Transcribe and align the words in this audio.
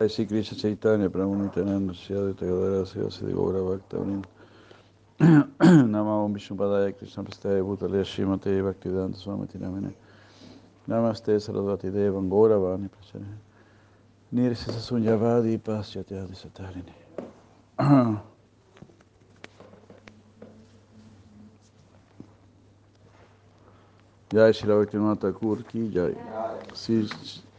Así 0.00 0.26
Krishna 0.26 0.56
Chaitanya, 0.56 1.10
Pramunitananda, 1.10 1.92
Shadita 1.92 2.46
Gadara, 2.46 2.86
Sivasi 2.86 3.30
Gora 3.34 3.60
Bhaktavrim, 3.60 4.24
Nama 5.20 6.24
Om 6.24 6.32
Vishnupadaya, 6.34 6.96
Krishna 6.96 7.22
Prestaya, 7.22 7.62
Bhutalaya, 7.62 8.02
Shimate, 8.02 8.62
Bhaktivedanta, 8.62 9.18
Swamati 9.22 9.58
Namine, 9.58 9.92
Namaste, 10.88 11.36
Sarasvati 11.36 11.90
Devan, 11.92 12.30
Gora 12.30 12.56
Vani, 12.58 12.88
Prachane, 12.88 13.26
Nirsisa 14.32 14.80
Sunyavadi, 14.80 15.58
Pasyate, 15.58 16.16
Adi 16.24 16.34
Satarini. 16.34 16.94
Jai 24.32 24.52
Shri 24.52 24.68
Bhaktivinoda 24.70 25.20
Thakur 25.20 25.62
ki 25.64 25.90
Jai. 25.90 26.14
Jai. 26.72 27.49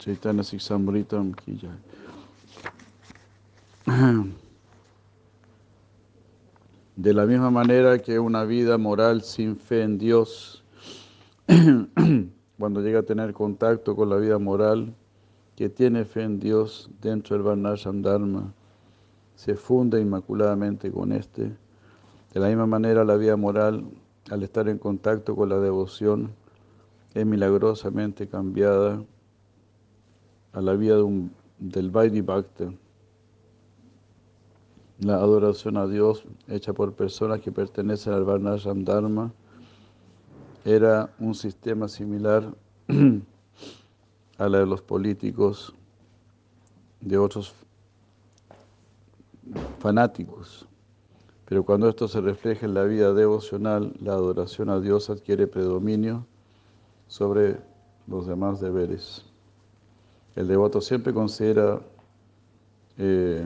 Siksamritam 0.00 1.34
De 6.96 7.12
la 7.12 7.26
misma 7.26 7.50
manera 7.50 7.98
que 7.98 8.18
una 8.18 8.44
vida 8.44 8.78
moral 8.78 9.20
sin 9.22 9.58
fe 9.58 9.82
en 9.82 9.98
Dios, 9.98 10.64
cuando 12.58 12.80
llega 12.80 13.00
a 13.00 13.02
tener 13.02 13.34
contacto 13.34 13.94
con 13.94 14.08
la 14.08 14.16
vida 14.16 14.38
moral 14.38 14.94
que 15.54 15.68
tiene 15.68 16.06
fe 16.06 16.22
en 16.22 16.40
Dios 16.40 16.88
dentro 17.02 17.36
del 17.36 17.42
Varnasham 17.44 18.00
Dharma, 18.00 18.54
se 19.34 19.54
funde 19.54 20.00
inmaculadamente 20.00 20.90
con 20.90 21.12
este. 21.12 21.52
De 22.32 22.40
la 22.40 22.48
misma 22.48 22.66
manera 22.66 23.04
la 23.04 23.16
vida 23.16 23.36
moral, 23.36 23.84
al 24.30 24.42
estar 24.42 24.66
en 24.70 24.78
contacto 24.78 25.36
con 25.36 25.50
la 25.50 25.58
devoción, 25.60 26.30
es 27.12 27.26
milagrosamente 27.26 28.28
cambiada 28.28 29.02
a 30.52 30.60
la 30.60 30.74
vida 30.74 30.96
de 30.96 31.02
un, 31.02 31.32
del 31.58 31.90
Vaidhi 31.90 32.20
Bhakta 32.20 32.72
la 35.00 35.14
adoración 35.14 35.78
a 35.78 35.86
Dios 35.86 36.24
hecha 36.46 36.74
por 36.74 36.92
personas 36.92 37.40
que 37.40 37.50
pertenecen 37.50 38.12
al 38.12 38.24
Varnashram 38.24 38.84
Dharma 38.84 39.32
era 40.64 41.10
un 41.18 41.34
sistema 41.34 41.88
similar 41.88 42.54
a 44.38 44.48
la 44.48 44.58
de 44.58 44.66
los 44.66 44.82
políticos 44.82 45.74
de 47.00 47.16
otros 47.16 47.54
fanáticos. 49.78 50.66
Pero 51.46 51.64
cuando 51.64 51.88
esto 51.88 52.06
se 52.06 52.20
refleja 52.20 52.66
en 52.66 52.74
la 52.74 52.84
vida 52.84 53.14
devocional, 53.14 53.94
la 54.00 54.12
adoración 54.12 54.68
a 54.68 54.80
Dios 54.80 55.08
adquiere 55.08 55.46
predominio 55.46 56.26
sobre 57.08 57.58
los 58.06 58.26
demás 58.26 58.60
deberes. 58.60 59.29
El 60.36 60.46
devoto 60.48 60.80
siempre 60.80 61.12
considera 61.12 61.80
eh, 62.98 63.44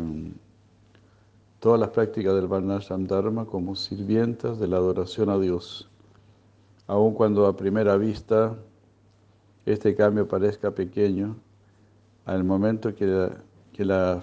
todas 1.61 1.81
las 1.81 1.89
prácticas 1.91 2.35
del 2.35 2.47
Varnashram 2.47 3.07
Dharma 3.07 3.47
como 3.47 3.75
sirvientas 3.75 4.59
de 4.59 4.69
la 4.69 4.77
adoración 4.77 5.31
a 5.31 5.39
Dios. 5.39 5.89
Aun 6.87 7.15
cuando 7.15 7.47
a 7.47 7.57
primera 7.57 7.97
vista 7.97 8.55
este 9.65 9.95
cambio 9.95 10.29
parezca 10.29 10.73
pequeño, 10.73 11.37
al 12.27 12.45
momento 12.45 12.95
que 12.95 13.07
la, 13.07 13.31
la, 13.79 14.23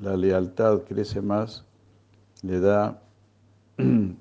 la 0.00 0.16
lealtad 0.16 0.82
crece 0.82 1.22
más, 1.22 1.64
le 2.42 2.60
da 2.60 3.00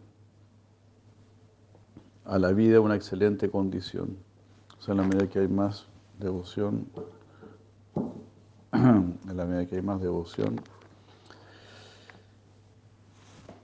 a 2.25 2.39
la 2.39 2.52
vida 2.53 2.80
una 2.80 2.95
excelente 2.95 3.50
condición. 3.50 4.16
O 4.80 4.81
sea, 4.81 4.94
en 4.94 5.00
la 5.00 5.08
medida 5.08 5.28
que 5.28 5.39
hay 5.39 5.47
más 5.50 5.88
devoción, 6.19 6.88
en 9.30 9.38
la 9.38 9.46
medida 9.46 9.68
que 9.68 9.76
hay 9.76 9.82
más 9.84 10.02
devoción, 10.02 10.60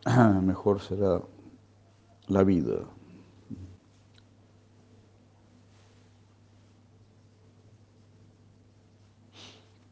mejor 0.44 0.80
será 0.80 1.22
la 2.28 2.44
vida. 2.44 2.82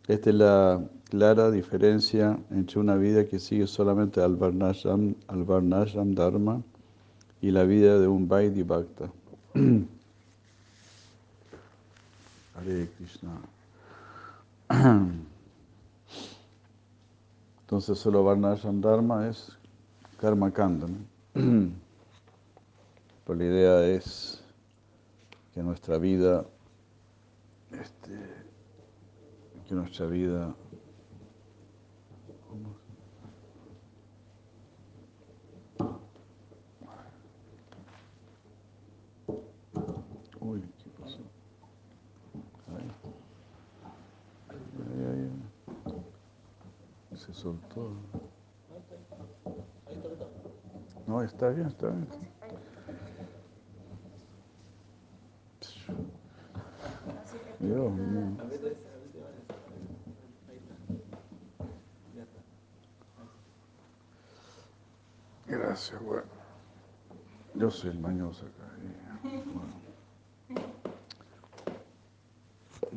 Esta 0.07 0.29
es 0.29 0.35
la 0.35 0.87
clara 1.09 1.49
diferencia 1.49 2.37
entre 2.51 2.79
una 2.79 2.95
vida 2.95 3.25
que 3.25 3.39
sigue 3.39 3.65
solamente 3.65 4.21
al 4.21 4.35
Varnashram, 4.35 5.15
al 5.27 5.45
Dharma 6.13 6.61
y 7.41 7.49
la 7.49 7.63
vida 7.63 7.99
de 7.99 8.07
un 8.07 8.27
Vaidhi 8.27 8.61
Bhakta. 8.61 9.11
Hare 12.55 12.87
Krishna. 12.97 13.31
Entonces 17.61 17.97
solo 17.97 18.23
Varnashram 18.23 18.81
Dharma 18.81 19.27
es 19.27 19.57
Karma 20.17 20.51
Kanda. 20.51 20.87
Pero 21.33 23.39
la 23.39 23.43
idea 23.43 23.83
es 23.87 24.43
que 25.53 25.63
nuestra 25.63 25.97
vida, 25.97 26.45
este, 27.71 28.19
que 29.67 29.73
nuestra 29.73 30.05
vida, 30.05 30.55
¿cómo? 32.47 32.75
Uy, 40.39 40.61
¿qué 40.83 40.89
pasó? 41.01 41.19
Ahí. 42.67 42.91
Ahí, 44.51 45.03
ahí, 45.03 45.21
ahí. 45.21 45.31
Se 47.17 47.33
soltó. 47.33 47.91
No, 51.07 51.23
está. 51.93 52.17
Dios 57.59 57.91
mío. 57.91 58.37
Gracias, 65.47 66.01
bueno. 66.01 66.23
Yo 67.53 67.71
soy 67.71 67.91
el 67.91 67.99
mañoso 67.99 68.45
acá. 68.45 68.71
y, 69.23 69.37
Bueno. 69.37 69.85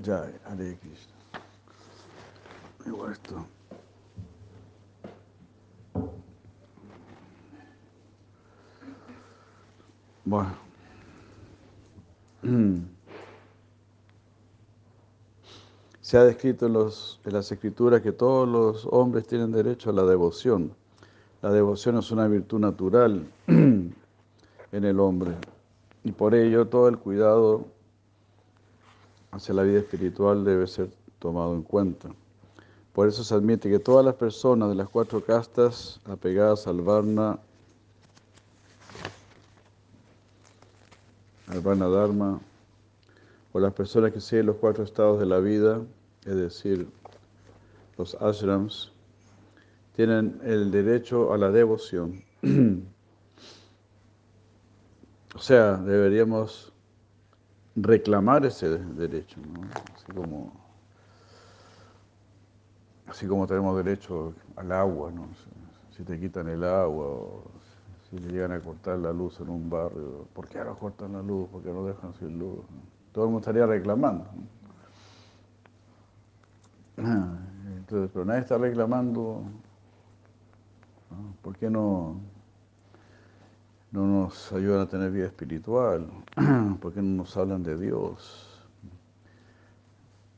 Ya, 0.03 0.31
Hare 0.47 0.79
Krishna. 0.79 1.15
Igual 2.87 3.13
esto. 3.13 3.47
Bueno. 10.29 10.53
Se 16.03 16.19
ha 16.19 16.25
descrito 16.25 16.67
en, 16.67 16.75
los, 16.75 17.19
en 17.25 17.33
las 17.33 17.51
escrituras 17.51 18.03
que 18.03 18.13
todos 18.13 18.47
los 18.47 18.87
hombres 18.91 19.27
tienen 19.27 19.53
derecho 19.53 19.89
a 19.89 19.95
la 19.95 20.05
devoción. 20.05 20.73
La 21.41 21.51
devoción 21.51 21.97
es 21.97 22.11
una 22.11 22.29
virtud 22.29 22.61
natural 22.61 23.27
en 23.47 23.95
el 24.73 25.01
hombre 25.01 25.33
y 26.05 26.13
por 26.13 26.35
ello 26.35 26.67
todo 26.67 26.89
el 26.89 26.99
cuidado 26.99 27.65
hacia 29.31 29.55
la 29.55 29.63
vida 29.63 29.79
espiritual 29.79 30.45
debe 30.45 30.67
ser 30.67 30.91
tomado 31.19 31.55
en 31.55 31.63
cuenta. 31.63 32.11
Por 32.93 33.09
eso 33.09 33.25
se 33.25 33.35
admite 33.35 33.71
que 33.71 33.79
todas 33.79 34.05
las 34.05 34.17
personas 34.17 34.69
de 34.69 34.75
las 34.75 34.91
cuatro 34.91 35.25
castas 35.25 36.01
apegadas 36.05 36.67
al 36.67 36.83
Varna 36.83 37.39
al 41.51 41.63
Dharma, 41.63 42.41
o 43.53 43.61
las 43.61 43.73
personas 43.73 44.13
que 44.13 44.21
siguen 44.21 44.47
los 44.47 44.57
cuatro 44.57 44.85
estados 44.85 45.19
de 45.19 45.27
la 45.27 45.39
vida, 45.39 45.81
es 46.25 46.37
decir, 46.37 46.89
los 47.97 48.15
ashrams, 48.17 48.93
tienen 49.97 50.41
el 50.45 50.71
derecho 50.71 51.33
a 51.33 51.39
la 51.39 51.51
devoción. 51.51 52.23
o 55.35 55.39
sea, 55.39 55.77
deberíamos 55.77 56.73
reclamar 57.75 58.45
ese 58.45 58.69
derecho, 58.79 59.41
¿no? 59.41 59.63
así, 59.95 60.13
como, 60.13 60.53
así 63.07 63.27
como 63.27 63.47
tenemos 63.47 63.77
derecho 63.83 64.35
al 64.57 64.73
agua, 64.73 65.11
¿no? 65.11 65.29
si 65.97 66.03
te 66.05 66.19
quitan 66.21 66.49
el 66.49 66.63
agua 66.63 67.07
o 67.07 67.43
si 68.11 68.19
le 68.19 68.33
llegan 68.33 68.53
a 68.53 68.61
cortar 68.61 68.99
la 68.99 69.13
luz 69.13 69.39
en 69.41 69.51
un 69.51 69.69
barrio, 69.69 70.27
¿por 70.33 70.49
qué 70.49 70.59
ahora 70.59 70.75
cortan 70.75 71.13
la 71.13 71.23
luz? 71.23 71.49
¿Por 71.51 71.63
qué 71.63 71.73
no 71.73 71.85
dejan 71.85 72.15
sin 72.15 72.39
luz? 72.39 72.61
Todo 73.13 73.25
el 73.25 73.31
mundo 73.31 73.41
estaría 73.41 73.67
reclamando. 73.67 74.27
Entonces, 76.97 78.11
pero 78.13 78.25
nadie 78.25 78.41
está 78.41 78.59
reclamando, 78.59 79.43
¿no? 81.11 81.35
¿por 81.43 81.57
qué 81.57 81.71
no, 81.71 82.21
no 83.93 84.07
nos 84.07 84.53
ayudan 84.53 84.81
a 84.81 84.89
tener 84.89 85.11
vida 85.11 85.27
espiritual? 85.27 86.09
¿Por 86.81 86.93
qué 86.93 87.03
no 87.03 87.23
nos 87.23 87.37
hablan 87.37 87.63
de 87.63 87.79
Dios? 87.79 88.69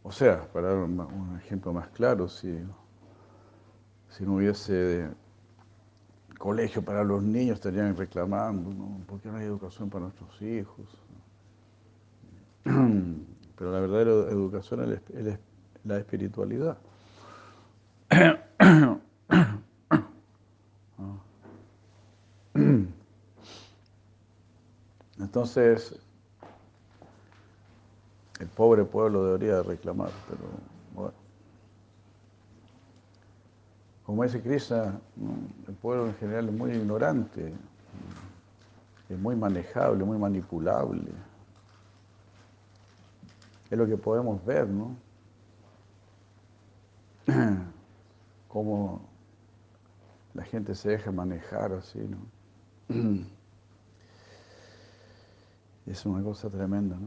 O 0.03 0.13
sea, 0.13 0.47
para 0.53 0.69
dar 0.69 0.77
un 0.79 1.39
ejemplo 1.39 1.73
más 1.73 1.89
claro, 1.89 2.29
si, 2.29 2.59
si 4.09 4.25
no 4.25 4.35
hubiese 4.37 5.11
colegio 6.41 6.83
para 6.83 7.05
los 7.05 7.23
niños, 7.23 7.57
estarían 7.57 7.95
reclamando, 7.95 8.73
¿no? 8.73 8.99
¿por 9.07 9.21
qué 9.21 9.29
no 9.29 9.37
hay 9.37 9.45
educación 9.45 9.91
para 9.91 10.05
nuestros 10.05 10.41
hijos? 10.41 10.87
Pero 12.65 13.71
la 13.71 13.79
verdadera 13.79 14.11
educación 14.31 15.01
es 15.15 15.39
la 15.85 15.99
espiritualidad. 15.99 16.79
Entonces, 25.19 25.95
el 28.41 28.49
pobre 28.49 28.85
pueblo 28.85 29.27
debería 29.27 29.63
reclamar, 29.63 30.11
pero 30.27 30.41
bueno. 30.95 31.13
Como 34.11 34.25
dice 34.25 34.43
Krishna, 34.43 35.01
el 35.69 35.75
pueblo 35.75 36.07
en 36.07 36.15
general 36.17 36.49
es 36.49 36.53
muy 36.53 36.73
ignorante, 36.73 37.55
es 39.09 39.17
muy 39.17 39.37
manejable, 39.37 40.05
muy 40.05 40.19
manipulable. 40.19 41.13
Es 43.71 43.79
lo 43.79 43.87
que 43.87 43.97
podemos 43.97 44.45
ver, 44.45 44.69
¿no? 44.69 44.97
Cómo 48.49 49.01
la 50.35 50.43
gente 50.43 50.75
se 50.75 50.91
deja 50.91 51.13
manejar 51.13 51.73
así, 51.73 52.01
¿no? 52.01 52.19
Es 55.87 56.05
una 56.05 56.21
cosa 56.25 56.51
tremenda, 56.51 56.97
¿no? 56.97 57.07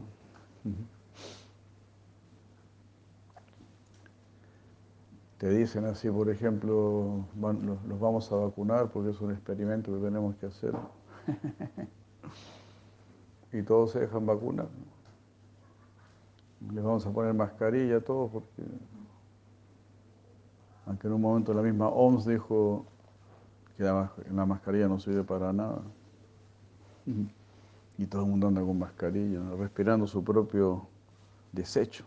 Te 5.44 5.50
dicen 5.50 5.84
así, 5.84 6.10
por 6.10 6.30
ejemplo, 6.30 7.26
los 7.36 8.00
vamos 8.00 8.32
a 8.32 8.36
vacunar 8.36 8.88
porque 8.88 9.10
es 9.10 9.20
un 9.20 9.30
experimento 9.30 9.92
que 9.92 10.00
tenemos 10.00 10.34
que 10.36 10.46
hacer. 10.46 10.72
y 13.52 13.60
todos 13.60 13.90
se 13.90 14.00
dejan 14.00 14.24
vacunar. 14.24 14.68
Les 16.72 16.82
vamos 16.82 17.06
a 17.06 17.10
poner 17.10 17.34
mascarilla 17.34 17.98
a 17.98 18.00
todos 18.00 18.30
porque, 18.30 18.62
aunque 20.86 21.08
en 21.08 21.12
un 21.12 21.20
momento 21.20 21.52
la 21.52 21.60
misma 21.60 21.88
OMS 21.88 22.24
dijo 22.24 22.86
que 23.76 23.84
la 23.84 24.46
mascarilla 24.46 24.88
no 24.88 24.98
sirve 24.98 25.24
para 25.24 25.52
nada 25.52 25.82
y 27.98 28.06
todo 28.06 28.22
el 28.22 28.30
mundo 28.30 28.48
anda 28.48 28.62
con 28.62 28.78
mascarilla, 28.78 29.40
respirando 29.58 30.06
su 30.06 30.24
propio 30.24 30.88
desecho. 31.52 32.06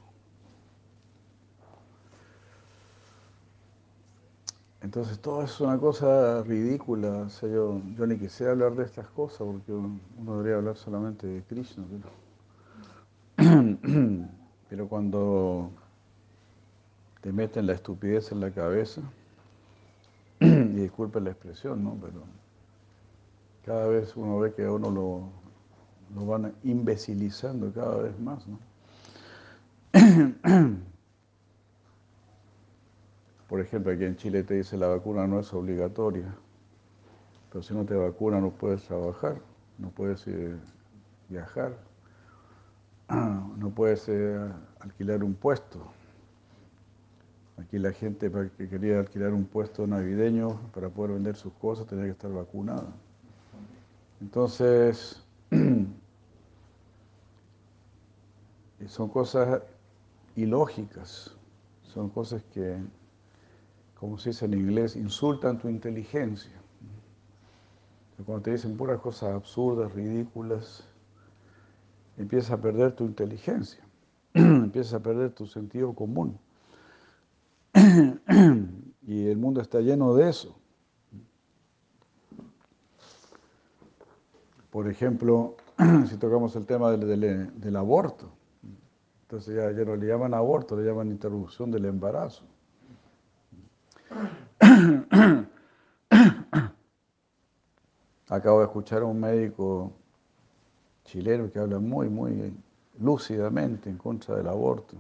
Entonces 4.88 5.20
todo 5.20 5.44
es 5.44 5.60
una 5.60 5.78
cosa 5.78 6.42
ridícula, 6.44 7.10
o 7.10 7.30
sea, 7.30 7.50
yo, 7.50 7.82
ni 8.08 8.18
quisiera 8.18 8.54
hablar 8.54 8.74
de 8.74 8.86
estas 8.86 9.06
cosas 9.08 9.40
porque 9.40 9.74
uno 9.74 10.00
debería 10.38 10.56
hablar 10.56 10.78
solamente 10.78 11.28
de 11.28 11.44
Krishna, 11.44 11.84
pero, 13.36 13.68
pero 14.70 14.88
cuando 14.88 15.72
te 17.20 17.34
meten 17.34 17.68
la 17.68 17.74
estupidez 17.74 18.32
en 18.32 18.40
la 18.40 18.50
cabeza, 18.50 19.02
y 20.40 20.48
disculpen 20.48 21.26
la 21.26 21.32
expresión, 21.32 21.84
¿no? 21.84 21.98
Pero 22.02 22.24
cada 23.66 23.90
vez 23.90 24.16
uno 24.16 24.40
ve 24.40 24.54
que 24.54 24.64
a 24.64 24.72
uno 24.72 24.90
lo, 24.90 25.24
lo 26.16 26.26
van 26.26 26.54
imbecilizando 26.64 27.74
cada 27.74 28.04
vez 28.04 28.18
más. 28.22 28.48
¿no? 28.48 28.58
Por 33.48 33.62
ejemplo, 33.62 33.94
aquí 33.94 34.04
en 34.04 34.18
Chile 34.18 34.44
te 34.44 34.56
dice 34.56 34.78
la 34.78 34.88
vacuna 34.88 35.26
no 35.26 35.40
es 35.40 35.54
obligatoria, 35.54 36.36
pero 37.50 37.64
si 37.64 37.74
no 37.74 37.86
te 37.86 37.96
vacunas 37.96 38.42
no 38.42 38.52
puedes 38.52 38.84
trabajar, 38.84 39.40
no 39.78 39.90
puedes 39.90 40.28
eh, 40.28 40.56
viajar, 41.30 41.78
no 43.10 43.70
puedes 43.70 44.10
eh, 44.10 44.38
alquilar 44.80 45.24
un 45.24 45.34
puesto. 45.34 45.80
Aquí 47.58 47.80
la 47.80 47.92
gente 47.92 48.30
que 48.58 48.68
quería 48.70 49.00
alquilar 49.00 49.34
un 49.34 49.46
puesto 49.46 49.88
navideño 49.88 50.60
para 50.74 50.90
poder 50.90 51.14
vender 51.14 51.38
sus 51.38 51.54
cosas 51.54 51.88
tenía 51.88 52.06
que 52.06 52.12
estar 52.12 52.32
vacunada. 52.32 52.94
Entonces, 54.20 55.24
son 58.88 59.10
cosas 59.10 59.62
ilógicas, 60.36 61.36
son 61.82 62.10
cosas 62.10 62.44
que, 62.54 62.78
como 64.00 64.18
se 64.18 64.30
dice 64.30 64.46
en 64.46 64.54
inglés, 64.54 64.96
insultan 64.96 65.58
tu 65.58 65.70
inteligencia. 65.70 66.52
Cuando 68.26 68.44
te 68.44 68.52
dicen 68.52 68.78
puras 68.78 69.00
cosas 69.00 69.34
absurdas, 69.34 69.92
ridículas, 69.94 70.84
empiezas 72.18 72.52
a 72.52 72.62
perder 72.62 72.94
tu 72.94 73.06
inteligencia, 73.06 73.84
empiezas 74.34 74.94
a 74.96 75.00
perder 75.00 75.32
tu 75.32 75.46
sentido 75.46 75.94
común. 75.94 76.38
y 79.08 79.28
el 79.28 79.38
mundo 79.38 79.62
está 79.62 79.80
lleno 79.82 80.14
de 80.14 80.30
eso. 80.30 80.56
Por 84.70 84.90
ejemplo, 84.90 85.56
si 86.08 86.18
tocamos 86.18 86.56
el 86.56 86.66
tema 86.66 86.92
del, 86.92 87.76
aborto, 87.76 88.32
entonces 89.24 89.56
ya, 89.56 89.72
no 89.86 89.96
le 89.96 90.08
llaman 90.08 90.34
aborto, 90.34 90.76
le 90.76 90.88
llaman 90.88 91.10
interrupción 91.10 91.72
del 91.72 91.86
embarazo. 91.86 92.44
Acabo 98.30 98.60
de 98.60 98.66
escuchar 98.66 99.04
a 99.04 99.06
un 99.06 99.20
médico 99.20 99.92
chileno 101.06 101.50
que 101.50 101.60
habla 101.60 101.80
muy, 101.80 102.10
muy 102.10 102.54
lúcidamente 103.00 103.90
en 103.90 103.98
contra 103.98 104.36
del 104.36 104.48
aborto. 104.48 104.98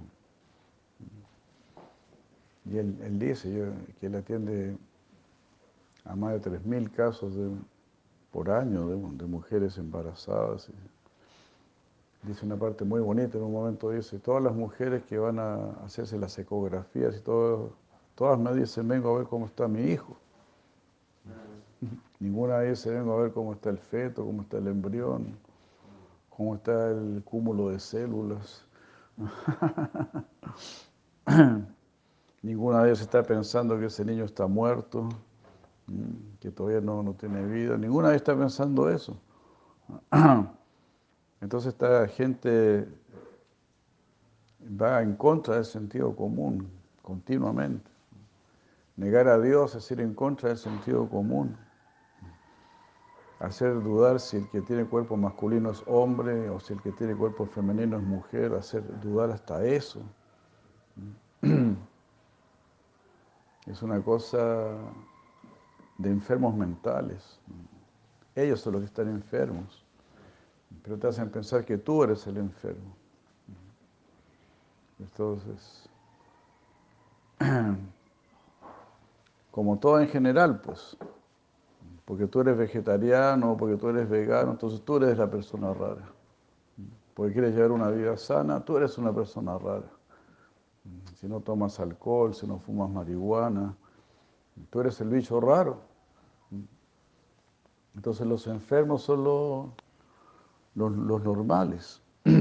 Y 2.65 2.77
él, 2.77 3.19
dice 3.19 3.71
que 3.99 4.07
él 4.07 4.15
atiende 4.15 4.77
a 6.05 6.15
más 6.15 6.33
de 6.33 6.51
3.000 6.51 6.91
casos 6.91 7.33
por 8.31 8.49
año 8.49 8.87
de, 8.87 9.25
mujeres 9.25 9.77
embarazadas. 9.77 10.69
Dice 12.23 12.45
una 12.45 12.57
parte 12.57 12.83
muy 12.83 12.99
bonita, 12.99 13.37
en 13.37 13.43
un 13.43 13.53
momento 13.53 13.91
dice, 13.91 14.19
todas 14.19 14.43
las 14.43 14.53
mujeres 14.53 15.03
que 15.03 15.17
van 15.17 15.39
a 15.39 15.71
hacerse 15.85 16.17
las 16.17 16.37
ecografías 16.37 17.15
y 17.15 17.21
todo, 17.21 17.71
todas 18.15 18.37
me 18.37 18.53
dicen, 18.53 18.87
vengo 18.87 19.15
a 19.15 19.19
ver 19.19 19.27
cómo 19.27 19.45
está 19.45 19.67
mi 19.67 19.81
hijo. 19.81 20.17
Ninguna 22.19 22.61
dice, 22.61 22.91
vengo 22.91 23.13
a 23.13 23.21
ver 23.21 23.31
cómo 23.31 23.53
está 23.53 23.69
el 23.69 23.77
feto, 23.77 24.25
cómo 24.25 24.41
está 24.41 24.57
el 24.57 24.67
embrión, 24.67 25.37
cómo 26.29 26.55
está 26.55 26.89
el 26.89 27.21
cúmulo 27.23 27.69
de 27.69 27.79
células. 27.79 28.65
Ninguna 32.41 32.83
de 32.83 32.89
ellas 32.89 33.01
está 33.01 33.23
pensando 33.23 33.79
que 33.79 33.85
ese 33.85 34.03
niño 34.05 34.25
está 34.25 34.47
muerto. 34.47 35.09
Mm, 35.87 36.37
que 36.39 36.51
todavía 36.51 36.81
no, 36.81 37.01
no 37.01 37.13
tiene 37.13 37.45
vida. 37.45 37.77
Ninguna 37.77 38.09
vez 38.09 38.17
está 38.17 38.37
pensando 38.37 38.89
eso. 38.89 39.17
Entonces 41.41 41.73
esta 41.73 42.07
gente 42.07 42.87
va 44.79 45.01
en 45.01 45.15
contra 45.15 45.55
del 45.55 45.65
sentido 45.65 46.15
común 46.15 46.69
continuamente. 47.01 47.89
Negar 48.97 49.27
a 49.27 49.39
Dios 49.39 49.75
es 49.75 49.89
ir 49.91 50.01
en 50.01 50.13
contra 50.13 50.49
del 50.49 50.57
sentido 50.57 51.07
común. 51.07 51.55
Hacer 53.39 53.83
dudar 53.83 54.19
si 54.19 54.37
el 54.37 54.49
que 54.49 54.61
tiene 54.61 54.85
cuerpo 54.85 55.15
masculino 55.15 55.69
es 55.69 55.83
hombre 55.85 56.49
o 56.49 56.59
si 56.59 56.73
el 56.73 56.81
que 56.81 56.91
tiene 56.91 57.15
cuerpo 57.15 57.45
femenino 57.45 57.97
es 57.97 58.03
mujer, 58.03 58.53
hacer 58.53 58.83
dudar 58.99 59.29
hasta 59.31 59.63
eso. 59.65 60.01
Es 63.67 63.81
una 63.81 64.01
cosa 64.01 64.77
de 65.97 66.09
enfermos 66.09 66.55
mentales. 66.55 67.37
Ellos 68.33 68.61
son 68.61 68.73
los 68.73 68.81
que 68.81 68.85
están 68.85 69.09
enfermos, 69.09 69.83
pero 70.83 70.97
te 70.97 71.07
hacen 71.07 71.29
pensar 71.29 71.65
que 71.65 71.77
tú 71.77 72.01
eres 72.01 72.25
el 72.27 72.37
enfermo. 72.37 72.95
Entonces, 74.99 75.89
como 79.51 79.77
todo 79.77 79.99
en 79.99 80.07
general, 80.07 80.61
pues, 80.61 80.95
porque 82.07 82.25
tú 82.25 82.39
eres 82.39 82.57
vegetariano, 82.57 83.57
porque 83.57 83.75
tú 83.75 83.89
eres 83.89 84.07
vegano, 84.09 84.51
entonces 84.51 84.81
tú 84.85 84.95
eres 84.95 85.17
la 85.17 85.29
persona 85.29 85.73
rara. 85.73 86.09
Porque 87.13 87.33
quieres 87.33 87.53
llevar 87.53 87.71
una 87.71 87.89
vida 87.89 88.15
sana, 88.15 88.63
tú 88.63 88.77
eres 88.77 88.97
una 88.97 89.13
persona 89.13 89.57
rara. 89.57 89.91
Si 91.15 91.27
no 91.27 91.41
tomas 91.41 91.77
alcohol, 91.81 92.33
si 92.33 92.47
no 92.47 92.59
fumas 92.59 92.89
marihuana, 92.89 93.75
Tú 94.69 94.79
eres 94.79 94.99
el 95.01 95.09
bicho 95.09 95.39
raro. 95.39 95.81
Entonces 97.95 98.27
los 98.27 98.47
enfermos 98.47 99.03
son 99.03 99.23
los, 99.23 99.69
los, 100.75 101.23
normales. 101.23 102.01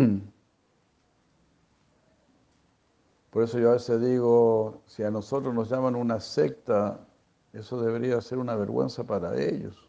Por 3.30 3.42
eso 3.42 3.58
yo 3.58 3.70
a 3.70 3.74
veces 3.74 4.00
digo, 4.00 4.80
si 4.86 5.02
a 5.02 5.10
nosotros 5.10 5.52
nos 5.54 5.68
llaman 5.68 5.94
una 5.94 6.20
secta, 6.20 7.05
eso 7.58 7.80
debería 7.80 8.20
ser 8.20 8.38
una 8.38 8.54
vergüenza 8.54 9.04
para 9.04 9.40
ellos. 9.40 9.88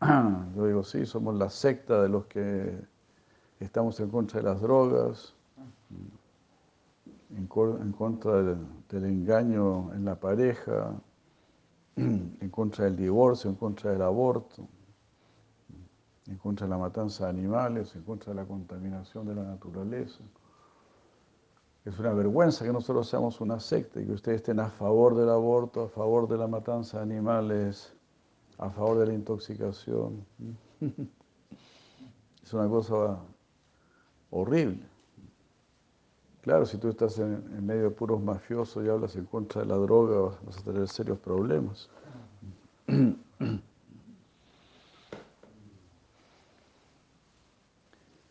Yo 0.56 0.66
digo, 0.66 0.82
sí, 0.82 1.04
somos 1.04 1.34
la 1.34 1.50
secta 1.50 2.02
de 2.02 2.08
los 2.08 2.26
que 2.26 2.78
estamos 3.60 4.00
en 4.00 4.08
contra 4.10 4.40
de 4.40 4.46
las 4.46 4.60
drogas, 4.60 5.34
en, 7.36 7.46
contra 7.46 8.42
del, 8.42 9.04
engaño 9.04 9.92
en 9.92 10.04
la 10.04 10.18
pareja, 10.18 10.94
en 11.96 12.50
contra 12.50 12.86
del 12.86 12.96
divorcio, 12.96 13.50
en 13.50 13.56
contra 13.56 13.92
del 13.92 14.02
aborto, 14.02 14.66
en 16.26 16.38
contra 16.38 16.66
de 16.66 16.70
la 16.70 16.78
matanza 16.78 17.24
de 17.24 17.30
animales, 17.30 17.94
en 17.94 18.02
contra 18.02 18.32
de 18.32 18.40
la 18.40 18.46
contaminación 18.46 19.26
de 19.26 19.34
la 19.34 19.42
naturaleza. 19.42 20.24
Es 21.84 21.98
una 21.98 22.12
vergüenza 22.12 22.64
que 22.64 22.72
nosotros 22.72 23.08
seamos 23.08 23.40
una 23.40 23.58
secta 23.58 24.00
y 24.00 24.06
que 24.06 24.12
ustedes 24.12 24.36
estén 24.36 24.60
a 24.60 24.68
favor 24.68 25.14
del 25.14 25.30
aborto, 25.30 25.84
a 25.84 25.88
favor 25.88 26.28
de 26.28 26.36
la 26.36 26.46
matanza 26.46 26.98
de 26.98 27.04
animales, 27.04 27.94
a 28.58 28.68
favor 28.68 28.98
de 28.98 29.06
la 29.06 29.14
intoxicación. 29.14 30.24
Es 32.42 32.54
una 32.54 32.68
cosa 32.68 33.20
horrible. 34.30 34.80
Claro, 36.40 36.66
si 36.66 36.78
tú 36.78 36.88
estás 36.88 37.16
en, 37.18 37.64
medio 37.64 37.84
de 37.84 37.90
puros 37.90 38.20
mafiosos 38.20 38.84
y 38.84 38.88
hablas 38.88 39.14
en 39.14 39.26
contra 39.26 39.60
de 39.60 39.68
la 39.68 39.76
droga, 39.76 40.36
vas 40.44 40.58
a 40.58 40.62
tener 40.62 40.88
serios 40.88 41.18
problemas. 41.18 41.88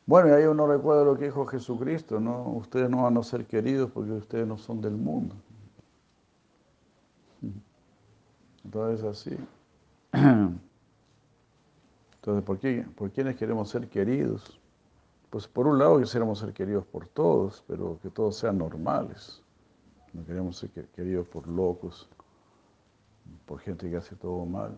Bueno, 0.10 0.30
y 0.30 0.32
ahí 0.32 0.46
uno 0.46 0.66
recuerda 0.66 1.04
lo 1.04 1.16
que 1.16 1.26
dijo 1.26 1.46
Jesucristo, 1.46 2.20
¿no? 2.20 2.42
Ustedes 2.54 2.90
no 2.90 3.04
van 3.04 3.16
a 3.16 3.22
ser 3.22 3.46
queridos 3.46 3.92
porque 3.92 4.12
ustedes 4.14 4.48
no 4.48 4.58
son 4.58 4.82
del 4.82 4.96
mundo. 4.96 5.36
Entonces 8.66 9.06
así. 9.06 9.38
Entonces, 12.16 12.44
¿por, 12.44 12.58
qué, 12.58 12.88
¿por 12.96 13.12
quiénes 13.12 13.36
queremos 13.36 13.70
ser 13.70 13.88
queridos? 13.88 14.60
Pues 15.30 15.48
por 15.48 15.68
un 15.68 15.78
lado 15.78 16.00
quisiéramos 16.00 16.40
ser 16.40 16.54
queridos 16.54 16.88
por 16.88 17.06
todos, 17.06 17.64
pero 17.68 18.00
que 18.02 18.10
todos 18.10 18.36
sean 18.36 18.58
normales. 18.58 19.44
No 20.14 20.26
queremos 20.26 20.58
ser 20.58 20.72
queridos 20.72 21.28
por 21.28 21.48
locos, 21.48 22.10
por 23.46 23.60
gente 23.60 23.88
que 23.88 23.98
hace 23.98 24.16
todo 24.16 24.44
mal. 24.44 24.76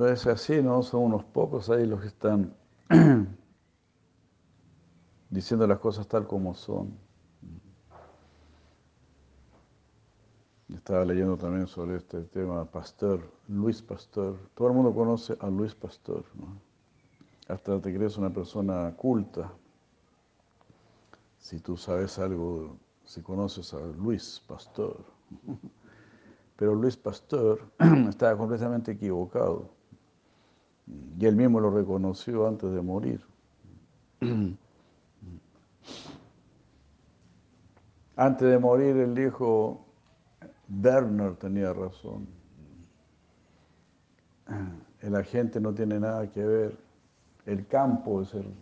Entonces 0.00 0.26
así, 0.28 0.62
¿no? 0.62 0.82
Son 0.82 1.02
unos 1.02 1.24
pocos 1.24 1.68
ahí 1.68 1.84
los 1.84 2.00
que 2.00 2.06
están 2.06 2.54
diciendo 5.28 5.66
las 5.66 5.78
cosas 5.78 6.08
tal 6.08 6.26
como 6.26 6.54
son. 6.54 6.96
Estaba 10.74 11.04
leyendo 11.04 11.36
también 11.36 11.66
sobre 11.66 11.96
este 11.96 12.22
tema 12.22 12.64
Pasteur, 12.64 13.30
Luis 13.46 13.82
Pasteur. 13.82 14.38
Todo 14.54 14.68
el 14.68 14.74
mundo 14.74 14.94
conoce 14.94 15.36
a 15.38 15.50
Luis 15.50 15.74
Pasteur, 15.74 16.24
¿no? 16.34 16.58
Hasta 17.48 17.78
te 17.78 17.94
crees 17.94 18.16
una 18.16 18.30
persona 18.30 18.96
culta. 18.96 19.52
Si 21.38 21.60
tú 21.60 21.76
sabes 21.76 22.18
algo, 22.18 22.78
si 23.04 23.20
conoces 23.20 23.74
a 23.74 23.80
Luis 23.80 24.42
Pasteur. 24.48 24.96
Pero 26.56 26.74
Luis 26.74 26.96
Pasteur 26.96 27.60
estaba 28.08 28.34
completamente 28.38 28.92
equivocado. 28.92 29.78
Y 31.18 31.26
él 31.26 31.36
mismo 31.36 31.60
lo 31.60 31.70
reconoció 31.70 32.46
antes 32.46 32.72
de 32.72 32.80
morir. 32.80 33.24
Antes 38.16 38.50
de 38.50 38.58
morir, 38.58 38.96
él 38.98 39.14
dijo, 39.14 39.86
Werner 40.68 41.36
tenía 41.36 41.72
razón. 41.72 42.28
El 45.00 45.16
agente 45.16 45.58
no 45.58 45.72
tiene 45.72 45.98
nada 45.98 46.30
que 46.30 46.44
ver. 46.44 46.76
El 47.46 47.66
campo 47.66 48.20
es 48.20 48.34
el, 48.34 48.54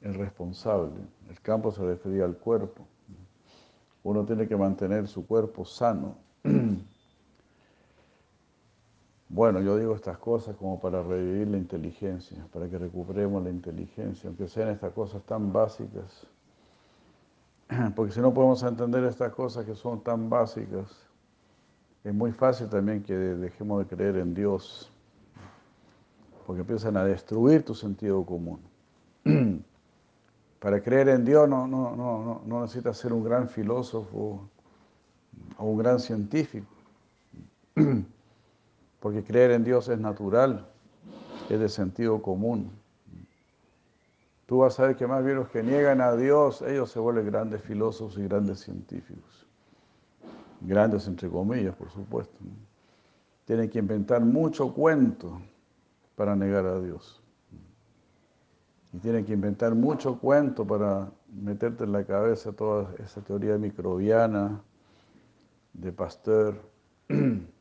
el 0.00 0.14
responsable. 0.14 1.02
El 1.28 1.38
campo 1.42 1.70
se 1.70 1.82
refería 1.82 2.24
al 2.24 2.38
cuerpo. 2.38 2.86
Uno 4.02 4.24
tiene 4.24 4.48
que 4.48 4.56
mantener 4.56 5.06
su 5.06 5.26
cuerpo 5.26 5.66
sano. 5.66 6.16
Bueno, 9.32 9.60
yo 9.60 9.76
digo 9.76 9.94
estas 9.94 10.18
cosas 10.18 10.56
como 10.56 10.80
para 10.80 11.04
revivir 11.04 11.46
la 11.46 11.56
inteligencia, 11.56 12.44
para 12.52 12.68
que 12.68 12.76
recuperemos 12.76 13.40
la 13.44 13.50
inteligencia, 13.50 14.26
aunque 14.26 14.48
sean 14.48 14.70
estas 14.70 14.92
cosas 14.92 15.22
tan 15.22 15.52
básicas. 15.52 16.26
Porque 17.94 18.12
si 18.12 18.20
no 18.20 18.34
podemos 18.34 18.60
entender 18.64 19.04
estas 19.04 19.32
cosas 19.32 19.64
que 19.64 19.76
son 19.76 20.02
tan 20.02 20.28
básicas, 20.28 21.06
es 22.02 22.12
muy 22.12 22.32
fácil 22.32 22.68
también 22.68 23.04
que 23.04 23.14
dejemos 23.14 23.78
de 23.78 23.96
creer 23.96 24.16
en 24.16 24.34
Dios, 24.34 24.90
porque 26.44 26.62
empiezan 26.62 26.96
a 26.96 27.04
destruir 27.04 27.64
tu 27.64 27.74
sentido 27.74 28.24
común. 28.24 28.58
Para 30.58 30.82
creer 30.82 31.10
en 31.10 31.24
Dios 31.24 31.48
no, 31.48 31.68
no, 31.68 31.94
no, 31.94 32.42
no 32.44 32.60
necesitas 32.62 32.96
ser 32.96 33.12
un 33.12 33.22
gran 33.22 33.48
filósofo 33.48 34.48
o 35.56 35.64
un 35.64 35.78
gran 35.78 36.00
científico. 36.00 36.66
porque 39.00 39.24
creer 39.24 39.50
en 39.50 39.64
Dios 39.64 39.88
es 39.88 39.98
natural, 39.98 40.66
es 41.48 41.58
de 41.58 41.68
sentido 41.68 42.22
común. 42.22 42.70
Tú 44.46 44.58
vas 44.58 44.78
a 44.78 44.86
ver 44.86 44.96
que 44.96 45.06
más 45.06 45.24
bien 45.24 45.36
los 45.36 45.48
que 45.48 45.62
niegan 45.62 46.00
a 46.00 46.14
Dios, 46.14 46.62
ellos 46.62 46.90
se 46.90 46.98
vuelven 46.98 47.26
grandes 47.26 47.62
filósofos 47.62 48.18
y 48.18 48.24
grandes 48.24 48.60
científicos. 48.60 49.46
Grandes 50.60 51.06
entre 51.06 51.28
comillas, 51.28 51.74
por 51.76 51.90
supuesto. 51.90 52.36
Tienen 53.46 53.70
que 53.70 53.78
inventar 53.78 54.20
mucho 54.22 54.74
cuento 54.74 55.40
para 56.14 56.36
negar 56.36 56.66
a 56.66 56.80
Dios. 56.80 57.22
Y 58.92 58.98
tienen 58.98 59.24
que 59.24 59.32
inventar 59.32 59.74
mucho 59.74 60.18
cuento 60.18 60.66
para 60.66 61.10
meterte 61.32 61.84
en 61.84 61.92
la 61.92 62.04
cabeza 62.04 62.52
toda 62.52 62.92
esa 62.98 63.22
teoría 63.22 63.56
microbiana 63.56 64.60
de 65.72 65.92
Pasteur. 65.92 66.60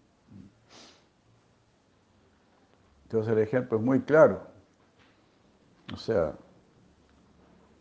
Entonces 3.09 3.33
el 3.33 3.39
ejemplo 3.39 3.79
es 3.79 3.83
muy 3.83 4.01
claro. 4.01 4.43
O 5.91 5.97
sea, 5.97 6.35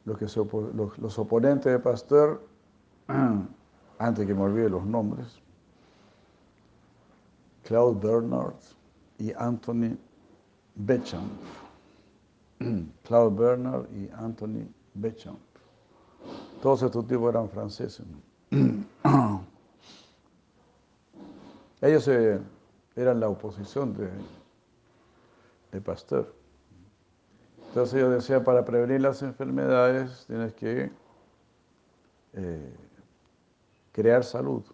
los, 0.07 0.17
que 0.17 0.25
los, 0.25 1.19
oponentes 1.19 1.71
de 1.71 1.79
Pasteur, 1.79 2.41
antes 3.99 4.27
que 4.27 4.33
me 4.33 4.41
olvide 4.41 4.71
los 4.71 4.87
nombres, 4.87 5.39
Claude 7.63 8.01
Bernard 8.01 8.55
y 9.19 9.35
Anthony 9.35 9.99
Bechamp. 10.77 11.31
Claude 13.05 13.37
Bernard 13.39 13.85
y 13.93 14.09
Anthony 14.17 14.67
Bechamp. 14.95 15.41
Todos 16.63 16.85
estos 16.85 17.07
tipos 17.07 17.29
eran 17.29 17.51
franceses. 17.51 18.07
Ellos 21.83 22.09
eh, 22.09 22.41
eran 22.97 23.21
la 23.21 23.29
oposición 23.29 23.93
de, 23.93 24.09
de 25.73 25.81
Pasteur. 25.81 26.35
Entonces 27.69 28.01
yo 28.01 28.11
decía, 28.11 28.43
para 28.43 28.65
prevenir 28.65 29.01
las 29.01 29.23
enfermedades 29.23 30.25
tienes 30.27 30.55
que 30.55 30.91
eh, 32.33 32.75
crear 33.93 34.25
salud. 34.25 34.65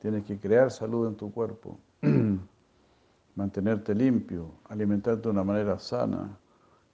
Tienes 0.00 0.24
que 0.24 0.38
crear 0.38 0.70
salud 0.70 1.08
en 1.08 1.16
tu 1.16 1.32
cuerpo, 1.32 1.78
mantenerte 3.34 3.94
limpio, 3.94 4.52
alimentarte 4.68 5.22
de 5.22 5.30
una 5.30 5.42
manera 5.42 5.78
sana, 5.80 6.38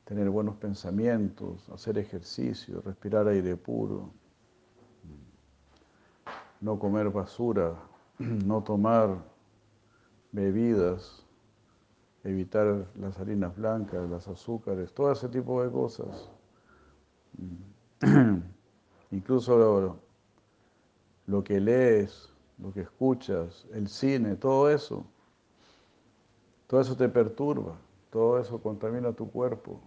tener 0.04 0.30
buenos 0.30 0.56
pensamientos, 0.56 1.68
hacer 1.68 1.98
ejercicio, 1.98 2.80
respirar 2.80 3.28
aire 3.28 3.56
puro, 3.56 4.10
no 6.62 6.78
comer 6.78 7.10
basura, 7.10 7.74
no 8.18 8.62
tomar 8.62 9.18
bebidas 10.32 11.23
evitar 12.24 12.86
las 12.98 13.18
harinas 13.18 13.54
blancas, 13.54 14.08
las 14.08 14.26
azúcares, 14.26 14.92
todo 14.92 15.12
ese 15.12 15.28
tipo 15.28 15.62
de 15.62 15.70
cosas. 15.70 16.30
Incluso 19.10 20.00
lo, 21.26 21.44
que 21.44 21.60
lees, 21.60 22.32
lo 22.58 22.72
que 22.72 22.80
escuchas, 22.80 23.66
el 23.72 23.88
cine, 23.88 24.36
todo 24.36 24.70
eso, 24.70 25.04
todo 26.66 26.80
eso 26.80 26.96
te 26.96 27.08
perturba, 27.08 27.76
todo 28.10 28.38
eso 28.38 28.60
contamina 28.60 29.12
tu 29.12 29.30
cuerpo, 29.30 29.80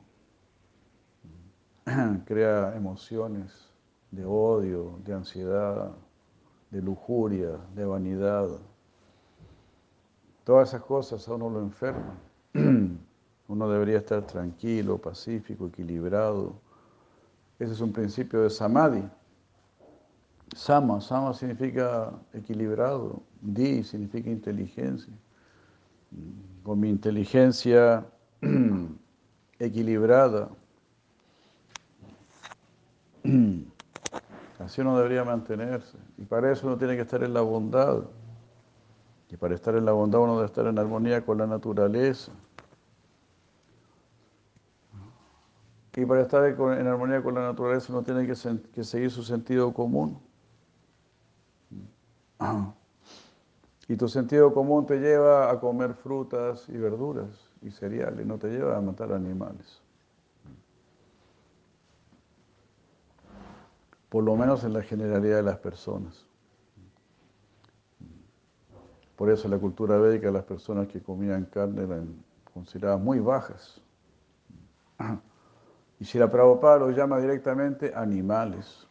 crea 2.26 2.76
emociones 2.76 3.74
de 4.12 4.26
odio, 4.26 5.00
de 5.04 5.14
ansiedad, 5.14 5.92
de 6.70 6.82
lujuria, 6.82 7.58
de 7.74 7.86
vanidad. 7.86 8.48
Todas 10.44 10.70
esas 10.70 10.84
cosas 10.84 11.28
a 11.28 11.34
uno 11.34 11.50
lo 11.50 11.60
enferman. 11.60 12.27
Uno 13.48 13.70
debería 13.70 13.98
estar 13.98 14.26
tranquilo, 14.26 14.98
pacífico, 14.98 15.68
equilibrado. 15.68 16.60
Ese 17.60 17.74
es 17.74 17.82
un 17.82 17.94
principio 17.94 18.42
de 18.42 18.50
samadhi. 18.50 19.04
Sama, 20.56 21.02
sama 21.02 21.34
significa 21.34 22.12
equilibrado, 22.34 23.22
di 23.42 23.84
significa 23.84 24.30
inteligencia. 24.30 25.14
Con 26.64 26.80
mi 26.80 26.90
inteligencia 26.90 28.06
equilibrada, 29.60 30.50
así 34.60 34.82
uno 34.82 34.98
debería 34.98 35.24
mantenerse. 35.24 35.98
Y 36.18 36.24
para 36.24 36.52
eso 36.52 36.68
uno 36.68 36.78
tiene 36.78 36.96
que 36.96 37.02
estar 37.02 37.24
en 37.24 37.34
la 37.34 37.42
bondad. 37.42 38.04
Y 39.30 39.36
para 39.36 39.54
estar 39.56 39.76
en 39.76 39.86
la 39.86 39.92
bondad 39.92 40.22
uno 40.22 40.36
debe 40.36 40.46
estar 40.46 40.66
en 40.68 40.80
armonía 40.80 41.26
con 41.26 41.38
la 41.38 41.48
naturaleza. 41.48 42.32
Y 45.98 46.06
para 46.06 46.22
estar 46.22 46.46
en 46.46 46.86
armonía 46.86 47.24
con 47.24 47.34
la 47.34 47.42
naturaleza 47.42 47.92
uno 47.92 48.04
tiene 48.04 48.28
que, 48.28 48.36
seguir 48.84 49.10
su 49.10 49.24
sentido 49.24 49.74
común. 49.74 50.22
Y 53.88 53.98
tu 53.98 54.08
sentido 54.08 54.54
común 54.54 54.86
te 54.86 55.00
lleva 55.00 55.50
a 55.50 55.60
comer 55.60 55.96
frutas 55.96 56.70
y 56.70 56.78
verduras 56.78 57.30
y 57.64 57.72
cereales, 57.72 58.28
no 58.28 58.38
te 58.38 58.48
lleva 58.48 58.78
a 58.78 58.82
matar 58.82 59.12
animales. 59.12 59.82
Por 64.10 64.24
lo 64.24 64.36
menos 64.36 64.64
en 64.66 64.74
la 64.74 64.84
generalidad 64.84 65.38
de 65.38 65.44
las 65.44 65.58
personas. 65.58 66.28
Por 69.16 69.32
eso 69.32 69.46
en 69.46 69.52
la 69.52 69.58
cultura 69.58 69.98
védica 69.98 70.30
las 70.30 70.44
personas 70.44 70.88
que 70.90 71.02
comían 71.02 71.46
carne 71.46 71.82
eran 71.82 72.24
consideradas 72.54 73.02
muy 73.02 73.20
bajas. 73.20 73.82
Y 76.00 76.06
si 76.06 76.20
la 76.20 76.30
Prabhupada 76.30 76.80
los 76.80 76.96
llama 76.96 77.20
directamente 77.20 77.94
animales. 77.96 78.88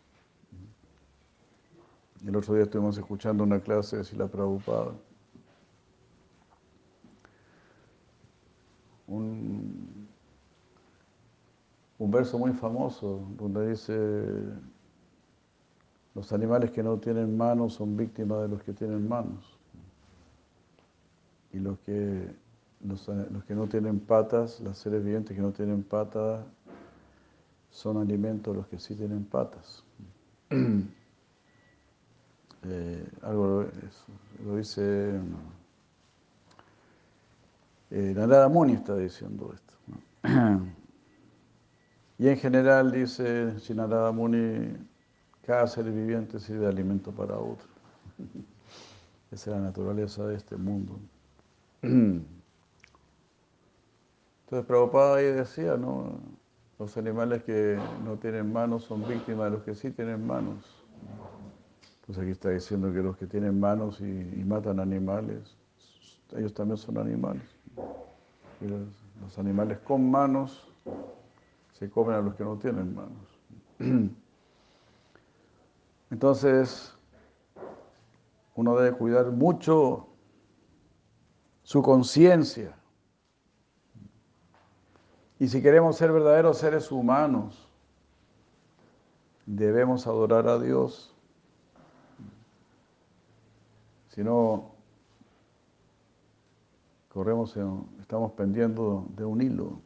El 2.27 2.35
otro 2.35 2.55
día 2.55 2.65
estuvimos 2.65 2.99
escuchando 2.99 3.45
una 3.45 3.61
clase 3.61 3.99
de 3.99 4.05
Sila 4.05 4.27
Prabhupada. 4.27 4.93
Un, 9.07 10.09
un 11.99 12.11
verso 12.11 12.39
muy 12.39 12.53
famoso 12.53 13.27
donde 13.37 13.71
dice, 13.71 13.95
los 16.15 16.33
animales 16.33 16.71
que 16.71 16.83
no 16.83 16.99
tienen 16.99 17.37
manos 17.37 17.75
son 17.75 17.97
víctimas 17.97 18.43
de 18.43 18.49
los 18.49 18.63
que 18.63 18.73
tienen 18.73 19.07
manos. 19.07 19.59
Y 21.53 21.59
los 21.59 21.79
que, 21.81 22.35
los, 22.85 23.07
que 23.47 23.55
no 23.55 23.67
tienen 23.67 24.01
patas, 24.01 24.61
los 24.61 24.77
seres 24.77 25.05
vivientes 25.05 25.35
que 25.35 25.43
no 25.43 25.53
tienen 25.53 25.83
patas, 25.83 26.45
son 27.77 27.99
alimentos 27.99 28.57
los 28.57 28.67
que 28.69 28.79
sí 28.79 28.95
tienen 28.95 29.25
patas. 29.25 29.85
Eh, 32.69 33.09
algo 33.23 33.65
lo, 34.45 34.57
dice 34.57 35.21
eh, 37.93 38.13
Narada 38.17 38.49
Muni 38.49 38.73
está 38.73 38.97
diciendo 38.97 39.55
esto. 39.55 39.75
y 42.19 42.27
en 42.27 42.37
general 42.39 42.91
dice, 42.91 43.61
si 43.61 43.73
Narada 43.73 44.11
Muni, 44.11 44.73
cada 45.47 45.69
ser 45.69 45.85
viviente 45.85 46.41
sirve 46.41 46.63
de 46.63 46.69
alimento 46.69 47.13
para 47.13 47.39
otro. 47.39 47.69
Esa 49.31 49.51
es 49.51 49.57
la 49.57 49.63
naturaleza 49.63 50.27
de 50.27 50.35
este 50.35 50.57
mundo. 50.57 50.99
Entonces 51.83 52.27
Prabhupada 54.67 55.19
ahí 55.19 55.27
decía, 55.27 55.77
¿no? 55.77 56.19
Los 56.79 56.97
animales 56.99 57.43
que 57.43 57.79
no 58.05 58.17
tienen 58.17 58.53
manos 58.53 58.85
son 58.85 59.07
víctimas 59.09 59.47
de 59.47 59.51
los 59.51 59.63
que 59.63 59.75
sí 59.75 59.91
tienen 59.91 60.27
manos. 60.27 60.85
Pues 62.05 62.19
aquí 62.19 62.31
está 62.31 62.51
diciendo 62.51 62.93
que 62.93 63.01
los 63.01 63.17
que 63.17 63.27
tienen 63.27 63.59
manos 63.59 64.01
y, 64.01 64.05
matan 64.05 64.79
animales, 64.79 65.57
ellos 66.37 66.53
también 66.53 66.77
son 66.77 66.99
animales. 66.99 67.43
Los, 68.61 69.39
animales 69.39 69.79
con 69.79 70.11
manos 70.11 70.69
se 71.73 71.91
comen 71.91 72.15
a 72.15 72.21
los 72.21 72.35
que 72.35 72.45
no 72.45 72.57
tienen 72.57 72.95
manos. 72.95 73.41
Entonces, 76.11 76.95
uno 78.55 78.77
debe 78.77 78.97
cuidar 78.97 79.31
mucho 79.33 80.09
su 81.63 81.83
conciencia. 81.83 82.77
Y 85.39 85.49
si 85.49 85.63
queremos 85.63 85.97
ser 85.97 86.13
verdaderos 86.13 86.59
seres 86.59 86.91
humanos, 86.91 87.69
debemos 89.45 90.07
adorar 90.07 90.49
a 90.49 90.59
Dios 90.59 91.17
si 94.17 94.25
no, 94.25 94.71
corremos, 97.13 97.55
estamos 98.01 98.33
pendiendo 98.33 99.07
de 99.15 99.27
un 99.27 99.43
hilo. 99.43 99.79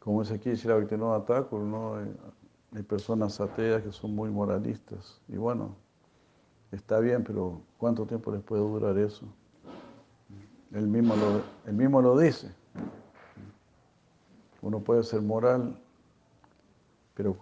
Como 0.00 0.22
es 0.22 0.32
aquí 0.32 0.52
la 0.64 0.80
no 0.80 1.14
ataco, 1.14 1.60
¿no? 1.60 1.94
Hay 2.74 2.82
personas 2.82 3.40
ateas 3.40 3.84
que 3.84 3.92
son 3.92 4.12
muy 4.12 4.28
moralistas. 4.28 5.20
Y 5.28 5.36
bueno, 5.36 5.76
está 6.72 6.98
bien, 6.98 7.22
pero 7.22 7.60
¿cuánto 7.78 8.06
tiempo 8.06 8.32
les 8.32 8.42
puede 8.42 8.62
durar 8.62 8.98
eso? 8.98 9.24
Él 10.72 10.86
mismo 10.88 11.14
lo, 11.16 11.72
mismo 11.72 12.02
lo 12.02 12.18
dice. 12.18 12.52
Uno 14.62 14.80
puede 14.80 15.02
ser 15.02 15.22
moral, 15.22 15.78
pero 17.14 17.36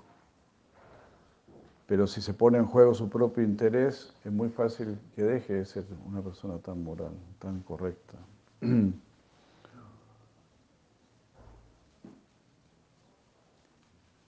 pero 1.87 2.07
si 2.07 2.23
se 2.23 2.33
pone 2.33 2.59
en 2.59 2.65
juego 2.65 2.95
su 2.95 3.11
propio 3.11 3.45
interés, 3.45 4.15
es 4.25 4.33
muy 4.33 4.49
fácil 4.49 4.99
que 5.15 5.23
deje 5.23 5.53
de 5.55 5.65
ser 5.67 5.85
una 6.07 6.23
persona 6.23 6.59
tan 6.59 6.83
moral, 6.83 7.13
tan 7.39 7.61
correcta. 7.61 8.17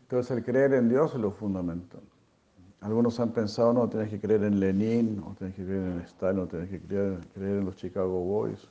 Entonces 0.02 0.36
el 0.36 0.44
creer 0.44 0.74
en 0.74 0.88
Dios 0.88 1.14
es 1.14 1.20
lo 1.20 1.32
fundamental. 1.32 2.02
Algunos 2.80 3.18
han 3.20 3.30
pensado, 3.30 3.72
no, 3.72 3.88
tienes 3.88 4.10
que 4.10 4.20
creer 4.20 4.44
en 4.44 4.60
Lenin, 4.60 5.22
o 5.26 5.34
tienes 5.34 5.56
que 5.56 5.64
creer 5.64 5.82
en 5.82 6.00
Stalin, 6.00 6.42
o 6.42 6.46
tienes 6.46 6.70
que 6.70 6.80
creer, 6.80 7.18
creer 7.34 7.58
en 7.58 7.64
los 7.64 7.76
Chicago 7.76 8.20
Boys. 8.20 8.68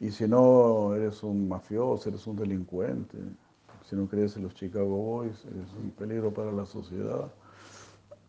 Y 0.00 0.10
si 0.10 0.28
no, 0.28 0.94
eres 0.94 1.22
un 1.22 1.48
mafioso, 1.48 2.08
eres 2.08 2.26
un 2.26 2.36
delincuente 2.36 3.18
si 3.88 3.96
no 3.96 4.06
crees 4.06 4.36
en 4.36 4.42
los 4.42 4.54
Chicago 4.54 4.96
Boys, 4.96 5.46
es 5.46 5.72
un 5.82 5.90
peligro 5.92 6.30
para 6.30 6.52
la 6.52 6.66
sociedad. 6.66 7.32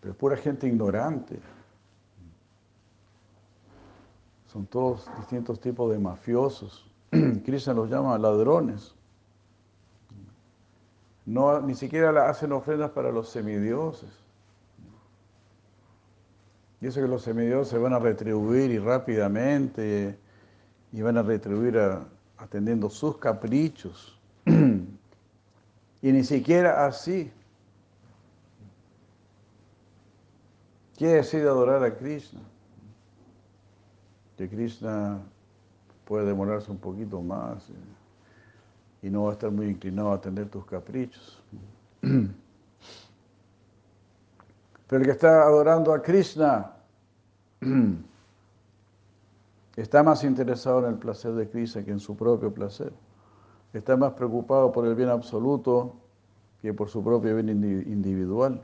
Pero 0.00 0.14
pura 0.18 0.36
gente 0.36 0.66
ignorante. 0.66 1.40
Son 4.48 4.66
todos 4.66 5.08
distintos 5.16 5.58
tipos 5.60 5.90
de 5.90 5.98
mafiosos. 5.98 6.86
Krishna 7.44 7.72
los 7.72 7.88
llama 7.88 8.18
ladrones. 8.18 8.94
No, 11.26 11.60
ni 11.60 11.74
siquiera 11.74 12.28
hacen 12.28 12.52
ofrendas 12.52 12.90
para 12.90 13.12
los 13.12 13.28
semidioses. 13.28 14.10
Y 16.80 16.86
eso 16.86 17.00
que 17.00 17.08
los 17.08 17.22
semidioses 17.22 17.68
se 17.68 17.78
van 17.78 17.92
a 17.92 17.98
retribuir 17.98 18.70
y 18.70 18.78
rápidamente 18.78 20.18
y 20.92 21.02
van 21.02 21.18
a 21.18 21.22
retribuir 21.22 21.78
atendiendo 22.38 22.88
sus 22.88 23.18
caprichos. 23.18 24.18
y 24.46 26.12
ni 26.12 26.24
siquiera 26.24 26.86
así. 26.86 27.30
¿Quiere 30.96 31.14
decir 31.14 31.42
adorar 31.42 31.82
a 31.84 31.96
Krishna? 31.96 32.40
Que 34.36 34.48
Krishna 34.48 35.20
puede 36.04 36.26
demorarse 36.26 36.70
un 36.70 36.78
poquito 36.78 37.22
más 37.22 37.68
eh, 37.70 37.74
y 39.02 39.10
no 39.10 39.24
va 39.24 39.30
a 39.30 39.32
estar 39.32 39.50
muy 39.50 39.66
inclinado 39.66 40.12
a 40.12 40.14
atender 40.16 40.48
tus 40.48 40.64
caprichos. 40.64 41.42
Pero 42.00 42.32
el 44.90 45.04
que 45.04 45.12
está 45.12 45.42
adorando 45.42 45.92
a 45.92 46.02
Krishna 46.02 46.72
Está 49.76 50.02
más 50.02 50.24
interesado 50.24 50.80
en 50.80 50.92
el 50.92 50.98
placer 50.98 51.32
de 51.32 51.48
Krishna 51.48 51.84
que 51.84 51.90
en 51.90 52.00
su 52.00 52.16
propio 52.16 52.52
placer. 52.52 52.92
Está 53.72 53.96
más 53.96 54.12
preocupado 54.12 54.72
por 54.72 54.86
el 54.86 54.94
bien 54.94 55.08
absoluto 55.08 55.94
que 56.60 56.74
por 56.74 56.88
su 56.88 57.02
propio 57.02 57.34
bien 57.36 57.48
individual. 57.48 58.60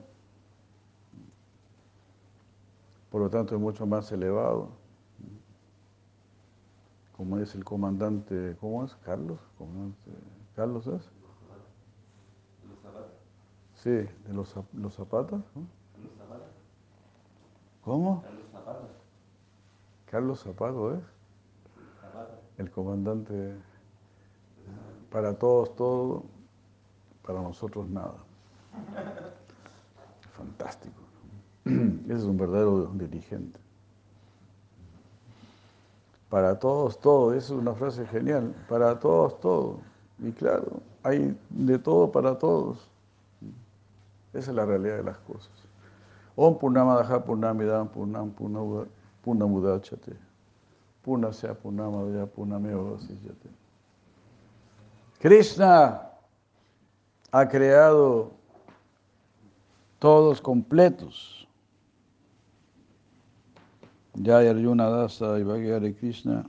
Por 3.11 3.23
lo 3.23 3.31
tanto, 3.31 3.55
es 3.55 3.61
mucho 3.61 3.87
más 3.87 4.11
elevado. 4.13 4.69
Como 7.17 7.39
es 7.39 7.55
el 7.55 7.65
comandante, 7.65 8.57
¿cómo 8.61 8.85
es? 8.85 8.95
¿Carlos? 8.97 9.39
¿Carlos 10.55 10.87
es? 10.87 11.11
Sí, 13.75 13.91
de 13.91 14.33
los, 14.33 14.55
los 14.75 14.95
zapatos. 14.95 15.43
¿Cómo? 17.85 18.25
Carlos 20.11 20.41
Zapato, 20.41 20.95
¿eh? 20.95 21.01
El 22.59 22.71
comandante, 22.71 23.55
para 25.11 25.39
todos 25.39 25.77
todo, 25.77 26.25
para 27.25 27.41
nosotros 27.43 27.89
nada. 27.89 28.17
Fantástico. 30.33 31.01
Ese 31.65 32.15
es 32.15 32.25
un 32.25 32.37
verdadero 32.37 32.87
dirigente. 32.87 33.61
Para 36.29 36.59
todos 36.59 36.99
todo, 37.01 37.35
es 37.35 37.51
una 37.51 37.75
frase 37.75 38.07
genial. 38.07 38.55
Para 38.69 38.99
todos 38.99 39.41
todo. 39.41 39.79
Y 40.19 40.33
claro, 40.33 40.81
hay 41.03 41.39
de 41.51 41.79
todo 41.79 42.11
para 42.11 42.37
todos. 42.37 42.91
Esa 44.33 44.51
es 44.51 44.57
la 44.57 44.67
realidad 44.67 44.97
de 44.97 45.05
las 45.05 45.19
cosas. 45.19 45.53
Om 46.35 46.59
Purnamadaha 46.59 47.25
Purnamidam 47.25 47.89
Purnam 47.89 48.33
Purnamudachate. 49.23 50.17
Purnasya 51.07 51.55
Purnamadaya. 51.55 52.27
Krishna 55.21 56.03
ha 57.31 57.49
creado 57.49 58.33
todos 60.01 60.41
completos. 60.41 61.46
Jaya 64.23 64.51
Arjuna 64.51 64.89
Dasa 64.89 65.39
y 65.39 65.43
Bhagavad 65.43 65.93
Krishna, 65.99 66.45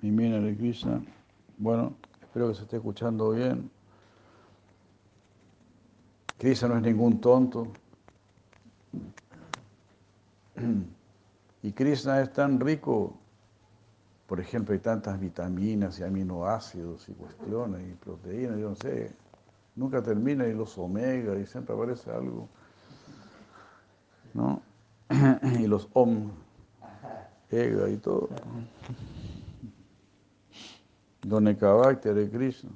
Mimina 0.00 0.38
de 0.38 0.56
Krishna. 0.56 1.02
Bueno, 1.58 1.94
espero 2.22 2.48
que 2.48 2.54
se 2.54 2.62
esté 2.62 2.76
escuchando 2.76 3.32
bien. 3.32 3.70
Krishna 6.38 6.68
no 6.68 6.76
es 6.76 6.82
ningún 6.82 7.20
tonto. 7.20 7.66
Y 11.62 11.72
Krishna 11.72 12.22
es 12.22 12.32
tan 12.32 12.58
rico, 12.58 13.12
por 14.26 14.40
ejemplo, 14.40 14.72
hay 14.72 14.78
tantas 14.78 15.20
vitaminas 15.20 15.98
y 16.00 16.04
aminoácidos 16.04 17.06
y 17.10 17.12
cuestiones 17.12 17.82
y 17.86 17.92
proteínas, 17.96 18.58
yo 18.58 18.70
no 18.70 18.76
sé, 18.76 19.12
nunca 19.76 20.02
termina 20.02 20.46
y 20.46 20.54
los 20.54 20.78
omega 20.78 21.38
y 21.38 21.44
siempre 21.44 21.74
aparece 21.74 22.10
algo, 22.10 22.48
¿no? 24.32 24.62
Y 25.60 25.66
los 25.66 25.86
om, 25.92 26.30
ega 27.50 27.88
y 27.88 27.96
todo. 27.96 28.28
Donekavakti 31.22 32.08
de 32.10 32.30
Krishna. 32.30 32.70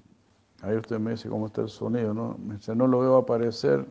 Ahí 0.63 0.77
usted 0.77 0.99
me 0.99 1.13
dice 1.13 1.29
cómo 1.29 1.47
está 1.47 1.63
el 1.63 1.69
sonido, 1.69 2.15
¿no? 2.15 2.39
Si 2.61 2.75
no 2.75 2.87
lo 2.87 3.01
veo 3.01 3.17
aparecer, 3.17 3.87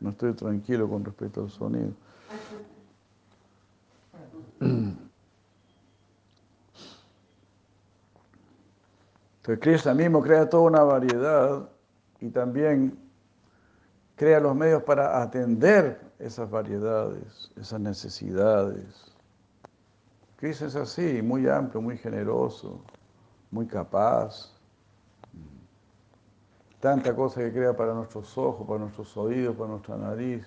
no 0.00 0.10
estoy 0.10 0.32
tranquilo 0.32 0.88
con 0.88 1.04
respecto 1.04 1.42
al 1.42 1.50
sonido. 1.50 1.92
Entonces 9.36 9.60
Krishna 9.60 9.92
mismo 9.92 10.22
crea 10.22 10.48
toda 10.48 10.62
una 10.62 10.82
variedad 10.82 11.68
y 12.20 12.30
también 12.30 12.98
crea 14.16 14.40
los 14.40 14.56
medios 14.56 14.82
para 14.84 15.20
atender 15.22 16.00
esas 16.18 16.50
variedades, 16.50 17.52
esas 17.60 17.80
necesidades. 17.80 19.13
Krishna 20.44 20.66
es 20.66 20.76
así, 20.76 21.22
muy 21.22 21.48
amplio, 21.48 21.80
muy 21.80 21.96
generoso, 21.96 22.82
muy 23.50 23.66
capaz. 23.66 24.52
Tanta 26.80 27.16
cosa 27.16 27.40
que 27.40 27.50
crea 27.50 27.74
para 27.74 27.94
nuestros 27.94 28.36
ojos, 28.36 28.66
para 28.66 28.80
nuestros 28.80 29.16
oídos, 29.16 29.56
para 29.56 29.70
nuestra 29.70 29.96
nariz, 29.96 30.46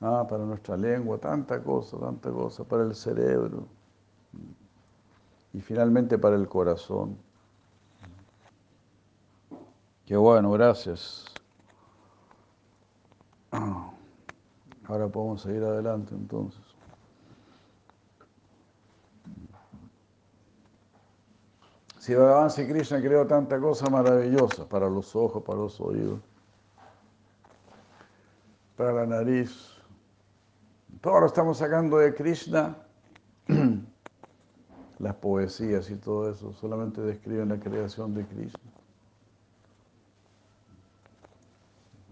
ah, 0.00 0.26
para 0.26 0.46
nuestra 0.46 0.78
lengua, 0.78 1.18
tanta 1.18 1.62
cosa, 1.62 1.98
tanta 1.98 2.30
cosa, 2.30 2.64
para 2.64 2.84
el 2.84 2.94
cerebro 2.94 3.68
y 5.52 5.60
finalmente 5.60 6.16
para 6.16 6.36
el 6.36 6.48
corazón. 6.48 7.18
Qué 10.06 10.16
bueno, 10.16 10.50
gracias. 10.52 11.26
Ahora 13.50 15.08
podemos 15.08 15.42
seguir 15.42 15.62
adelante 15.62 16.14
entonces. 16.14 16.73
Si 22.04 22.14
Bhagavan 22.14 22.50
Sri 22.50 22.68
Krishna 22.68 23.00
creó 23.00 23.26
tanta 23.26 23.58
cosa 23.58 23.88
maravillosa 23.88 24.68
para 24.68 24.90
los 24.90 25.16
ojos, 25.16 25.42
para 25.42 25.60
los 25.60 25.80
oídos, 25.80 26.20
para 28.76 28.92
la 28.92 29.06
nariz, 29.06 29.70
todo 31.00 31.20
lo 31.20 31.26
estamos 31.28 31.56
sacando 31.56 31.96
de 31.96 32.14
Krishna, 32.14 32.76
las 34.98 35.14
poesías 35.14 35.88
y 35.88 35.96
todo 35.96 36.30
eso 36.30 36.52
solamente 36.52 37.00
describen 37.00 37.48
la 37.48 37.58
creación 37.58 38.12
de 38.12 38.26
Krishna. 38.26 38.70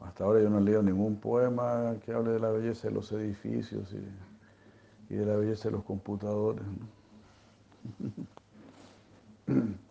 Hasta 0.06 0.24
ahora 0.24 0.40
yo 0.40 0.48
no 0.48 0.56
he 0.56 0.62
leído 0.62 0.82
ningún 0.82 1.16
poema 1.16 1.96
que 2.02 2.14
hable 2.14 2.30
de 2.30 2.40
la 2.40 2.48
belleza 2.48 2.88
de 2.88 2.94
los 2.94 3.12
edificios 3.12 3.94
y, 5.10 5.14
de 5.14 5.26
la 5.26 5.36
belleza 5.36 5.68
de 5.68 5.72
los 5.72 5.84
computadores. 5.84 6.64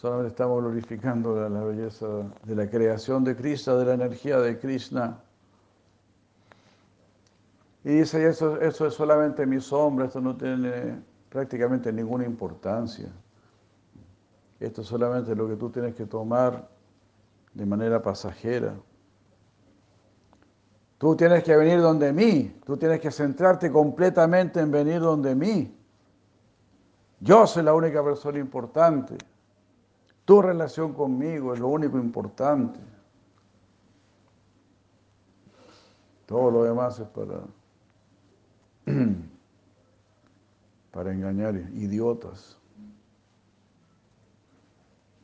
Solamente 0.00 0.28
estamos 0.28 0.62
glorificando 0.62 1.46
la, 1.46 1.62
belleza 1.62 2.06
de 2.44 2.56
la 2.56 2.70
creación 2.70 3.22
de 3.22 3.36
Krishna, 3.36 3.74
de 3.74 3.84
la 3.84 3.92
energía 3.92 4.38
de 4.38 4.58
Krishna. 4.58 5.20
Y 7.84 7.96
dice, 7.96 8.26
eso, 8.26 8.58
eso 8.62 8.86
es 8.86 8.94
solamente 8.94 9.44
mi 9.44 9.60
sombra, 9.60 10.06
esto 10.06 10.22
no 10.22 10.34
tiene 10.34 11.02
prácticamente 11.28 11.92
ninguna 11.92 12.24
importancia. 12.24 13.08
Esto 14.58 14.80
es 14.80 14.88
solamente 14.88 15.36
lo 15.36 15.46
que 15.46 15.56
tú 15.56 15.68
tienes 15.68 15.94
que 15.94 16.06
tomar 16.06 16.66
de 17.52 17.66
manera 17.66 18.00
pasajera. 18.00 18.72
Tú 20.96 21.14
tienes 21.14 21.44
que 21.44 21.54
venir 21.54 21.82
donde 21.82 22.10
mí, 22.10 22.58
tú 22.64 22.78
tienes 22.78 23.00
que 23.00 23.10
centrarte 23.10 23.70
completamente 23.70 24.60
en 24.60 24.70
venir 24.70 25.00
donde 25.00 25.34
mí. 25.34 25.76
Yo 27.20 27.46
soy 27.46 27.64
la 27.64 27.74
única 27.74 28.02
persona 28.02 28.38
importante. 28.38 29.18
Tu 30.30 30.40
relación 30.40 30.92
conmigo 30.92 31.54
es 31.54 31.58
lo 31.58 31.66
único 31.66 31.98
importante. 31.98 32.78
Todo 36.24 36.52
lo 36.52 36.62
demás 36.62 37.00
es 37.00 37.08
para, 37.08 37.40
para 40.92 41.12
engañar 41.12 41.56
idiotas. 41.56 42.56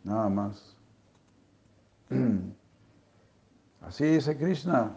Nada 0.02 0.28
más. 0.28 0.76
Así 3.82 4.06
dice 4.06 4.36
Krishna. 4.36 4.90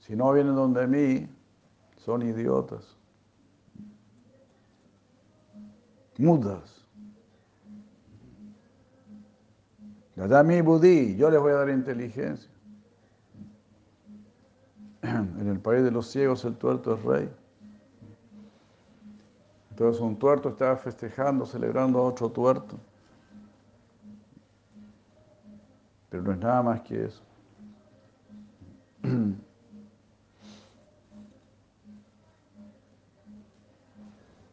Si 0.00 0.14
no 0.14 0.30
vienen 0.30 0.56
donde 0.56 0.86
mí, 0.86 1.26
son 1.96 2.20
idiotas. 2.20 2.98
Mudas. 6.18 6.81
Da 10.16 10.42
mi 10.42 10.60
budí, 10.60 11.16
yo 11.16 11.30
les 11.30 11.40
voy 11.40 11.52
a 11.52 11.56
dar 11.56 11.70
inteligencia. 11.70 12.50
En 15.02 15.48
el 15.48 15.58
país 15.58 15.82
de 15.82 15.90
los 15.90 16.10
ciegos 16.10 16.44
el 16.44 16.56
tuerto 16.56 16.94
es 16.94 17.02
rey. 17.02 17.30
Entonces 19.70 20.00
un 20.00 20.16
tuerto 20.16 20.50
estaba 20.50 20.76
festejando, 20.76 21.46
celebrando 21.46 21.98
a 21.98 22.02
otro 22.02 22.30
tuerto. 22.30 22.78
Pero 26.10 26.22
no 26.22 26.32
es 26.32 26.38
nada 26.38 26.62
más 26.62 26.82
que 26.82 27.06
eso. 27.06 27.22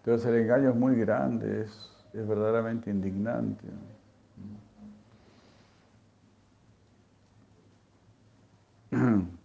Entonces 0.09 0.25
el 0.25 0.41
engaño 0.41 0.69
es 0.69 0.75
muy 0.75 0.95
grande, 0.95 1.61
es, 1.61 1.91
verdaderamente 2.13 2.89
indignante. 2.89 3.63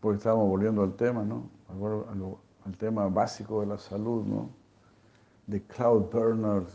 Porque 0.05 0.19
estamos 0.19 0.47
volviendo 0.47 0.83
al 0.83 0.93
tema, 0.97 1.23
¿no? 1.25 1.49
Al, 2.67 2.77
tema 2.77 3.09
básico 3.09 3.63
de 3.63 3.69
la 3.69 3.79
salud, 3.79 4.23
¿no? 4.23 4.51
De 5.47 5.63
Claude 5.63 6.11
Bernard 6.13 6.67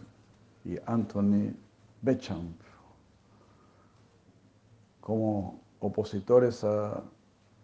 y 0.65 0.79
Anthony 0.87 1.53
Bechamp, 2.01 2.59
como 4.99 5.61
opositores 5.79 6.63
a, 6.63 7.03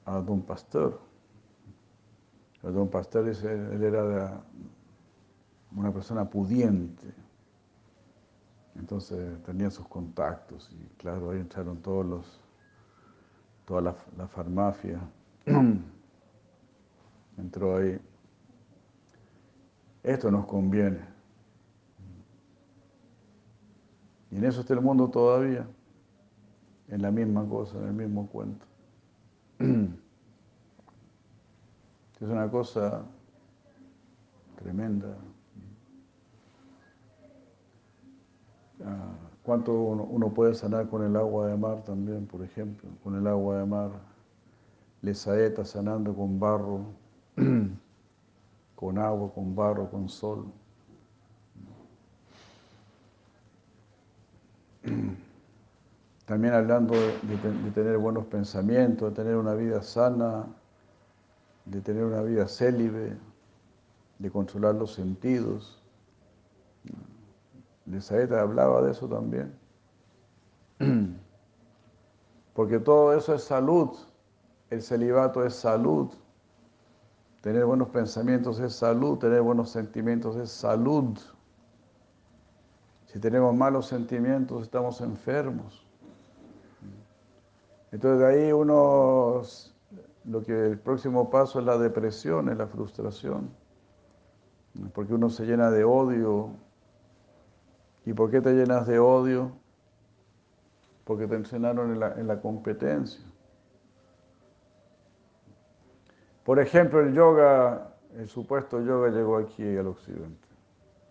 Don 0.06 0.43
Pasteur. 0.43 0.99
Don 2.62 2.88
Pasteur 2.88 3.28
él 3.28 3.84
era 3.84 4.43
una 5.75 5.91
persona 5.91 6.30
pudiente. 6.30 7.12
Entonces 8.75 9.41
tenía 9.41 9.71
sus 9.71 9.88
contactos 9.88 10.71
y 10.71 10.86
claro, 10.97 11.32
ahí 11.32 11.39
entraron 11.39 11.78
todos 11.82 12.06
los, 12.06 12.39
toda 13.65 13.82
la, 13.82 14.28
farmacia. 14.28 15.01
Entró 17.38 17.77
ahí 17.77 17.99
esto 20.05 20.29
nos 20.29 20.45
conviene. 20.45 20.99
Y 24.29 24.38
en 24.38 24.43
eso 24.43 24.62
está 24.62 24.73
el 24.75 24.81
mundo 24.81 25.10
todavía, 25.10 25.65
en 26.89 27.01
la 27.01 27.10
misma 27.10 27.47
cosa, 27.49 27.79
en 27.79 27.88
el 27.88 27.93
mismo 27.93 28.27
cuento. 28.27 28.65
Es 32.21 32.29
una 32.29 32.49
cosa 32.49 33.03
tremenda. 34.55 35.17
Ah, 38.84 39.13
¿Cuánto 39.43 39.73
uno, 39.73 40.34
puede 40.34 40.55
sanar 40.55 40.88
con 40.88 41.03
el 41.03 41.15
agua 41.17 41.47
de 41.47 41.58
mar 41.58 41.84
también, 41.84 42.25
por 42.25 42.41
ejemplo? 42.41 42.89
Con 43.03 43.15
el 43.15 43.27
agua 43.27 43.60
de 43.60 43.65
mar. 43.65 43.91
Le 45.05 45.13
saeta 45.13 45.63
sanando 45.63 46.15
con 46.15 46.39
barro, 46.39 46.79
con 48.75 48.97
agua, 48.97 49.31
con 49.31 49.55
barro, 49.55 49.87
con 49.87 50.09
sol. 50.09 50.51
También 56.25 56.55
hablando 56.55 56.95
de 56.95 57.71
tener 57.75 57.99
buenos 57.99 58.25
pensamientos, 58.25 59.09
de 59.09 59.15
tener 59.15 59.35
una 59.35 59.53
vida 59.53 59.83
sana, 59.83 60.47
de 61.65 61.81
tener 61.81 62.03
una 62.03 62.23
vida 62.23 62.47
célibe, 62.47 63.15
de 64.17 64.31
controlar 64.31 64.73
los 64.73 64.91
sentidos. 64.95 65.83
De 67.85 68.01
Saeta 68.01 68.41
hablaba 68.41 68.81
de 68.81 68.91
eso 68.91 69.07
también. 69.07 69.53
Porque 72.55 72.79
todo 72.79 73.13
eso 73.15 73.35
es 73.35 73.43
salud. 73.43 73.91
El 74.75 74.81
celibato 74.81 75.45
es 75.45 75.55
salud. 75.55 76.09
Tener 77.39 77.63
buenos 77.63 77.88
pensamientos 77.88 78.59
es 78.59 78.73
salud. 78.73 79.17
Tener 79.17 79.41
buenos 79.41 79.69
sentimientos 79.69 80.35
es 80.35 80.51
salud. 80.51 81.17
Si 83.05 83.17
tenemos 83.17 83.55
malos 83.55 83.88
sentimientos, 83.88 84.63
estamos 84.63 84.99
enfermos. 84.99 85.88
Entonces 87.93 88.19
de 88.19 88.25
ahí 88.27 88.51
uno 88.51 89.43
lo 90.25 90.43
que 90.43 90.71
el 90.71 90.77
próximo 90.77 91.29
paso 91.29 91.59
es 91.59 91.65
la 91.65 91.77
depresión, 91.77 92.49
es 92.49 92.57
la 92.57 92.67
frustración, 92.67 93.51
porque 94.93 95.13
uno 95.13 95.29
se 95.29 95.45
llena 95.45 95.71
de 95.71 95.85
odio. 95.85 96.49
¿Y 98.05 98.11
por 98.11 98.29
qué 98.29 98.41
te 98.41 98.51
llenas 98.51 98.88
de 98.88 98.99
odio? 98.99 99.53
Porque 101.05 101.27
te 101.27 101.35
enseñaron 101.35 101.93
en 101.93 101.99
la, 102.01 102.19
en 102.19 102.27
la 102.27 102.41
competencia. 102.41 103.23
Por 106.45 106.60
ejemplo, 106.60 107.01
el 107.01 107.13
yoga, 107.13 107.95
el 108.15 108.29
supuesto 108.29 108.79
yoga 108.79 109.10
llegó 109.10 109.38
aquí 109.38 109.63
al 109.75 109.88
occidente, 109.88 110.47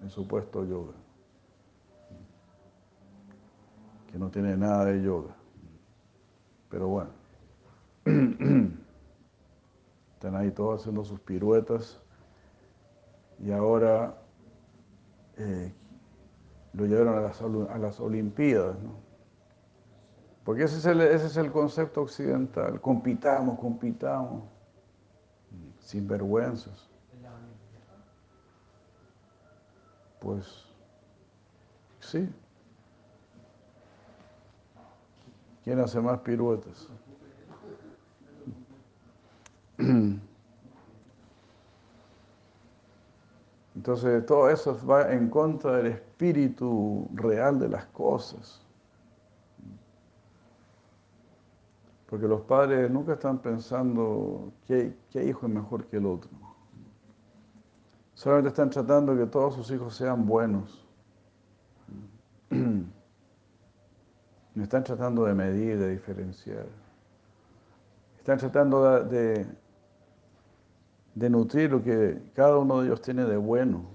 el 0.01 0.09
supuesto 0.09 0.65
yoga, 0.65 0.95
que 4.13 4.17
no 4.17 4.31
tiene 4.31 4.57
nada 4.57 4.85
de 4.85 5.03
yoga, 5.03 5.35
pero 6.71 6.87
bueno. 6.87 7.11
Están 10.15 10.37
ahí 10.37 10.53
todos 10.53 10.81
haciendo 10.81 11.05
sus 11.05 11.19
piruetas 11.19 12.01
y 13.41 13.51
ahora 13.51 14.17
eh, 15.37 15.73
lo 16.75 16.87
llevaron 16.87 17.19
a 17.19 17.21
las, 17.23 17.43
a 17.43 17.79
las 17.79 17.99
Olimpiadas. 17.99 18.81
¿no? 18.81 18.93
Porque 20.45 20.63
ese 20.63 20.79
es, 20.79 20.87
el, 20.87 21.01
ese 21.01 21.27
es 21.27 21.37
el 21.37 21.51
concepto 21.51 22.03
occidental. 22.03 22.81
Compitamos, 22.81 23.59
compitamos. 23.59 24.54
Sin 25.85 26.09
vergüenzas. 26.09 26.89
Pues 30.19 30.65
sí. 32.01 32.29
¿Quién 35.63 35.79
hace 35.81 36.01
más 36.01 36.19
piruetas? 36.21 36.89
Entonces 43.75 44.25
todo 44.25 44.49
eso 44.49 44.79
va 44.87 45.13
en 45.13 45.29
contra 45.29 45.77
del 45.77 45.89
espíritu 45.89 47.07
real 47.13 47.59
de 47.59 47.69
las 47.69 47.85
cosas. 47.87 48.64
Porque 52.15 52.29
los 52.29 52.43
padres 52.43 52.89
nunca 52.93 53.15
están 53.15 53.39
pensando 53.39 54.53
qué, 54.69 54.95
hijo 55.15 55.47
es 55.47 55.53
mejor 55.53 55.85
que 55.87 55.97
el 55.97 56.07
otro. 56.07 56.31
Solamente 58.15 58.51
están 58.51 58.71
tratando 58.71 59.17
de 59.17 59.25
que 59.25 59.31
todos 59.33 59.57
sus 59.57 59.69
hijos 59.73 59.97
sean 59.97 60.25
buenos. 60.25 60.87
No 64.55 64.63
están 64.63 64.85
tratando 64.85 65.25
de 65.25 65.35
medir, 65.35 65.77
de 65.77 65.91
diferenciar. 65.91 66.67
Están 68.19 68.39
tratando 68.39 69.03
de 69.03 69.49
nutrir 71.17 71.73
lo 71.73 71.83
que 71.83 72.23
cada 72.33 72.59
uno 72.59 72.81
de 72.81 72.87
ellos 72.87 73.03
tiene 73.03 73.25
de 73.25 73.37
bueno 73.37 73.87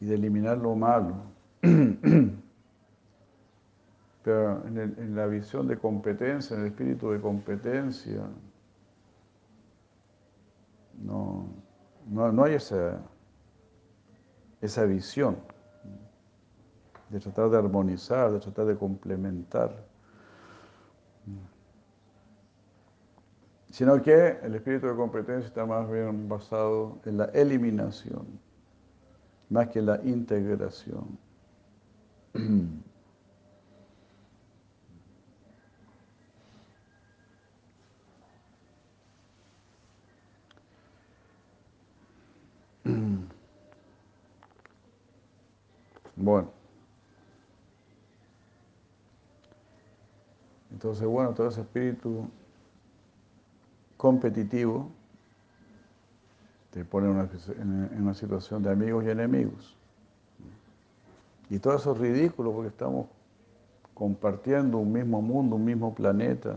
y 0.00 0.06
de 0.06 0.16
eliminar 0.16 0.58
lo 0.58 0.74
malo. 0.74 1.14
En, 4.26 5.14
la 5.14 5.26
visión 5.26 5.68
de 5.68 5.76
competencia, 5.76 6.56
en 6.56 6.62
el 6.62 6.68
espíritu 6.68 7.12
de 7.12 7.20
competencia, 7.20 8.22
no, 11.00 11.48
no, 12.08 12.42
hay 12.44 12.54
esa, 12.54 13.00
esa 14.60 14.84
visión 14.84 15.36
de 17.10 17.20
tratar 17.20 17.50
de 17.50 17.58
armonizar, 17.58 18.32
de 18.32 18.40
tratar 18.40 18.66
de 18.66 18.76
complementar. 18.76 19.86
sino 23.70 24.00
que 24.00 24.38
el 24.42 24.54
espíritu 24.54 24.86
de 24.86 24.96
competencia 24.96 25.46
está 25.46 25.66
más 25.66 25.90
bien 25.90 26.28
basado 26.30 26.98
en 27.04 27.18
la 27.18 27.26
eliminación, 27.26 28.26
más 29.50 29.68
que 29.68 29.80
en 29.80 29.86
la 29.86 30.00
integración. 30.02 31.18
Bueno. 46.16 46.50
Entonces, 50.72 51.06
bueno, 51.06 51.32
todo 51.32 51.48
ese 51.48 51.60
espíritu 51.60 52.28
competitivo 53.96 54.90
te 56.70 56.84
pone 56.84 57.08
en 57.08 58.02
una 58.02 58.14
situación 58.14 58.62
de 58.62 58.70
amigos 58.70 59.04
y 59.04 59.10
enemigos. 59.10 59.76
Y 61.48 61.58
todo 61.58 61.76
eso 61.76 61.92
es 61.92 61.98
ridículo 61.98 62.52
porque 62.52 62.68
estamos 62.68 63.06
compartiendo 63.94 64.78
un 64.78 64.92
mismo 64.92 65.22
mundo, 65.22 65.56
un 65.56 65.64
mismo 65.64 65.94
planeta, 65.94 66.56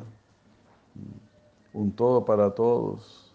un 1.74 1.92
todo 1.92 2.26
para 2.26 2.54
todos. 2.54 3.34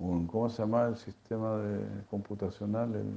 ¿Cómo 0.00 0.48
se 0.48 0.62
llama 0.62 0.86
el 0.86 0.96
sistema 0.96 1.58
de 1.58 2.04
computacional? 2.08 2.94
El 2.94 3.12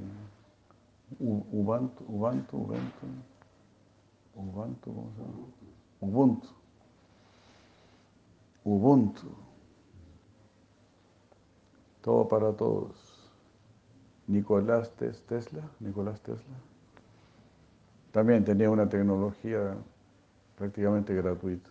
Ubuntu, 1.18 2.04
Ubuntu, 2.10 2.58
Ubuntu, 2.58 3.08
Ubuntu, 4.36 4.94
¿cómo 4.94 5.12
se 5.16 5.22
llama? 5.22 5.48
Ubuntu. 6.02 6.48
Ubuntu. 8.66 9.28
Todo 12.02 12.28
para 12.28 12.52
todos. 12.52 13.32
Nicolás 14.28 14.92
Tesla, 14.98 15.62
Nicolás 15.80 16.20
Tesla, 16.22 16.56
también 18.12 18.44
tenía 18.44 18.70
una 18.70 18.90
tecnología 18.90 19.78
prácticamente 20.58 21.14
gratuita. 21.14 21.70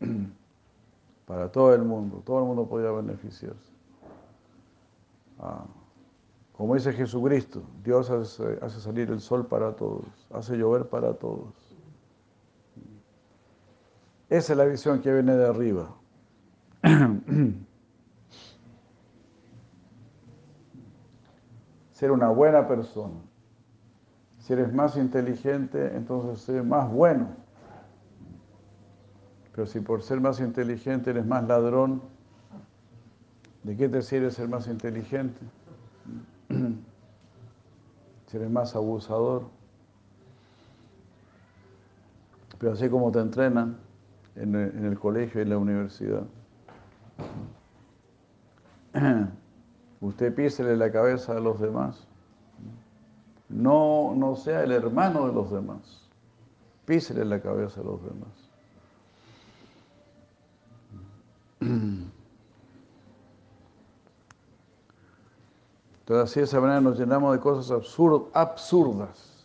Para 1.26 1.50
todo 1.50 1.74
el 1.74 1.82
mundo, 1.82 2.22
todo 2.24 2.38
el 2.38 2.44
mundo 2.46 2.68
podía 2.68 2.90
beneficiarse. 2.90 3.77
Ah, 5.38 5.64
como 6.52 6.74
dice 6.74 6.92
Jesucristo, 6.92 7.62
Dios 7.84 8.10
hace, 8.10 8.80
salir 8.80 9.10
el 9.10 9.20
sol 9.20 9.46
para 9.46 9.76
todos, 9.76 10.04
hace 10.32 10.56
llover 10.56 10.88
para 10.88 11.14
todos. 11.14 11.54
Esa 14.28 14.52
es 14.52 14.58
la 14.58 14.64
visión 14.64 15.00
que 15.00 15.12
viene 15.12 15.36
de 15.36 15.46
arriba. 15.46 15.94
ser 21.92 22.10
una 22.10 22.28
buena 22.28 22.66
persona. 22.66 23.14
Si 24.38 24.52
eres 24.52 24.74
más 24.74 24.96
inteligente, 24.96 25.94
entonces 25.94 26.40
ser 26.40 26.64
más 26.64 26.90
bueno. 26.90 27.28
Pero 29.52 29.64
si 29.66 29.78
por 29.78 30.02
ser 30.02 30.20
más 30.20 30.40
inteligente 30.40 31.10
eres 31.10 31.24
más 31.24 31.46
ladrón, 31.46 32.02
¿De 33.68 33.76
qué 33.76 33.86
te 33.86 34.00
sirve 34.00 34.30
ser 34.30 34.48
más 34.48 34.66
inteligente? 34.66 35.38
Si 38.26 38.36
eres 38.38 38.50
más 38.50 38.74
abusador. 38.74 39.42
Pero 42.58 42.72
así 42.72 42.88
como 42.88 43.12
te 43.12 43.18
entrenan 43.18 43.76
en 44.36 44.54
el, 44.54 44.70
en 44.74 44.86
el 44.86 44.98
colegio 44.98 45.40
y 45.40 45.42
en 45.42 45.50
la 45.50 45.58
universidad. 45.58 46.22
Usted 50.00 50.34
písele 50.34 50.74
la 50.74 50.90
cabeza 50.90 51.36
a 51.36 51.40
los 51.40 51.60
demás. 51.60 52.06
No, 53.50 54.14
no 54.16 54.34
sea 54.36 54.62
el 54.62 54.72
hermano 54.72 55.26
de 55.26 55.34
los 55.34 55.50
demás. 55.50 56.08
Písele 56.86 57.22
la 57.26 57.42
cabeza 57.42 57.82
a 57.82 57.84
los 57.84 58.00
demás. 61.60 62.08
Entonces 66.08 66.36
de 66.36 66.42
esa 66.44 66.58
manera 66.58 66.80
nos 66.80 66.98
llenamos 66.98 67.34
de 67.34 67.38
cosas 67.38 67.70
absurdas. 68.32 69.44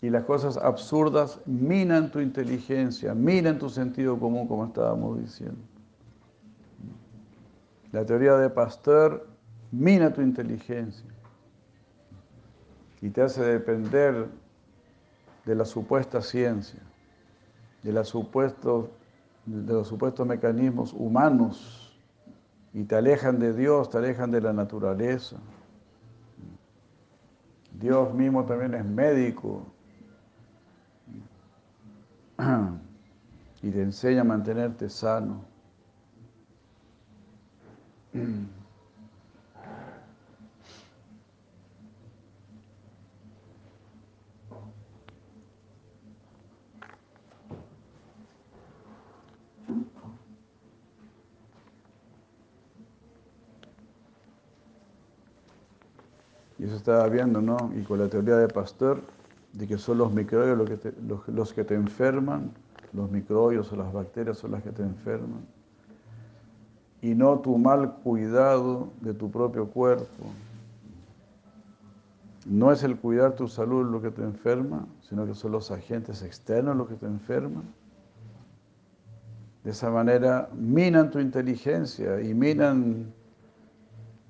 Y 0.00 0.08
las 0.08 0.22
cosas 0.22 0.56
absurdas 0.56 1.40
minan 1.46 2.12
tu 2.12 2.20
inteligencia, 2.20 3.12
minan 3.12 3.58
tu 3.58 3.68
sentido 3.68 4.16
común, 4.20 4.46
como 4.46 4.66
estábamos 4.66 5.18
diciendo. 5.18 5.58
La 7.90 8.06
teoría 8.06 8.36
de 8.36 8.48
Pasteur 8.50 9.26
mina 9.72 10.12
tu 10.12 10.20
inteligencia 10.20 11.10
y 13.00 13.10
te 13.10 13.20
hace 13.20 13.42
depender 13.42 14.28
de 15.44 15.54
la 15.56 15.64
supuesta 15.64 16.22
ciencia, 16.22 16.80
de 17.82 17.92
los 17.92 18.08
supuestos 18.08 18.88
mecanismos 20.24 20.92
humanos 20.92 21.85
y 22.76 22.84
te 22.84 22.94
alejan 22.94 23.38
de 23.38 23.54
Dios, 23.54 23.88
te 23.88 23.96
alejan 23.96 24.30
de 24.30 24.42
la 24.42 24.52
naturaleza. 24.52 25.38
Dios 27.72 28.12
mismo 28.12 28.44
también 28.44 28.74
es 28.74 28.84
médico 28.84 29.62
y 33.62 33.70
te 33.70 33.80
enseña 33.80 34.20
a 34.20 34.24
mantenerte 34.24 34.90
sano. 34.90 35.42
Eso 56.66 56.76
estaba 56.76 57.06
viendo, 57.08 57.40
¿no? 57.40 57.56
Y 57.74 57.82
con 57.82 57.98
la 57.98 58.08
teoría 58.08 58.36
de 58.36 58.48
Pasteur, 58.48 59.00
de 59.52 59.66
que 59.66 59.78
son 59.78 59.98
los 59.98 60.12
microbios 60.12 60.58
los 60.58 60.68
que 60.68 60.76
te, 60.76 60.92
los, 61.32 61.52
que 61.52 61.64
te 61.64 61.74
enferman, 61.74 62.50
los 62.92 63.10
microbios 63.10 63.72
o 63.72 63.76
las 63.76 63.92
bacterias 63.92 64.38
son 64.38 64.52
las 64.52 64.62
que 64.62 64.70
te 64.70 64.82
enferman, 64.82 65.46
y 67.02 67.14
no 67.14 67.38
tu 67.40 67.56
mal 67.58 67.94
cuidado 68.02 68.88
de 69.00 69.14
tu 69.14 69.30
propio 69.30 69.66
cuerpo. 69.68 70.24
No 72.46 72.70
es 72.70 72.82
el 72.84 72.96
cuidar 72.96 73.34
tu 73.34 73.48
salud 73.48 73.90
lo 73.90 74.00
que 74.00 74.10
te 74.10 74.22
enferma, 74.22 74.86
sino 75.00 75.26
que 75.26 75.34
son 75.34 75.52
los 75.52 75.70
agentes 75.70 76.22
externos 76.22 76.76
los 76.76 76.88
que 76.88 76.94
te 76.94 77.06
enferman. 77.06 77.64
De 79.64 79.72
esa 79.72 79.90
manera 79.90 80.48
minan 80.54 81.10
tu 81.10 81.18
inteligencia 81.18 82.20
y 82.20 82.34
minan 82.34 83.12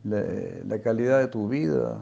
la 0.04 0.78
calidad 0.82 1.18
de 1.18 1.28
tu 1.28 1.48
vida, 1.48 1.98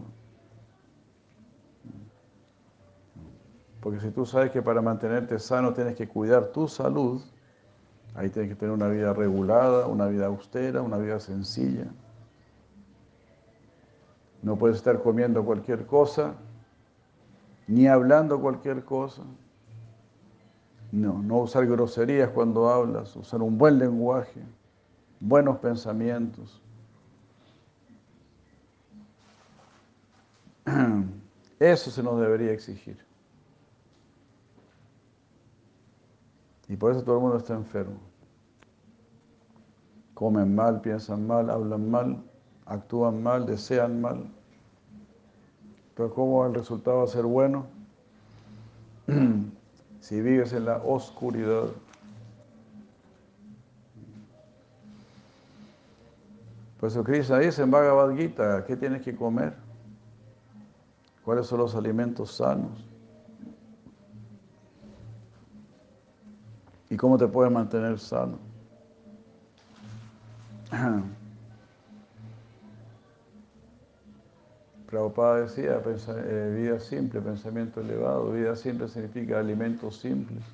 Porque 3.84 4.00
si 4.00 4.10
tú 4.10 4.24
sabes 4.24 4.50
que 4.50 4.62
para 4.62 4.80
mantenerte 4.80 5.38
sano 5.38 5.74
tienes 5.74 5.94
que 5.94 6.08
cuidar 6.08 6.46
tu 6.46 6.66
salud, 6.66 7.20
ahí 8.14 8.30
tienes 8.30 8.50
que 8.52 8.56
tener 8.56 8.74
una 8.74 8.88
vida 8.88 9.12
regulada, 9.12 9.86
una 9.86 10.06
vida 10.06 10.24
austera, 10.24 10.80
una 10.80 10.96
vida 10.96 11.20
sencilla. 11.20 11.84
No 14.42 14.56
puedes 14.56 14.78
estar 14.78 15.02
comiendo 15.02 15.44
cualquier 15.44 15.84
cosa, 15.84 16.32
ni 17.66 17.86
hablando 17.86 18.40
cualquier 18.40 18.86
cosa. 18.86 19.22
No, 20.90 21.22
no 21.22 21.40
usar 21.40 21.66
groserías 21.66 22.30
cuando 22.30 22.70
hablas, 22.70 23.14
usar 23.16 23.42
un 23.42 23.58
buen 23.58 23.78
lenguaje, 23.78 24.40
buenos 25.20 25.58
pensamientos. 25.58 26.62
Eso 31.60 31.90
se 31.90 32.02
nos 32.02 32.18
debería 32.18 32.50
exigir. 32.52 33.04
Y 36.68 36.76
por 36.76 36.92
eso 36.92 37.02
todo 37.02 37.16
el 37.16 37.22
mundo 37.22 37.36
está 37.36 37.54
enfermo. 37.54 37.98
Comen 40.14 40.54
mal, 40.54 40.80
piensan 40.80 41.26
mal, 41.26 41.50
hablan 41.50 41.90
mal, 41.90 42.22
actúan 42.66 43.22
mal, 43.22 43.46
desean 43.46 44.00
mal. 44.00 44.30
Pero 45.94 46.12
¿cómo 46.14 46.46
el 46.46 46.54
resultado 46.54 46.98
va 46.98 47.04
a 47.04 47.08
ser 47.08 47.24
bueno? 47.24 47.66
si 50.00 50.20
vives 50.20 50.52
en 50.52 50.66
la 50.66 50.76
oscuridad. 50.78 51.68
Por 56.78 56.88
eso 56.88 57.02
Krishna 57.02 57.38
dice 57.38 57.62
en 57.62 57.70
Bhagavad 57.70 58.14
Gita, 58.14 58.64
¿qué 58.66 58.76
tienes 58.76 59.02
que 59.02 59.16
comer? 59.16 59.54
¿Cuáles 61.24 61.46
son 61.46 61.60
los 61.60 61.74
alimentos 61.74 62.32
sanos? 62.32 62.83
¿Y 66.90 66.96
cómo 66.96 67.16
te 67.18 67.26
puedes 67.26 67.52
mantener 67.52 67.98
sano? 67.98 68.38
Prabhupada 74.86 75.40
decía, 75.40 75.82
eh, 75.84 76.54
vida 76.56 76.78
simple, 76.78 77.20
pensamiento 77.20 77.80
elevado. 77.80 78.30
Vida 78.30 78.54
simple 78.54 78.86
significa 78.88 79.40
alimentos 79.40 79.96
simples. 79.98 80.44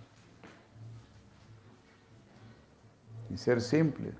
Y 3.29 3.37
ser 3.37 3.61
simple. 3.61 4.13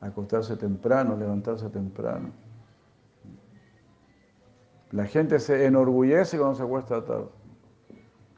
Acostarse 0.00 0.56
temprano, 0.56 1.16
levantarse 1.16 1.68
temprano. 1.68 2.30
La 4.92 5.04
gente 5.06 5.40
se 5.40 5.66
enorgullece 5.66 6.38
cuando 6.38 6.54
se 6.54 6.62
acuesta 6.62 7.04
tarde. 7.04 7.26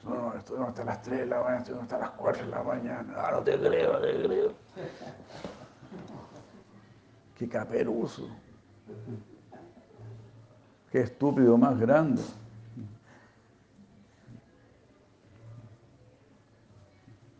No, 0.08 0.34
estuvimos 0.34 0.68
hasta 0.70 0.84
las 0.84 1.02
3 1.02 1.20
de 1.20 1.26
la 1.26 1.40
mañana, 1.40 1.58
estuvimos 1.58 1.82
hasta 1.84 1.98
las 1.98 2.10
4 2.10 2.44
de 2.44 2.50
la 2.50 2.62
mañana. 2.62 3.14
Ah, 3.16 3.30
no 3.32 3.42
te 3.42 3.58
creo, 3.58 3.92
no 3.92 4.00
te 4.00 4.22
creo. 4.22 4.52
Qué 7.36 7.48
caperuso. 7.48 8.28
Qué 10.90 11.00
estúpido 11.00 11.58
más 11.58 11.78
grande. 11.78 12.22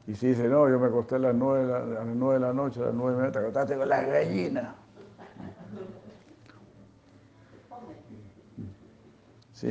Y 0.07 0.15
si 0.15 0.29
dice, 0.29 0.49
no, 0.49 0.69
yo 0.69 0.79
me 0.79 0.87
acosté 0.87 1.17
a 1.17 1.19
las 1.19 1.35
9 1.35 1.67
de 1.67 1.73
la, 1.73 1.77
a 1.79 2.05
las 2.05 2.07
9 2.07 2.35
de 2.35 2.41
la 2.41 2.53
noche, 2.53 2.81
a 2.81 2.87
las 2.87 2.95
9 2.95 3.11
de 3.13 3.19
la 3.19 3.27
noche, 3.27 3.33
te 3.33 3.39
acostaste 3.41 3.77
con 3.77 3.89
las 3.89 4.07
gallinas. 4.07 4.75
Sí, 9.59 9.69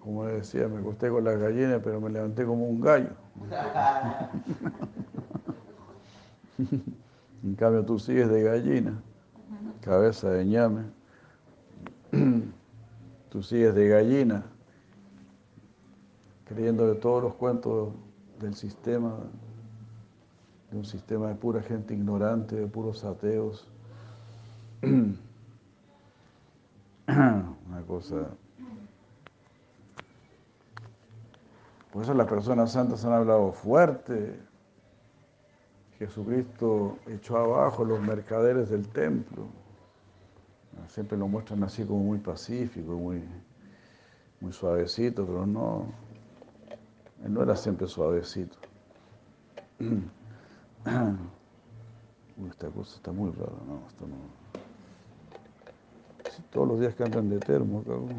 como 0.00 0.26
decía, 0.26 0.68
me 0.68 0.80
acosté 0.80 1.08
con 1.08 1.24
las 1.24 1.38
gallinas, 1.38 1.80
pero 1.82 1.98
me 1.98 2.10
levanté 2.10 2.44
como 2.44 2.66
un 2.68 2.78
gallo. 2.78 3.08
en 7.42 7.54
cambio, 7.54 7.82
tú 7.86 7.98
sigues 7.98 8.28
de 8.28 8.42
gallina, 8.42 9.00
cabeza 9.80 10.28
de 10.28 10.44
ñame. 10.44 10.82
tú 13.30 13.42
sigues 13.42 13.74
de 13.74 13.88
gallina, 13.88 14.44
creyendo 16.44 16.86
de 16.86 16.96
todos 16.96 17.22
los 17.22 17.32
cuentos 17.32 17.94
del 18.40 18.54
sistema, 18.54 19.20
de 20.70 20.76
un 20.76 20.84
sistema 20.84 21.28
de 21.28 21.34
pura 21.36 21.62
gente 21.62 21.94
ignorante, 21.94 22.56
de 22.56 22.66
puros 22.66 23.04
ateos. 23.04 23.66
Una 24.82 25.16
cosa 27.86 28.28
Por 31.92 32.02
eso 32.02 32.14
las 32.14 32.28
personas 32.28 32.72
santas 32.72 33.04
han 33.04 33.12
hablado 33.12 33.52
fuerte. 33.52 34.38
Jesucristo 35.98 36.98
echó 37.06 37.36
abajo 37.36 37.84
los 37.84 38.00
mercaderes 38.00 38.70
del 38.70 38.88
templo. 38.88 39.46
Siempre 40.88 41.18
lo 41.18 41.28
muestran 41.28 41.62
así 41.62 41.84
como 41.84 42.00
muy 42.00 42.18
pacífico, 42.18 42.92
muy, 42.92 43.22
muy 44.40 44.52
suavecito, 44.52 45.26
pero 45.26 45.46
no, 45.46 45.86
él 47.24 47.34
no 47.34 47.42
era 47.42 47.54
siempre 47.54 47.86
suavecito. 47.86 48.56
esta 52.48 52.68
cosa 52.70 52.96
está 52.96 53.12
muy 53.12 53.30
rara, 53.32 53.52
no, 53.66 53.86
esto 53.86 54.06
no. 54.06 54.16
todos 56.50 56.68
los 56.68 56.80
días 56.80 56.94
cambian 56.94 57.28
de 57.28 57.38
termo, 57.38 57.82
cabrón. 57.82 58.16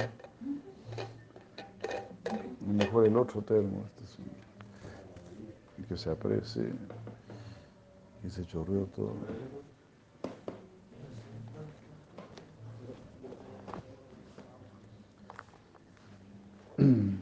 Mejor 2.66 3.08
el 3.08 3.18
otro 3.18 3.42
termo, 3.42 3.84
este 3.88 4.04
es 4.04 4.20
un, 4.20 4.26
que 5.86 5.98
se 5.98 6.12
aprecie 6.12 6.72
y 8.24 8.30
se 8.30 8.46
chorreó 8.46 8.86
todo. 8.86 9.16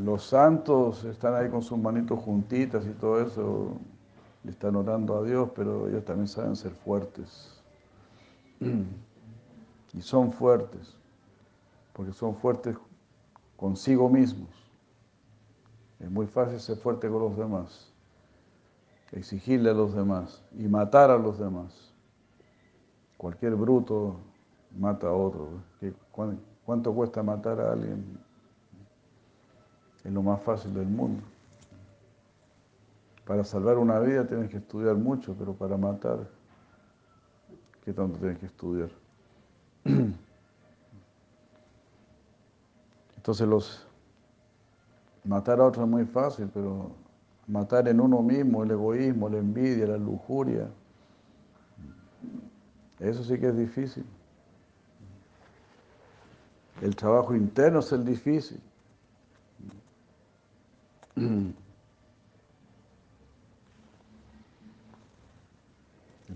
Los 0.00 0.22
santos 0.24 1.04
están 1.04 1.34
ahí 1.34 1.50
con 1.50 1.62
sus 1.62 1.76
manitos 1.78 2.20
juntitas 2.20 2.86
y 2.86 2.90
todo 2.90 3.20
eso, 3.20 3.72
y 4.44 4.48
están 4.50 4.76
orando 4.76 5.18
a 5.18 5.24
Dios, 5.24 5.50
pero 5.54 5.88
ellos 5.88 6.04
también 6.04 6.28
saben 6.28 6.54
ser 6.56 6.72
fuertes. 6.72 7.60
Y 9.92 10.02
son 10.02 10.32
fuertes, 10.32 10.96
porque 12.00 12.14
son 12.14 12.34
fuertes 12.34 12.74
consigo 13.58 14.08
mismos. 14.08 14.48
Es 15.98 16.10
muy 16.10 16.26
fácil 16.26 16.58
ser 16.58 16.78
fuerte 16.78 17.10
con 17.10 17.20
los 17.20 17.36
demás, 17.36 17.92
exigirle 19.12 19.68
a 19.68 19.74
los 19.74 19.94
demás 19.94 20.42
y 20.58 20.66
matar 20.66 21.10
a 21.10 21.18
los 21.18 21.38
demás. 21.38 21.92
Cualquier 23.18 23.54
bruto 23.54 24.16
mata 24.78 25.08
a 25.08 25.12
otro. 25.12 25.60
¿Cuánto 26.64 26.94
cuesta 26.94 27.22
matar 27.22 27.60
a 27.60 27.72
alguien? 27.72 28.18
Es 30.02 30.10
lo 30.10 30.22
más 30.22 30.40
fácil 30.40 30.72
del 30.72 30.88
mundo. 30.88 31.22
Para 33.26 33.44
salvar 33.44 33.76
una 33.76 34.00
vida 34.00 34.26
tienes 34.26 34.48
que 34.48 34.56
estudiar 34.56 34.96
mucho, 34.96 35.36
pero 35.38 35.52
para 35.52 35.76
matar, 35.76 36.26
¿qué 37.84 37.92
tanto 37.92 38.18
tienes 38.18 38.38
que 38.38 38.46
estudiar? 38.46 38.88
Entonces 43.20 43.46
los 43.46 43.86
matar 45.24 45.60
a 45.60 45.66
otros 45.66 45.84
es 45.84 45.90
muy 45.90 46.06
fácil, 46.06 46.50
pero 46.54 46.90
matar 47.46 47.86
en 47.86 48.00
uno 48.00 48.22
mismo, 48.22 48.62
el 48.62 48.70
egoísmo, 48.70 49.28
la 49.28 49.36
envidia, 49.36 49.88
la 49.88 49.98
lujuria, 49.98 50.70
eso 52.98 53.22
sí 53.22 53.38
que 53.38 53.48
es 53.48 53.58
difícil. 53.58 54.06
El 56.80 56.96
trabajo 56.96 57.34
interno 57.34 57.80
es 57.80 57.92
el 57.92 58.06
difícil. 58.06 58.58
El 61.14 61.54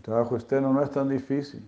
trabajo 0.02 0.36
externo 0.36 0.70
no 0.70 0.82
es 0.82 0.90
tan 0.90 1.08
difícil. 1.08 1.66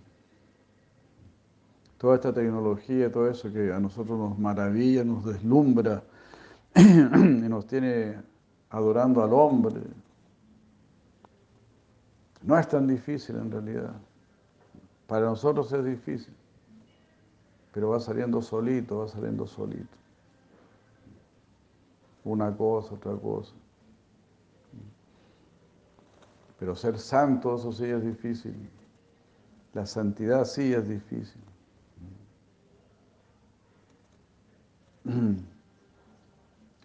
Toda 1.98 2.16
esta 2.16 2.32
tecnología, 2.32 3.10
todo 3.10 3.28
eso 3.28 3.52
que 3.52 3.72
a 3.72 3.80
nosotros 3.80 4.18
nos 4.18 4.38
maravilla, 4.38 5.04
nos 5.04 5.24
deslumbra 5.24 6.02
y 6.74 7.48
nos 7.48 7.66
tiene 7.66 8.16
adorando 8.70 9.22
al 9.22 9.32
hombre, 9.32 9.80
no 12.42 12.58
es 12.58 12.68
tan 12.68 12.86
difícil 12.86 13.36
en 13.36 13.50
realidad. 13.50 13.94
Para 15.06 15.26
nosotros 15.26 15.72
es 15.72 15.84
difícil, 15.84 16.34
pero 17.72 17.90
va 17.90 18.00
saliendo 18.00 18.42
solito, 18.42 18.98
va 18.98 19.08
saliendo 19.08 19.46
solito 19.46 19.96
una 22.26 22.54
cosa, 22.54 22.94
otra 22.94 23.14
cosa. 23.14 23.52
Pero 26.58 26.74
ser 26.74 26.98
santo, 26.98 27.54
eso 27.56 27.72
sí 27.72 27.84
es 27.84 28.04
difícil. 28.04 28.54
La 29.72 29.86
santidad 29.86 30.44
sí 30.44 30.72
es 30.72 30.88
difícil. 30.88 31.40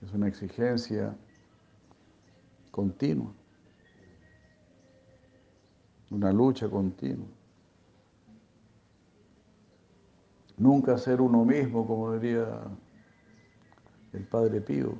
Es 0.01 0.13
una 0.13 0.28
exigencia 0.28 1.15
continua, 2.69 3.34
una 6.11 6.32
lucha 6.32 6.69
continua. 6.69 7.28
Nunca 10.57 10.97
ser 10.97 11.19
uno 11.22 11.43
mismo, 11.43 11.88
como 11.88 12.13
diría 12.13 12.61
el 14.13 14.24
Padre 14.28 14.61
Pío. 14.61 14.99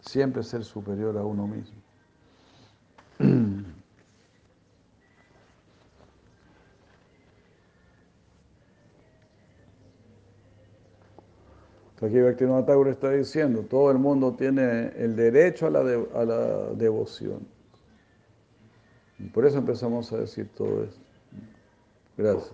Siempre 0.00 0.42
ser 0.42 0.64
superior 0.64 1.18
a 1.18 1.24
uno 1.24 1.46
mismo. 1.46 1.76
Aquí 12.00 12.20
Bhaktivinoda 12.20 12.90
está 12.90 13.10
diciendo, 13.10 13.62
todo 13.62 13.90
el 13.90 13.98
mundo 13.98 14.34
tiene 14.34 14.92
el 14.96 15.16
derecho 15.16 15.66
a 15.66 15.70
la, 15.70 16.74
devoción. 16.74 17.40
Y 19.18 19.24
por 19.28 19.44
eso 19.44 19.58
empezamos 19.58 20.12
a 20.12 20.18
decir 20.18 20.48
todo 20.54 20.84
esto. 20.84 21.00
Gracias. 22.16 22.52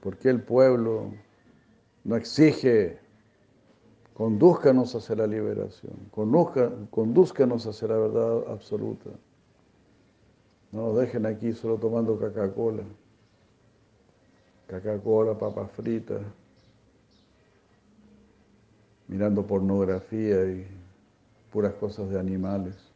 Porque 0.00 0.30
el 0.30 0.42
pueblo 0.42 1.12
no 2.04 2.16
exige 2.16 2.98
Condúzcanos 4.18 4.96
hacia 4.96 5.14
la 5.14 5.28
liberación, 5.28 5.94
condúzcanos 6.10 7.64
hacia 7.68 7.86
la 7.86 7.98
verdad 7.98 8.48
absoluta. 8.48 9.10
No 10.72 10.88
nos 10.88 10.96
dejen 10.96 11.24
aquí 11.24 11.52
solo 11.52 11.76
tomando 11.76 12.18
Coca-Cola, 12.18 12.82
Coca-Cola, 14.68 15.38
papas 15.38 15.70
fritas, 15.70 16.20
mirando 19.08 19.46
pornografía 19.46 20.44
y 20.44 20.66
puras 21.50 21.74
cosas 21.74 22.08
de 22.10 22.20
animales. 22.20 22.88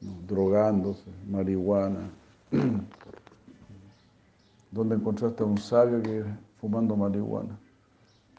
drogándose, 0.00 1.10
marihuana. 1.28 2.08
¿Dónde 4.70 4.94
encontraste 4.94 5.42
a 5.42 5.46
un 5.46 5.58
sabio 5.58 6.00
que 6.00 6.24
fumando 6.60 6.96
marihuana? 6.96 7.58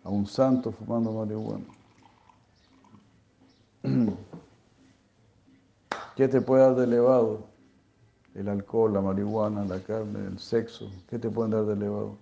A 0.04 0.10
un 0.10 0.26
santo 0.26 0.72
fumando 0.72 1.12
marihuana. 1.12 1.66
¿Qué 6.16 6.28
te 6.28 6.42
puede 6.42 6.64
dar 6.64 6.76
de 6.76 6.86
elevado? 6.86 7.46
El 8.34 8.48
alcohol, 8.48 8.94
la 8.94 9.02
marihuana, 9.02 9.66
la 9.66 9.80
carne, 9.80 10.26
el 10.26 10.40
sexo. 10.40 10.90
¿Qué 11.10 11.20
te 11.20 11.30
pueden 11.30 11.52
dar 11.52 11.66
de 11.66 11.74
elevado? 11.74 12.16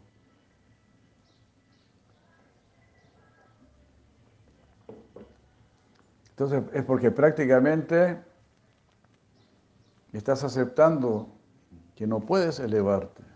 Entonces 6.39 6.63
es 6.73 6.83
porque 6.85 7.11
prácticamente 7.11 8.17
estás 10.13 10.43
aceptando 10.43 11.27
que 11.95 12.07
no 12.07 12.21
puedes 12.21 12.59
elevarte 12.59 13.29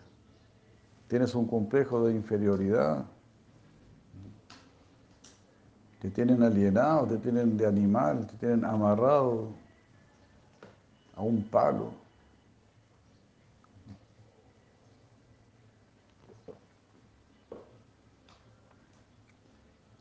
tienes 1.13 1.35
un 1.35 1.45
complejo 1.45 2.05
de 2.07 2.15
inferioridad, 2.15 3.05
te 5.99 6.09
tienen 6.09 6.41
alienado, 6.41 7.05
te 7.05 7.19
tienen 7.19 7.55
de 7.55 7.67
animal, 7.67 8.25
te 8.25 8.35
tienen 8.37 8.65
amarrado 8.65 9.49
a 11.15 11.21
un 11.21 11.43
palo. 11.43 11.91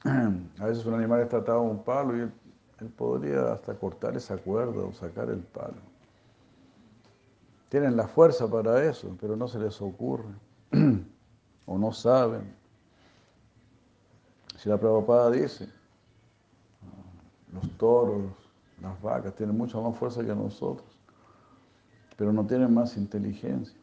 A 0.59 0.65
veces 0.65 0.87
un 0.87 0.95
animal 0.95 1.21
está 1.21 1.37
atado 1.37 1.59
a 1.59 1.63
un 1.63 1.85
palo 1.85 2.17
y 2.17 2.31
él, 2.83 2.89
podría 2.91 3.53
hasta 3.53 3.75
cortar 3.75 4.17
esa 4.17 4.37
cuerda 4.37 4.85
o 4.85 4.93
sacar 4.93 5.31
el 5.31 5.41
palo. 5.41 5.81
Tienen 7.69 7.97
la 7.97 8.07
fuerza 8.07 8.49
para 8.49 8.85
eso, 8.85 9.17
pero 9.21 9.37
no 9.37 9.49
se 9.49 9.59
les 9.59 9.81
ocurre. 9.81 10.35
o 11.67 11.79
no 11.79 11.93
saben. 11.93 12.55
Si 14.57 14.69
la 14.69 14.79
Prabhupada 14.79 15.31
dice, 15.31 15.69
los 17.53 17.71
toros, 17.79 18.33
las 18.81 19.01
vacas 19.01 19.35
tienen 19.35 19.57
mucha 19.57 19.81
más 19.81 19.97
fuerza 19.97 20.25
que 20.25 20.35
nosotros, 20.35 20.89
pero 22.17 22.33
no 22.33 22.47
tienen 22.47 22.73
más 22.73 22.97
inteligencia. 22.97 23.77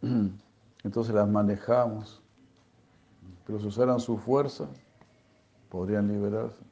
Entonces 0.84 1.14
las 1.14 1.28
manejamos, 1.28 2.22
pero 3.46 3.58
si 3.60 3.66
usaran 3.66 4.00
su 4.00 4.16
fuerza, 4.16 4.66
podrían 5.68 6.08
liberarse. 6.08 6.67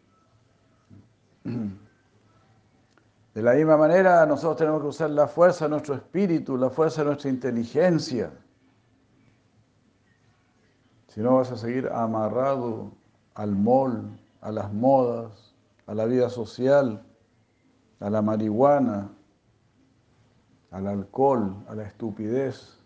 De 3.35 3.43
la 3.43 3.53
misma 3.53 3.77
manera, 3.77 4.25
nosotros 4.25 4.57
tenemos 4.57 4.81
que 4.81 4.89
usar 4.89 5.11
la 5.11 5.29
fuerza 5.29 5.67
de 5.67 5.71
nuestro 5.73 5.95
espíritu, 5.95 6.57
la 6.57 6.71
fuerza 6.71 7.03
de 7.03 7.09
nuestra 7.09 7.29
inteligencia 7.29 8.33
si 11.17 11.23
no 11.23 11.37
vas 11.37 11.51
a 11.51 11.57
seguir 11.57 11.89
amarrado 11.89 12.93
al 13.37 13.57
mall, 13.57 14.21
a 14.43 14.53
las 14.53 14.71
modas, 14.71 15.55
a 15.87 15.95
la 15.95 16.05
vida 16.05 16.29
social, 16.29 17.03
a 18.01 18.11
la 18.11 18.21
marihuana, 18.21 19.09
al 20.73 20.87
alcohol, 20.87 21.57
a 21.69 21.75
la 21.75 21.85
estupidez. 21.85 22.79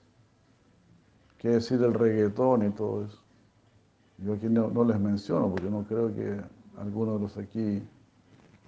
¿Qué 1.38 1.48
decir 1.48 1.80
del 1.80 1.92
reggaetón 1.92 2.68
y 2.68 2.70
todo 2.70 3.04
eso? 3.04 3.18
Yo 4.18 4.34
aquí 4.34 4.46
no, 4.48 4.68
no 4.68 4.84
les 4.84 5.00
menciono 5.00 5.50
porque 5.50 5.68
no 5.68 5.82
creo 5.82 6.14
que 6.14 6.40
alguno 6.78 7.14
de 7.14 7.20
los 7.22 7.36
aquí 7.36 7.82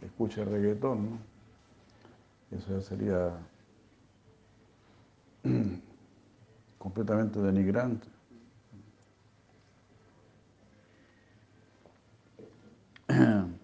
escuche 0.02 0.44
reggaetón, 0.44 1.10
¿no? 1.10 1.18
Eso 2.50 2.78
ya 2.78 2.80
sería 2.82 3.32
completamente 6.78 7.40
denigrante. 7.40 8.08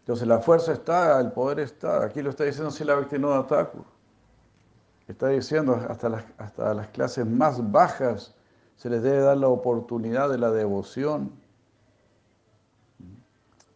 Entonces 0.00 0.26
la 0.26 0.40
fuerza 0.40 0.72
está, 0.72 1.20
el 1.20 1.32
poder 1.32 1.60
está. 1.60 2.04
Aquí 2.04 2.22
lo 2.22 2.30
está 2.30 2.44
diciendo 2.44 2.70
Sila 2.70 2.94
Bhaktivinoda 2.94 3.46
Thakur. 3.46 3.84
Está 5.08 5.28
diciendo 5.28 5.74
hasta 5.88 6.08
las, 6.08 6.24
hasta 6.38 6.74
las 6.74 6.88
clases 6.88 7.26
más 7.26 7.70
bajas 7.70 8.34
se 8.76 8.90
les 8.90 9.02
debe 9.02 9.20
dar 9.20 9.36
la 9.36 9.48
oportunidad 9.48 10.28
de 10.30 10.38
la 10.38 10.50
devoción. 10.50 11.41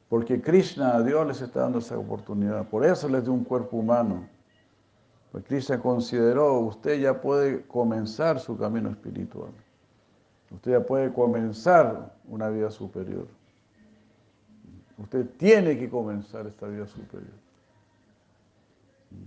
Porque 0.08 0.40
Krishna, 0.40 1.02
Dios 1.02 1.26
les 1.26 1.40
está 1.40 1.62
dando 1.62 1.78
esa 1.78 1.98
oportunidad. 1.98 2.68
Por 2.68 2.84
eso 2.84 3.08
les 3.08 3.24
dio 3.24 3.32
un 3.32 3.44
cuerpo 3.44 3.78
humano. 3.78 4.28
Pues 5.32 5.44
Krishna 5.44 5.80
consideró, 5.80 6.60
usted 6.60 7.00
ya 7.00 7.20
puede 7.20 7.62
comenzar 7.66 8.38
su 8.38 8.56
camino 8.56 8.90
espiritual. 8.90 9.50
Usted 10.50 10.72
ya 10.72 10.86
puede 10.86 11.12
comenzar 11.12 12.14
una 12.28 12.48
vida 12.48 12.70
superior. 12.70 13.26
Usted 14.98 15.26
tiene 15.36 15.76
que 15.76 15.90
comenzar 15.90 16.46
esta 16.46 16.66
vida 16.68 16.86
superior. 16.86 17.34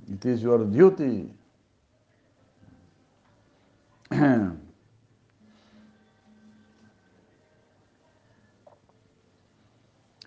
It 0.08 0.26
is 0.26 0.42
your 0.42 0.66
duty. 0.66 1.32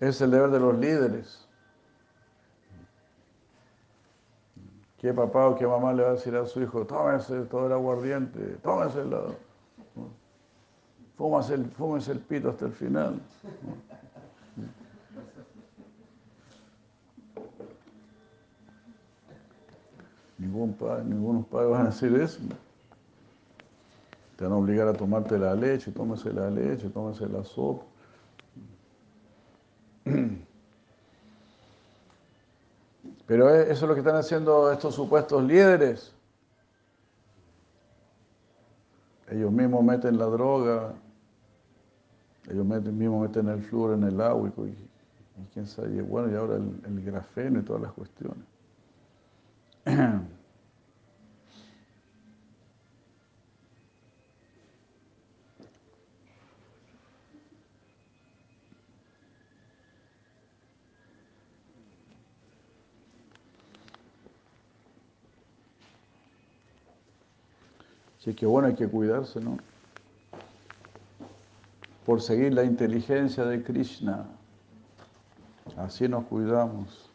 Es 0.03 0.19
el 0.19 0.31
deber 0.31 0.49
de 0.49 0.59
los 0.59 0.77
líderes. 0.77 1.47
¿Qué 4.97 5.13
papá 5.13 5.47
o 5.47 5.55
qué 5.55 5.65
mamá 5.65 5.93
le 5.93 6.03
va 6.03 6.09
a 6.09 6.13
decir 6.13 6.35
a 6.35 6.45
su 6.45 6.61
hijo? 6.61 6.85
Tómese 6.85 7.43
todo 7.43 7.67
el 7.67 7.71
aguardiente. 7.71 8.57
Fúmase 11.15 11.53
el, 11.53 11.65
fúmese 11.71 12.11
el 12.11 12.19
pito 12.19 12.49
hasta 12.49 12.65
el 12.65 12.73
final. 12.73 13.21
Ningún 20.37 20.73
padre, 20.73 21.05
ningunos 21.05 21.45
padres 21.45 21.69
van 21.69 21.81
a 21.83 21.89
decir 21.91 22.13
eso. 22.15 22.41
Te 24.35 24.43
van 24.43 24.51
a 24.51 24.57
obligar 24.57 24.89
a 24.89 24.93
tomarte 24.93 25.39
la 25.39 25.55
leche, 25.55 25.93
tómese 25.93 26.33
la 26.33 26.49
leche, 26.49 26.89
tómese 26.89 27.25
la 27.29 27.45
sopa. 27.45 27.92
Pero 33.25 33.49
eso 33.49 33.71
es 33.71 33.81
lo 33.81 33.93
que 33.93 34.01
están 34.01 34.15
haciendo 34.15 34.71
estos 34.71 34.95
supuestos 34.95 35.43
líderes. 35.43 36.13
Ellos 39.29 39.51
mismos 39.51 39.83
meten 39.83 40.17
la 40.17 40.25
droga, 40.25 40.93
ellos 42.49 42.65
mismos 42.65 43.27
meten 43.27 43.47
el 43.47 43.61
flúor 43.63 43.93
en 43.93 44.03
el 44.03 44.19
agua 44.21 44.51
y, 44.57 44.61
y 44.61 44.75
quién 45.53 45.65
sabe, 45.65 46.01
bueno, 46.01 46.31
y 46.31 46.35
ahora 46.35 46.57
el, 46.57 46.81
el 46.85 47.03
grafeno 47.03 47.59
y 47.59 47.63
todas 47.63 47.81
las 47.81 47.93
cuestiones. 47.93 48.45
Así 68.23 68.33
que 68.33 68.45
bueno, 68.45 68.69
hay 68.69 68.75
que 68.75 68.87
cuidarse, 68.87 69.41
¿no? 69.41 69.57
Por 72.05 72.21
seguir 72.21 72.53
la 72.53 72.63
inteligencia 72.63 73.43
de 73.43 73.61
Krishna. 73.61 74.25
Así 75.75 76.07
nos 76.07 76.23
cuidamos. 76.27 77.11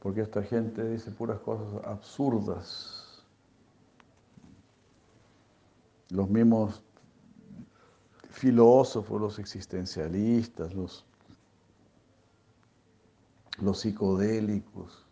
Porque 0.00 0.20
esta 0.20 0.42
gente 0.42 0.86
dice 0.90 1.10
puras 1.10 1.40
cosas 1.40 1.82
absurdas. 1.86 3.24
Los 6.10 6.28
mismos 6.28 6.82
filósofos, 8.28 9.18
los 9.18 9.38
existencialistas, 9.38 10.74
los, 10.74 11.06
los 13.58 13.80
psicodélicos, 13.80 15.06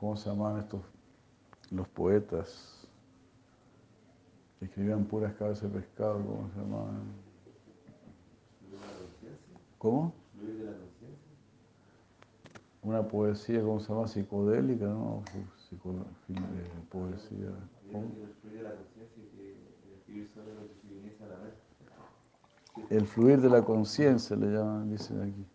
¿cómo 0.00 0.16
se 0.16 0.30
llaman 0.30 0.60
estos? 0.60 0.93
Los 1.74 1.88
poetas 1.88 2.86
escribían 4.60 5.04
puras 5.06 5.34
cabezas 5.34 5.72
de 5.72 5.80
pescado, 5.80 6.22
¿cómo 6.24 6.48
se 6.50 6.60
llamaban? 6.60 7.02
¿Cómo? 9.78 10.12
Una 12.82 13.02
poesía, 13.02 13.60
¿cómo 13.62 13.80
se 13.80 13.92
llama? 13.92 14.06
Psicodélica, 14.06 14.84
¿no? 14.84 15.22
Psico, 15.68 15.94
eh, 16.28 16.34
poesía. 16.90 17.50
¿cómo? 17.90 18.06
El 22.90 23.06
fluir 23.06 23.40
de 23.40 23.50
la 23.50 23.64
conciencia 23.64 24.36
le 24.36 24.46
llaman, 24.46 24.90
dicen 24.90 25.20
aquí. 25.22 25.46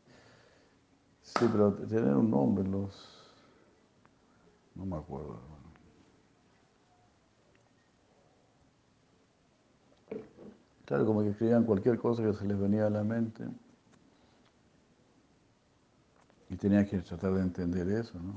Sí, 1.21 1.47
pero 1.51 1.73
tienen 1.73 2.15
un 2.15 2.29
nombre 2.29 2.67
los... 2.67 3.15
No 4.75 4.85
me 4.85 4.97
acuerdo. 4.97 5.58
Claro, 10.89 11.05
como 11.05 11.21
que 11.21 11.29
escribían 11.29 11.65
cualquier 11.65 11.99
cosa 11.99 12.23
que 12.23 12.33
se 12.33 12.47
les 12.47 12.57
venía 12.59 12.87
a 12.87 12.89
la 12.89 13.03
mente. 13.03 13.43
Y 16.49 16.55
tenía 16.55 16.83
que 16.83 16.97
tratar 16.97 17.35
de 17.35 17.41
entender 17.41 17.87
eso, 17.91 18.17
¿no? 18.17 18.33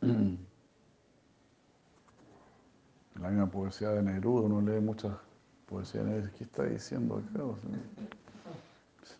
La 3.20 3.28
misma 3.30 3.48
poesía 3.48 3.90
de 3.90 4.02
Neruda, 4.02 4.40
uno 4.42 4.60
lee 4.60 4.80
muchas 4.80 5.16
poesías 5.66 6.04
de 6.04 6.10
Neruda. 6.10 6.32
¿Qué 6.36 6.42
está 6.42 6.64
diciendo 6.64 7.18
acá? 7.18 7.44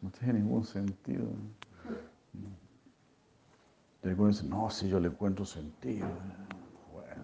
No 0.03 0.11
tiene 0.19 0.41
ningún 0.41 0.65
sentido. 0.65 1.29
Y 4.03 4.09
algunos 4.09 4.39
dicen, 4.39 4.51
no, 4.51 4.69
si 4.69 4.89
yo 4.89 4.99
le 4.99 5.07
encuentro 5.07 5.45
sentido. 5.47 6.09
Bueno. 6.93 7.23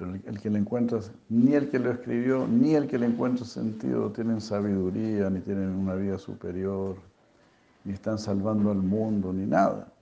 Pero 0.00 0.12
el, 0.30 0.40
que 0.40 0.48
le 0.48 0.58
encuentra, 0.60 1.00
ni 1.28 1.54
el 1.54 1.68
que 1.70 1.78
lo 1.78 1.90
escribió, 1.90 2.46
ni 2.46 2.74
el 2.74 2.86
que 2.86 2.98
le 2.98 3.06
encuentra 3.06 3.44
sentido 3.44 4.10
tienen 4.12 4.40
sabiduría, 4.40 5.28
ni 5.28 5.40
tienen 5.40 5.70
una 5.70 5.94
vida 5.94 6.18
superior, 6.18 6.96
ni 7.84 7.92
están 7.92 8.18
salvando 8.18 8.70
al 8.70 8.78
mundo, 8.78 9.32
ni 9.32 9.44
nada. 9.44 9.92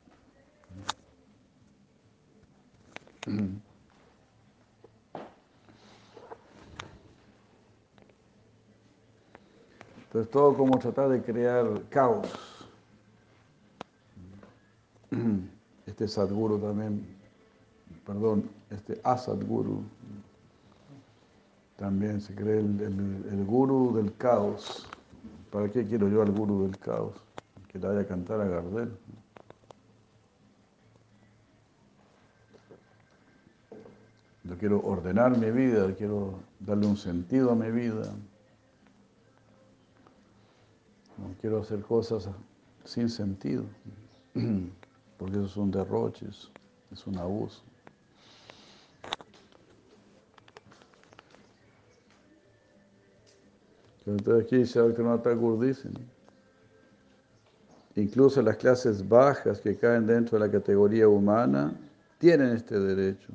Entonces 10.04 10.30
todo 10.30 10.54
como 10.56 10.78
tratar 10.78 11.08
de 11.08 11.22
crear 11.22 11.82
caos. 11.88 12.28
Este 15.86 16.06
Sadguru 16.06 16.58
también, 16.58 17.17
perdón, 18.08 18.48
este 18.70 18.98
Asadguru, 19.04 19.82
también 21.76 22.22
se 22.22 22.34
cree 22.34 22.60
el, 22.60 22.80
el, 22.80 23.44
guru 23.44 23.94
del 23.94 24.16
caos. 24.16 24.88
¿Para 25.52 25.68
qué 25.70 25.84
quiero 25.84 26.08
yo 26.08 26.22
al 26.22 26.32
guru 26.32 26.62
del 26.62 26.78
caos? 26.78 27.14
Que 27.68 27.78
le 27.78 27.86
vaya 27.86 28.00
a 28.00 28.06
cantar 28.06 28.40
a 28.40 28.46
Gardel. 28.46 28.96
Yo 34.44 34.56
quiero 34.56 34.80
ordenar 34.80 35.36
mi 35.36 35.50
vida, 35.50 35.94
quiero 35.94 36.38
darle 36.60 36.86
un 36.86 36.96
sentido 36.96 37.50
a 37.50 37.54
mi 37.54 37.70
vida. 37.70 38.10
No 41.18 41.34
quiero 41.42 41.60
hacer 41.60 41.82
cosas 41.82 42.30
sin 42.84 43.10
sentido, 43.10 43.64
porque 45.18 45.36
esos 45.36 45.52
son 45.52 45.70
derroches. 45.70 46.50
Es 46.90 47.06
un 47.06 47.18
abuso. 47.18 47.67
Entonces 54.08 54.44
aquí 54.44 54.62
Shabbat 54.64 55.22
Thakur 55.22 55.60
dice, 55.60 55.88
incluso 57.94 58.40
las 58.40 58.56
clases 58.56 59.06
bajas 59.06 59.60
que 59.60 59.76
caen 59.76 60.06
dentro 60.06 60.38
de 60.38 60.46
la 60.46 60.50
categoría 60.50 61.08
humana 61.08 61.74
tienen 62.18 62.48
este 62.48 62.78
derecho. 62.78 63.28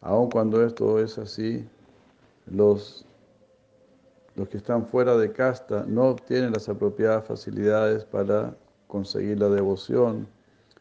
Aun 0.00 0.30
cuando 0.30 0.64
esto 0.64 0.98
es 0.98 1.18
así, 1.18 1.66
los, 2.46 3.04
los 4.36 4.48
que 4.48 4.58
están 4.58 4.86
fuera 4.86 5.16
de 5.16 5.32
casta 5.32 5.84
no 5.86 6.08
obtienen 6.08 6.52
las 6.52 6.68
apropiadas 6.68 7.24
facilidades 7.26 8.04
para 8.04 8.54
conseguir 8.86 9.38
la 9.40 9.48
devoción. 9.48 10.26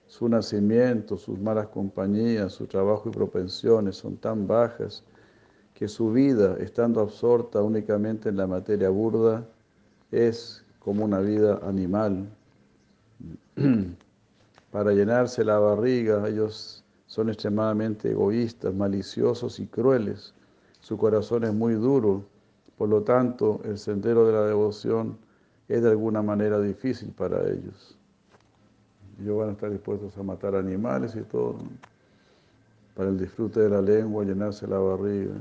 Su 0.08 0.30
nacimiento, 0.30 1.18
sus 1.18 1.40
malas 1.40 1.68
compañías, 1.68 2.54
su 2.54 2.66
trabajo 2.68 3.10
y 3.10 3.12
propensiones 3.12 3.98
son 3.98 4.18
tan 4.18 4.48
bajas 4.48 5.04
que 5.78 5.88
su 5.88 6.12
vida, 6.12 6.58
estando 6.58 7.02
absorta 7.02 7.62
únicamente 7.62 8.30
en 8.30 8.38
la 8.38 8.48
materia 8.48 8.90
burda, 8.90 9.46
es 10.12 10.66
como 10.80 11.06
una 11.06 11.20
vida 11.20 11.60
animal. 11.62 12.28
Para 14.72 14.92
llenarse 14.94 15.44
la 15.44 15.60
barriga, 15.60 16.28
ellos 16.28 16.84
son 17.06 17.30
extremadamente 17.30 18.10
egoístas, 18.10 18.74
maliciosos 18.74 19.60
y 19.60 19.68
crueles. 19.68 20.34
Su 20.82 20.98
corazón 20.98 21.44
es 21.44 21.54
muy 21.54 21.76
duro, 21.76 22.24
por 22.76 22.90
lo 22.90 23.04
tanto, 23.04 23.62
el 23.64 23.78
sendero 23.78 24.26
de 24.26 24.34
la 24.34 24.46
devoción 24.46 25.16
es 25.68 25.84
de 25.84 25.92
alguna 25.92 26.24
manera 26.24 26.60
difícil 26.60 27.12
para 27.12 27.48
ellos. 27.48 27.96
Ellos 29.22 29.38
van 29.38 29.50
a 29.50 29.52
estar 29.52 29.70
dispuestos 29.70 30.18
a 30.18 30.24
matar 30.24 30.56
animales 30.56 31.16
y 31.16 31.22
todo, 31.22 31.58
para 32.96 33.10
el 33.10 33.20
disfrute 33.20 33.60
de 33.60 33.70
la 33.70 33.82
lengua, 33.84 34.24
llenarse 34.24 34.66
la 34.66 34.80
barriga 34.80 35.36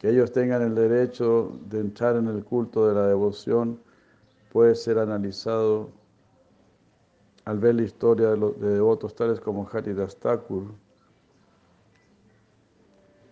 que 0.00 0.08
ellos 0.08 0.32
tengan 0.32 0.62
el 0.62 0.74
derecho 0.74 1.52
de 1.66 1.78
entrar 1.80 2.16
en 2.16 2.26
el 2.26 2.42
culto 2.42 2.88
de 2.88 2.94
la 2.94 3.06
devoción 3.06 3.78
puede 4.50 4.74
ser 4.74 4.98
analizado 4.98 5.90
al 7.44 7.58
ver 7.58 7.74
la 7.74 7.82
historia 7.82 8.30
de, 8.30 8.52
devotos 8.72 9.14
tales 9.14 9.38
como 9.40 9.68
Haridas 9.70 10.16
Thakur, 10.16 10.72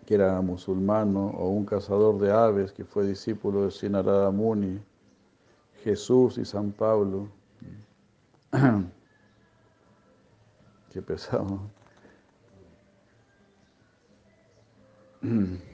que 0.05 0.14
era 0.14 0.39
musulmano, 0.43 1.29
o 1.29 1.49
un 1.49 1.64
cazador 1.64 2.19
de 2.19 2.31
aves 2.31 2.71
que 2.73 2.85
fue 2.85 3.07
discípulo 3.07 3.64
de 3.64 3.71
Sinarada 3.71 4.31
Muni, 4.31 4.79
Jesús 5.83 6.37
y 6.37 6.45
San 6.45 6.73
Pablo. 6.73 7.31
Qué 10.93 11.01
pesado. 11.01 11.61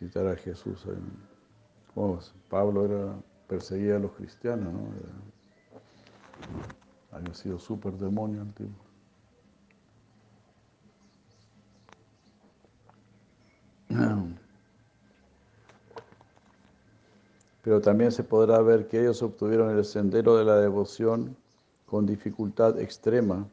citar 0.00 0.26
a 0.26 0.34
Jesús. 0.34 0.86
Pablo 2.48 2.86
era, 2.86 3.14
perseguía 3.46 3.96
a 3.96 3.98
los 3.98 4.12
cristianos, 4.12 4.72
¿no? 4.72 4.80
había 7.12 7.34
sido 7.34 7.58
súper 7.58 7.92
demonio 7.98 8.40
antiguo. 8.40 8.72
Pero 17.62 17.82
también 17.82 18.10
se 18.10 18.24
podrá 18.24 18.62
ver 18.62 18.88
que 18.88 19.00
ellos 19.00 19.20
obtuvieron 19.22 19.76
el 19.76 19.84
sendero 19.84 20.38
de 20.38 20.46
la 20.46 20.56
devoción 20.56 21.36
con 21.84 22.06
dificultad 22.06 22.80
extrema 22.80 23.46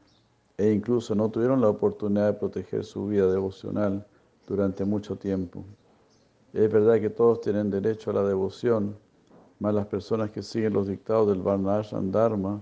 e 0.58 0.72
incluso 0.72 1.14
no 1.14 1.30
tuvieron 1.30 1.60
la 1.60 1.68
oportunidad 1.68 2.28
de 2.28 2.40
proteger 2.40 2.86
su 2.86 3.08
vida 3.08 3.30
devocional 3.30 4.08
durante 4.48 4.86
mucho 4.86 5.18
tiempo. 5.18 5.66
Es 6.54 6.72
verdad 6.72 7.00
que 7.00 7.10
todos 7.10 7.42
tienen 7.42 7.70
derecho 7.70 8.12
a 8.12 8.14
la 8.14 8.24
devoción, 8.24 8.96
mas 9.60 9.74
las 9.74 9.88
personas 9.88 10.32
que 10.32 10.42
siguen 10.42 10.74
los 10.74 10.88
dictados 10.88 11.28
del 11.28 11.42
Varnashram 11.42 12.12
Dharma 12.12 12.62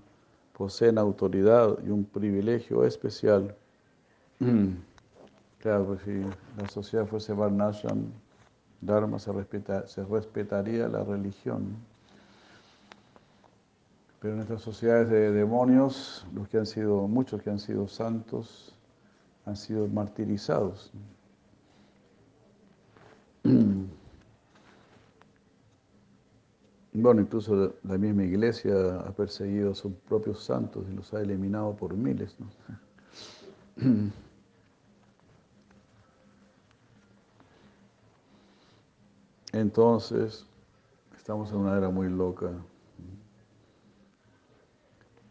poseen 0.58 0.98
autoridad 0.98 1.78
y 1.86 1.90
un 1.90 2.06
privilegio 2.06 2.84
especial. 2.84 3.56
claro, 5.60 5.86
pues 5.86 6.02
si 6.02 6.22
la 6.58 6.68
sociedad 6.70 7.06
fuese 7.06 7.34
Varnashram 7.34 8.06
Dharma, 8.82 9.20
se, 9.20 9.32
se 9.88 10.04
respetaría 10.06 10.88
la 10.88 11.04
religión. 11.04 11.76
Pero 14.20 14.36
en 14.36 14.42
estas 14.42 14.62
sociedades 14.62 15.10
de 15.10 15.32
demonios, 15.32 16.26
los 16.34 16.48
que 16.48 16.58
han 16.58 16.66
sido, 16.66 17.08
muchos 17.08 17.42
que 17.42 17.50
han 17.50 17.60
sido 17.60 17.88
santos, 17.88 18.74
han 19.46 19.56
sido 19.56 19.88
martirizados. 19.88 20.92
Bueno, 26.98 27.22
incluso 27.22 27.76
la 27.84 27.98
misma 28.00 28.24
iglesia 28.24 29.02
ha 29.02 29.12
perseguido 29.12 29.72
a 29.72 29.76
sus 29.76 29.94
propios 30.08 30.44
santos 30.44 30.86
y 30.90 30.94
los 30.96 31.14
ha 31.14 31.22
eliminado 31.22 31.76
por 31.76 31.94
miles. 31.94 32.36
Entonces, 39.52 40.48
estamos 41.16 41.52
en 41.52 41.58
una 41.58 41.78
era 41.78 41.90
muy 41.90 42.10
loca. 42.10 42.50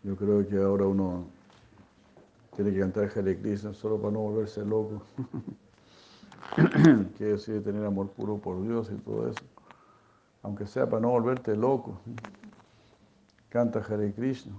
Yo 0.05 0.15
creo 0.17 0.47
que 0.47 0.57
ahora 0.59 0.87
uno 0.87 1.27
tiene 2.55 2.73
que 2.73 2.79
cantar 2.79 3.11
Hare 3.17 3.41
Krishna 3.41 3.75
solo 3.75 3.99
para 3.99 4.13
no 4.13 4.21
volverse 4.21 4.65
loco. 4.65 5.03
Quiere 7.17 7.33
decir 7.33 7.63
tener 7.65 7.85
amor 7.85 8.09
puro 8.09 8.39
por 8.39 8.63
Dios 8.63 8.91
y 8.91 8.97
todo 8.97 9.29
eso 9.29 9.45
aunque 10.45 10.67
sea 10.67 10.89
para 10.89 11.01
no 11.01 11.11
volverte 11.11 11.57
loco. 11.57 11.99
Canta 13.49 13.81
Hare 13.81 14.13
Krishna, 14.13 14.55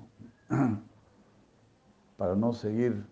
para 2.18 2.36
no 2.36 2.54
seguir 2.54 3.06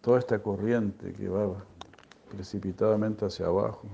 toda 0.00 0.18
esta 0.18 0.42
corriente 0.42 1.12
que 1.12 1.28
va 1.28 1.64
precipitadamente 2.28 3.24
hacia 3.24 3.46
abajo. 3.46 3.86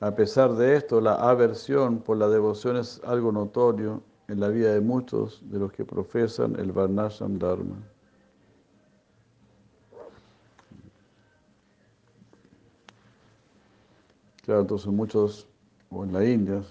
A 0.00 0.10
pesar 0.10 0.52
de 0.54 0.76
esto, 0.76 1.00
la 1.00 1.14
aversión 1.14 2.00
por 2.00 2.18
la 2.18 2.28
devoción 2.28 2.76
es 2.76 3.00
algo 3.04 3.32
notorio 3.32 4.02
en 4.28 4.40
la 4.40 4.48
vida 4.48 4.72
de 4.72 4.80
muchos 4.80 5.42
de 5.50 5.58
los 5.58 5.72
que 5.72 5.84
profesan 5.84 6.58
el 6.58 6.72
Varnashram 6.72 7.38
Dharma. 7.38 7.76
Claro, 14.44 14.62
entonces 14.62 14.88
muchos, 14.88 15.46
o 15.90 16.04
en 16.04 16.12
la 16.12 16.24
India, 16.24 16.62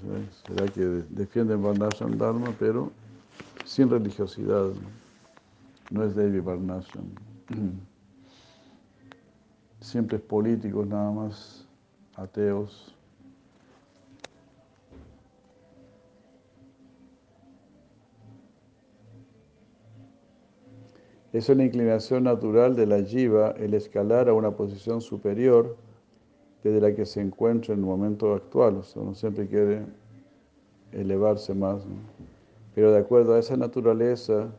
será 0.46 0.68
que 0.68 0.82
defienden 1.10 1.62
Varnashram 1.62 2.18
Dharma, 2.18 2.54
pero 2.60 2.92
sin 3.64 3.90
religiosidad. 3.90 4.72
No, 5.90 6.04
es 6.04 6.16
Devi 6.16 6.40
Varnashram. 6.40 7.06
Siempre 9.80 10.18
es 10.18 10.24
políticos 10.24 10.86
nada 10.88 11.12
más, 11.12 11.66
ateos. 12.16 12.96
Es 21.34 21.48
una 21.48 21.64
inclinación 21.64 22.26
natural 22.26 22.76
de 22.76 22.86
la 22.86 23.02
jiva 23.02 23.52
el 23.52 23.74
escalar 23.74 24.28
a 24.28 24.34
una 24.34 24.52
posición 24.52 25.00
superior 25.00 25.78
desde 26.62 26.82
la 26.82 26.94
que 26.94 27.06
se 27.06 27.22
encuentra 27.22 27.74
en 27.74 27.80
el 27.80 27.86
momento 27.86 28.34
actual. 28.34 28.78
O 28.78 28.84
sea, 28.84 29.02
uno 29.02 29.16
siempre 29.16 29.48
quiere 29.48 29.86
elevarse 30.92 31.54
más. 31.54 31.84
Pero 32.76 32.92
de 32.92 33.00
acuerdo 33.00 33.34
a 33.34 33.40
esa 33.40 33.56
naturaleza, 33.56 34.50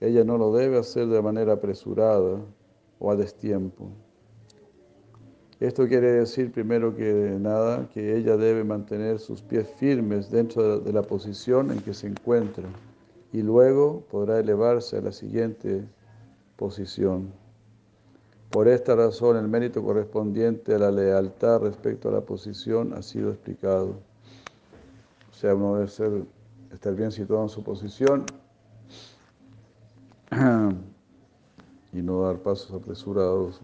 ella 0.00 0.24
no 0.24 0.36
lo 0.36 0.52
debe 0.52 0.78
hacer 0.78 1.06
de 1.06 1.22
manera 1.22 1.54
apresurada 1.54 2.40
o 2.98 3.10
a 3.10 3.16
destiempo. 3.16 3.88
Esto 5.60 5.86
quiere 5.86 6.10
decir, 6.12 6.52
primero 6.52 6.94
que 6.94 7.36
nada, 7.40 7.88
que 7.88 8.16
ella 8.16 8.36
debe 8.36 8.64
mantener 8.64 9.20
sus 9.20 9.42
pies 9.42 9.68
firmes 9.78 10.30
dentro 10.30 10.80
de 10.80 10.92
la 10.92 11.02
posición 11.02 11.70
en 11.70 11.80
que 11.80 11.94
se 11.94 12.08
encuentra 12.08 12.68
y 13.32 13.42
luego 13.42 14.02
podrá 14.10 14.38
elevarse 14.40 14.98
a 14.98 15.00
la 15.00 15.12
siguiente 15.12 15.84
posición. 16.56 17.32
Por 18.50 18.68
esta 18.68 18.94
razón, 18.96 19.36
el 19.36 19.48
mérito 19.48 19.82
correspondiente 19.82 20.74
a 20.74 20.78
la 20.78 20.90
lealtad 20.90 21.60
respecto 21.60 22.08
a 22.08 22.12
la 22.12 22.20
posición 22.20 22.94
ha 22.94 23.02
sido 23.02 23.30
explicado. 23.30 23.96
O 25.30 25.34
sea, 25.34 25.54
uno 25.54 25.74
debe 25.74 25.88
ser, 25.88 26.22
estar 26.72 26.94
bien 26.94 27.12
situado 27.12 27.42
en 27.42 27.48
su 27.48 27.62
posición 27.62 28.24
y 31.92 32.00
no 32.00 32.22
dar 32.22 32.38
pasos 32.38 32.72
apresurados. 32.72 33.60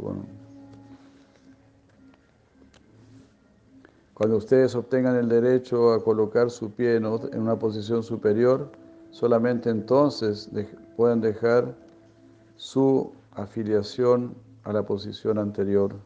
Cuando 4.15 4.37
ustedes 4.37 4.75
obtengan 4.75 5.17
el 5.17 5.29
derecho 5.29 5.93
a 5.93 6.05
colocar 6.05 6.51
su 6.51 6.71
pie 6.71 6.97
en 6.97 7.07
una 7.07 7.59
posición 7.59 8.03
superior, 8.03 8.71
solamente 9.11 9.71
entonces 9.71 10.51
pueden 10.97 11.21
dejar 11.21 11.75
su 12.63 13.13
afiliación 13.33 14.37
a 14.63 14.73
la 14.73 14.87
posición 14.87 15.37
anterior. 15.39 15.97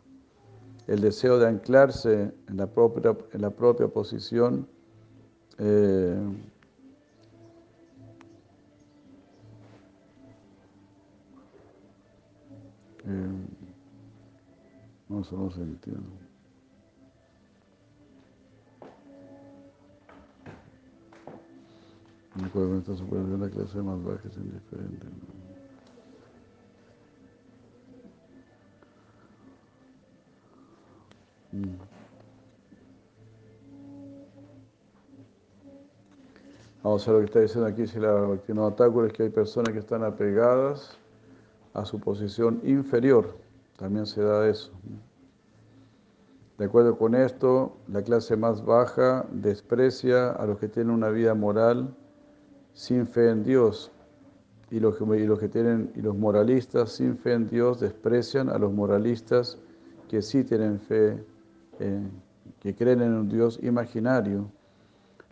El 0.86 1.02
deseo 1.02 1.38
de 1.38 1.48
anclarse 1.48 2.32
en 2.48 2.56
la 2.56 2.66
propia, 2.66 3.14
en 3.34 3.42
la 3.42 3.50
propia 3.50 3.88
posición 3.88 4.66
eh, 5.58 6.18
eh, 13.04 13.28
no, 15.10 15.20
eso 15.20 15.36
no 15.36 15.50
se 15.50 15.60
entiende. 15.60 16.00
Me 22.34 22.46
acuerdo 22.46 22.72
que 22.72 22.78
esta 22.78 22.96
superación 22.96 23.40
la 23.42 23.50
clase 23.50 23.82
más 23.82 24.02
baja 24.02 24.26
es 24.26 24.36
indiferente. 24.38 25.04
¿no? 25.04 25.45
Vamos 36.82 37.08
a 37.08 37.12
ver 37.12 37.20
lo 37.20 37.20
que 37.20 37.26
está 37.26 37.40
diciendo 37.40 37.66
aquí, 37.66 37.86
si 37.86 37.98
la 37.98 38.12
Bhaktivinoda 38.12 39.06
es 39.06 39.12
que 39.12 39.24
hay 39.24 39.30
personas 39.30 39.72
que 39.72 39.80
están 39.80 40.04
apegadas 40.04 40.96
a 41.74 41.84
su 41.84 41.98
posición 41.98 42.60
inferior. 42.64 43.36
También 43.76 44.06
se 44.06 44.22
da 44.22 44.48
eso. 44.48 44.70
De 46.58 46.64
acuerdo 46.64 46.96
con 46.96 47.14
esto, 47.14 47.76
la 47.88 48.02
clase 48.02 48.36
más 48.36 48.64
baja 48.64 49.26
desprecia 49.30 50.30
a 50.30 50.46
los 50.46 50.58
que 50.58 50.68
tienen 50.68 50.94
una 50.94 51.10
vida 51.10 51.34
moral 51.34 51.94
sin 52.72 53.06
fe 53.06 53.30
en 53.30 53.42
Dios. 53.42 53.90
Y 54.70 54.80
los, 54.80 54.96
que, 54.96 55.04
y 55.04 55.26
los 55.26 55.38
que 55.38 55.48
tienen, 55.48 55.92
y 55.94 56.00
los 56.00 56.16
moralistas 56.16 56.92
sin 56.92 57.16
fe 57.18 57.34
en 57.34 57.46
Dios 57.46 57.80
desprecian 57.80 58.48
a 58.48 58.58
los 58.58 58.72
moralistas 58.72 59.58
que 60.08 60.22
sí 60.22 60.44
tienen 60.44 60.80
fe, 60.80 61.22
que 61.78 62.74
creen 62.74 63.02
en 63.02 63.14
un 63.14 63.28
Dios 63.28 63.58
imaginario. 63.62 64.50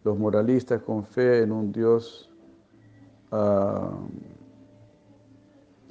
Los 0.05 0.18
moralistas 0.18 0.82
con 0.82 1.05
fe 1.05 1.42
en 1.42 1.53
un 1.53 1.72
Dios 1.72 2.30
uh, 3.30 4.07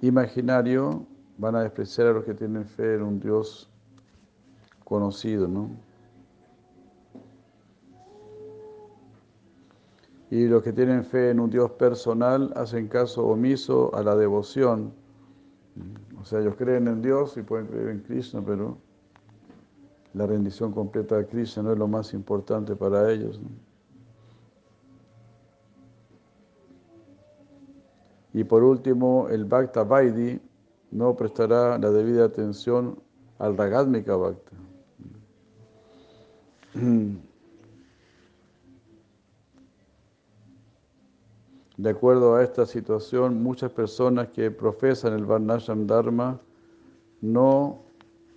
imaginario 0.02 1.06
van 1.38 1.56
a 1.56 1.62
despreciar 1.62 2.08
a 2.08 2.14
los 2.14 2.24
que 2.24 2.34
tienen 2.34 2.66
fe 2.66 2.96
en 2.96 3.04
un 3.04 3.20
Dios 3.20 3.70
conocido, 4.84 5.48
¿no? 5.48 5.70
Y 10.30 10.48
los 10.48 10.64
que 10.64 10.74
tienen 10.74 11.04
fe 11.04 11.30
en 11.30 11.40
un 11.40 11.50
Dios 11.50 11.72
personal 11.72 12.52
hacen 12.56 12.88
caso 12.88 13.26
omiso 13.26 13.94
a 13.94 14.02
la 14.02 14.16
devoción. 14.16 14.92
O 16.20 16.26
sea, 16.26 16.40
ellos 16.40 16.56
creen 16.56 16.88
en 16.88 17.02
Dios 17.02 17.38
y 17.38 17.44
pueden 17.44 17.68
creer 17.68 17.90
en 17.90 18.00
Krishna, 18.02 18.42
pero 18.44 18.78
la 20.14 20.28
rendición 20.28 20.72
completa 20.72 21.18
a 21.18 21.26
Krishna 21.26 21.64
no 21.64 21.72
es 21.74 21.78
lo 21.78 21.88
más 21.88 22.14
importante 22.14 22.76
para 22.76 23.12
ellos. 23.12 23.40
Y 28.34 28.44
por 28.44 28.64
último, 28.64 29.28
el 29.30 29.46
Bhakta 29.46 29.84
Vaidi 29.84 30.40
no 30.92 31.16
prestará 31.16 31.78
la 31.78 31.92
debida 31.92 32.26
atención 32.26 33.00
al 33.40 33.58
Ragadmika 33.58 34.16
Bhakta. 34.16 34.52
De 41.78 41.90
acuerdo 41.90 42.36
a 42.36 42.44
esta 42.44 42.68
situación, 42.68 43.42
muchas 43.42 43.72
personas 43.72 44.28
que 44.30 44.52
profesan 44.52 45.14
el 45.14 45.26
Varnasham 45.26 45.88
Dharma 45.88 46.40
no 47.22 47.84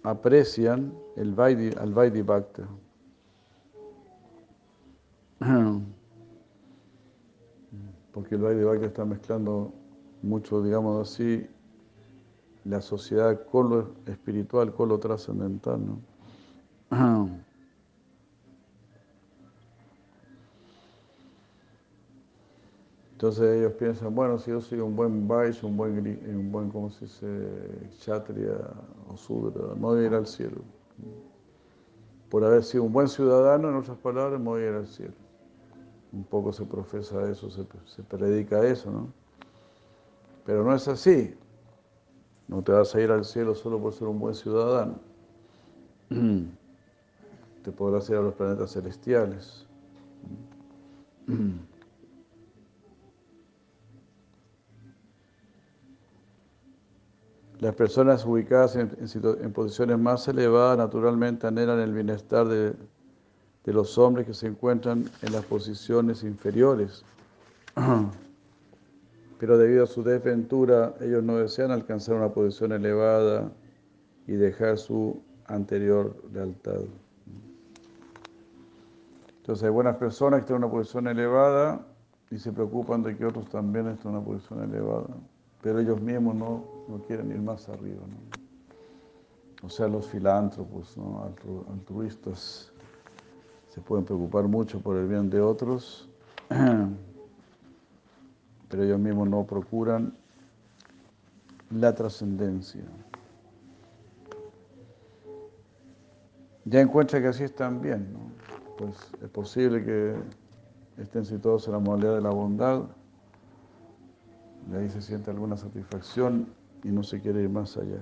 aprecian 0.07 0.95
el 1.17 1.35
Vaidi, 1.35 1.71
al 1.77 1.93
Vaidi 1.93 2.23
Bhakta. 2.23 2.69
Porque 8.13 8.37
el 8.37 8.41
Vaidi 8.43 8.63
Bhakta 8.63 8.87
está 8.87 9.05
mezclando 9.05 9.75
mucho, 10.23 10.63
digamos 10.63 11.09
así, 11.09 11.45
la 12.65 12.81
sociedad 12.81 13.45
con 13.51 13.69
lo 13.69 13.91
espiritual, 14.07 14.73
con 14.73 14.91
lo 14.91 15.01
trascendental. 15.01 15.81
Entonces 23.17 23.57
ellos 23.57 23.73
piensan, 23.73 24.15
bueno, 24.15 24.39
si 24.39 24.51
yo 24.51 24.61
soy 24.61 24.79
un 24.81 24.95
buen 24.95 25.27
Vaishya, 25.27 25.67
un 25.67 25.75
buen, 25.75 26.21
un 26.29 26.53
buen 26.53 26.69
¿cómo 26.69 26.91
se 26.91 27.07
dice?, 27.07 27.27
Kshatriya 27.99 28.59
o 29.09 29.17
Sudra, 29.17 29.75
me 29.75 29.81
voy 29.81 30.01
a 30.01 30.07
ir 30.09 30.15
al 30.15 30.27
cielo. 30.27 30.61
Por 32.29 32.45
haber 32.45 32.63
sido 32.63 32.85
un 32.85 32.93
buen 32.93 33.09
ciudadano, 33.09 33.71
en 33.71 33.77
otras 33.77 33.97
palabras, 33.97 34.39
me 34.39 34.45
voy 34.45 34.65
a 34.65 34.69
ir 34.69 34.75
al 34.75 34.87
cielo. 34.87 35.15
Un 36.13 36.25
poco 36.25 36.53
se 36.53 36.67
profesa 36.67 37.27
eso, 37.31 37.49
se 37.51 38.03
predica 38.03 38.63
eso, 38.67 38.91
¿no? 38.91 39.09
Pero 40.45 40.63
no 40.63 40.75
es 40.75 40.87
así. 40.87 41.35
No 42.49 42.63
te 42.63 42.73
vas 42.73 42.95
a 42.95 43.01
ir 43.01 43.11
al 43.11 43.25
cielo 43.25 43.55
solo 43.55 43.81
por 43.81 43.95
ser 43.95 44.09
un 44.09 44.19
buen 44.19 44.35
ciudadano. 44.35 45.01
Te 47.65 47.73
podrás 47.73 48.11
ir 48.11 48.17
a 48.17 48.21
los 48.21 48.35
planetas 48.35 48.73
celestiales. 48.73 49.67
Las 57.61 57.75
personas 57.75 58.27
ubicadas 58.27 58.77
en, 58.77 59.53
posiciones 59.53 59.99
más 59.99 60.29
elevadas 60.29 60.77
naturalmente 60.77 61.47
anhelan 61.47 61.81
el 61.81 61.95
bienestar 61.95 62.47
de, 62.47 62.75
los 63.65 63.97
hombres 63.99 64.27
que 64.27 64.35
se 64.35 64.47
encuentran 64.47 65.11
en 65.23 65.33
las 65.33 65.45
posiciones 65.47 66.23
inferiores. 66.23 67.03
Pero 69.39 69.59
debido 69.59 69.85
a 69.85 69.87
su 69.87 70.03
desventura, 70.03 70.95
ellos 71.01 71.23
no 71.23 71.39
desean 71.39 71.71
alcanzar 71.71 72.17
una 72.17 72.29
posición 72.29 72.73
elevada 72.73 73.51
y 74.27 74.33
dejar 74.33 74.77
su 74.79 75.23
anterior 75.47 76.15
lealtad. 76.33 76.81
Entonces 79.39 79.65
hay 79.65 79.71
buenas 79.71 79.97
personas 79.97 80.41
que 80.41 80.43
están 80.43 80.57
en 80.57 80.65
una 80.65 80.73
posición 80.73 81.09
elevada 81.09 81.87
y 82.31 82.39
se 82.39 82.53
preocupan 82.53 83.03
de 83.03 83.17
que 83.17 83.25
otros 83.25 83.49
también 83.49 83.89
estén 83.89 84.11
en 84.11 84.19
una 84.19 84.27
posición 84.27 84.63
elevada 84.63 85.07
pero 85.63 85.81
ellos 85.81 86.01
mismos 86.01 86.35
no, 86.35 86.65
quieren 87.07 87.31
ir 87.31 87.41
más 87.41 87.69
arriba. 87.69 88.03
O 89.63 89.69
sea, 89.69 89.89
los 89.89 90.07
filántropos, 90.07 90.97
¿no? 90.97 91.33
altruistas, 91.73 92.73
se 93.69 93.81
pueden 93.81 94.05
preocupar 94.05 94.45
mucho 94.45 94.81
por 94.81 94.97
el 94.97 95.07
bien 95.07 95.29
de 95.29 95.41
otros, 95.41 96.09
pero 98.69 98.83
ellos 98.83 98.99
mismos 98.99 99.29
no 99.29 99.45
procuran 99.45 100.15
la 101.71 101.95
trascendencia. 101.95 102.85
Ya 106.65 106.81
encuentra 106.81 107.21
que 107.21 107.29
así 107.29 107.45
están 107.45 107.81
bien, 107.81 108.13
¿no? 108.13 108.27
pues 108.77 108.97
es 109.23 109.29
posible 109.31 109.85
que 109.85 110.15
estén 110.99 111.25
situados 111.25 111.67
en 111.67 111.75
la 111.75 111.79
modalidad 111.79 112.17
de 112.17 112.23
la 112.23 112.31
bondad, 112.31 112.83
de 114.67 114.79
ahí 114.79 114.89
se 114.91 115.01
siente 115.01 115.31
alguna 115.31 115.57
satisfacción 115.57 116.49
y 116.83 116.89
no 116.89 117.03
se 117.03 117.21
quiere 117.21 117.43
ir 117.43 117.49
más 117.49 117.77
allá. 117.77 118.01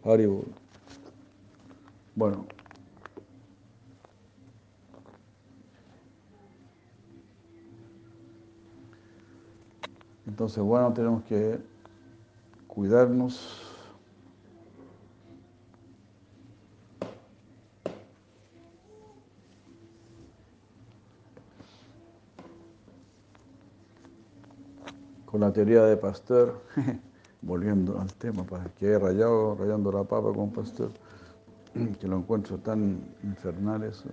Haribol. 0.03 0.45
Bueno. 2.15 2.45
Entonces, 10.27 10.63
bueno, 10.63 10.93
tenemos 10.93 11.23
que 11.23 11.59
cuidarnos 12.67 13.63
con 25.32 25.32
la 25.43 25.51
teoría 25.51 25.83
de 25.83 25.97
Pasteur, 25.97 26.61
volviendo 27.41 27.99
al 27.99 28.13
tema, 28.13 28.43
para 28.43 28.65
que 28.75 28.87
he 28.87 28.99
rayado, 28.99 29.55
rayando 29.55 29.91
la 29.91 30.03
papa 30.03 30.31
con 30.33 30.51
Pasteur, 30.51 30.91
que 31.99 32.07
lo 32.07 32.17
encuentro 32.17 32.57
tan 32.59 33.01
infernal 33.23 33.83
eso. 33.83 34.09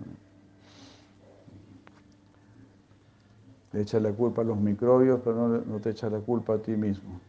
Le 3.73 3.83
echa 3.83 4.01
la 4.01 4.13
culpa 4.13 4.43
a 4.43 4.45
los 4.45 4.59
microbios, 4.59 5.21
pero 5.23 5.49
no, 5.49 5.81
te 5.81 5.91
echa 5.91 6.11
la 6.11 6.19
culpa 6.19 6.55
a 6.55 6.59
ti 6.59 6.73
mismo. 6.73 7.21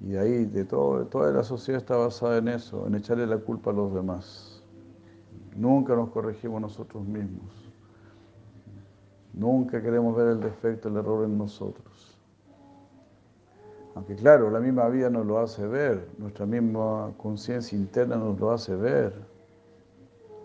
Y 0.00 0.10
de 0.10 0.18
ahí, 0.20 0.44
de 0.44 0.64
todo, 0.64 1.04
toda 1.06 1.32
la 1.32 1.42
sociedad 1.42 1.80
está 1.80 1.96
basada 1.96 2.38
en 2.38 2.48
eso, 2.48 2.86
en 2.86 2.94
echarle 2.94 3.26
la 3.26 3.38
culpa 3.38 3.70
a 3.70 3.74
los 3.74 3.92
demás. 3.92 4.62
Nunca 5.56 5.96
nos 5.96 6.10
corregimos 6.10 6.60
nosotros 6.60 7.04
mismos. 7.04 7.50
Nunca 9.32 9.82
queremos 9.82 10.14
ver 10.14 10.28
el 10.28 10.40
defecto, 10.40 10.88
el 10.88 10.96
error 10.96 11.24
en 11.24 11.36
nosotros. 11.38 12.11
Aunque 13.94 14.16
claro, 14.16 14.50
la 14.50 14.60
misma 14.60 14.88
vida 14.88 15.10
nos 15.10 15.26
lo 15.26 15.38
hace 15.38 15.66
ver, 15.66 16.08
nuestra 16.18 16.46
misma 16.46 17.12
conciencia 17.18 17.76
interna 17.76 18.16
nos 18.16 18.40
lo 18.40 18.50
hace 18.50 18.74
ver, 18.74 19.12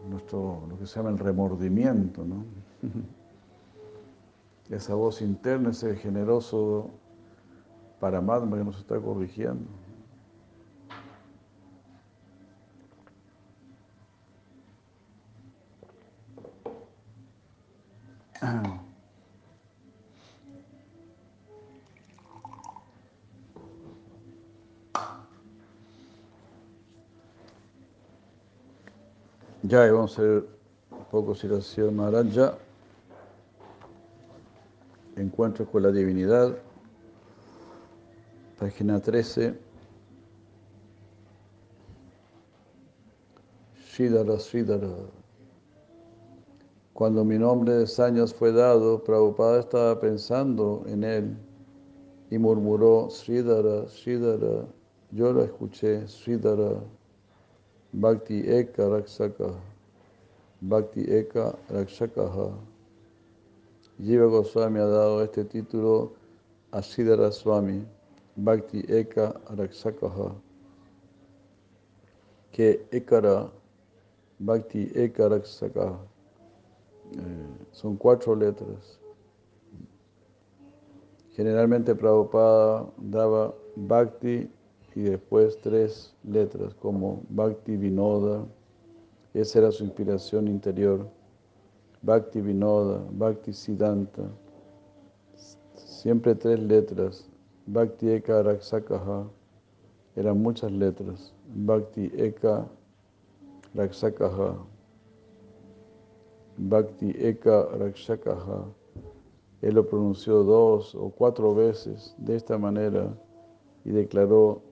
nuestro, 0.10 0.64
lo 0.70 0.78
que 0.78 0.86
se 0.86 0.98
llama 0.98 1.12
el 1.12 1.18
remordimiento, 1.18 2.26
¿no? 2.26 2.44
Esa 4.70 4.96
voz 4.96 5.22
interna, 5.22 5.70
ese 5.70 5.96
generoso 5.96 6.90
Paramatma 8.02 8.58
que 8.58 8.66
nos 8.66 8.78
está 8.80 9.00
corrigiendo. 9.00 9.66
Ya, 29.70 29.92
vamos 29.92 30.18
a 30.18 30.22
ver 30.22 30.46
un 30.92 31.06
poco 31.12 31.36
si 31.36 31.46
la 31.46 31.60
ciudad 31.60 31.92
Maharaja. 31.92 32.58
Encuentros 35.18 35.68
con 35.68 35.84
la 35.84 35.92
divinidad. 35.92 36.58
Página 38.58 39.02
13. 39.02 39.60
Shidara, 43.76 44.38
Shidara. 44.38 44.96
Cuando 46.94 47.26
mi 47.26 47.38
nombre 47.38 47.74
de 47.74 47.88
Sañas 47.88 48.34
fue 48.34 48.54
dado, 48.54 49.04
Prabhupada 49.04 49.60
estaba 49.60 50.00
pensando 50.00 50.86
en 50.88 51.04
él 51.04 51.38
y 52.30 52.38
murmuró, 52.38 53.10
Sridhara, 53.10 53.86
Sridhara. 53.90 54.66
Yo 55.12 55.34
lo 55.34 55.44
escuché, 55.44 56.08
Sridhara. 56.08 56.80
Bhakti 58.00 58.44
Eka 58.44 58.90
Rakshaka. 58.92 59.60
Bhakti 60.62 61.04
Eka 61.06 61.58
Rakshakaha. 61.72 62.54
Jiva 64.00 64.30
Goswami 64.30 64.80
ha 64.80 64.86
dado 64.86 65.24
este 65.24 65.44
título 65.46 66.12
a 66.72 66.82
Siddhara 66.84 67.32
Swami, 67.32 67.84
Bhakti 68.36 68.84
Eka 68.84 69.34
Rakshakaha. 69.50 70.36
Que 72.52 72.86
Ekara, 72.92 73.50
Bhakti 74.40 74.92
Eka 74.94 75.30
Rakshakaha. 75.30 75.98
Eh, 77.14 77.66
son 77.72 77.98
cuatro 77.98 78.36
letras. 78.36 79.00
Generalmente 81.36 81.96
Prabhupada 81.96 82.92
daba 82.98 83.56
Bhakti 83.76 84.48
y 84.98 85.04
después 85.04 85.62
tres 85.62 86.12
letras 86.24 86.74
como 86.74 87.22
Bhakti 87.30 87.78
Vinoda, 87.78 88.44
esa 89.36 89.60
era 89.60 89.72
su 89.72 89.84
inspiración 89.84 90.48
interior, 90.48 91.08
Bhakti 92.02 92.42
Vinoda, 92.42 93.06
Bhakti 93.12 93.54
Siddhanta, 93.54 94.24
siempre 95.76 96.34
tres 96.34 96.60
letras, 96.60 97.30
Bhakti 97.68 98.10
Eka 98.10 98.42
Raksakaha, 98.42 99.30
eran 100.16 100.42
muchas 100.42 100.72
letras, 100.72 101.32
Bhakti 101.54 102.12
Eka 102.18 102.68
Raksakaha, 103.76 104.58
Bhakti 106.58 107.14
Eka 107.20 107.68
Rakshakaha, 107.78 108.66
él 109.62 109.76
lo 109.76 109.88
pronunció 109.88 110.44
dos 110.44 110.96
o 110.96 111.12
cuatro 111.12 111.54
veces 111.54 112.16
de 112.18 112.36
esta 112.36 112.58
manera 112.58 113.16
y 113.86 113.92
declaró 113.92 114.64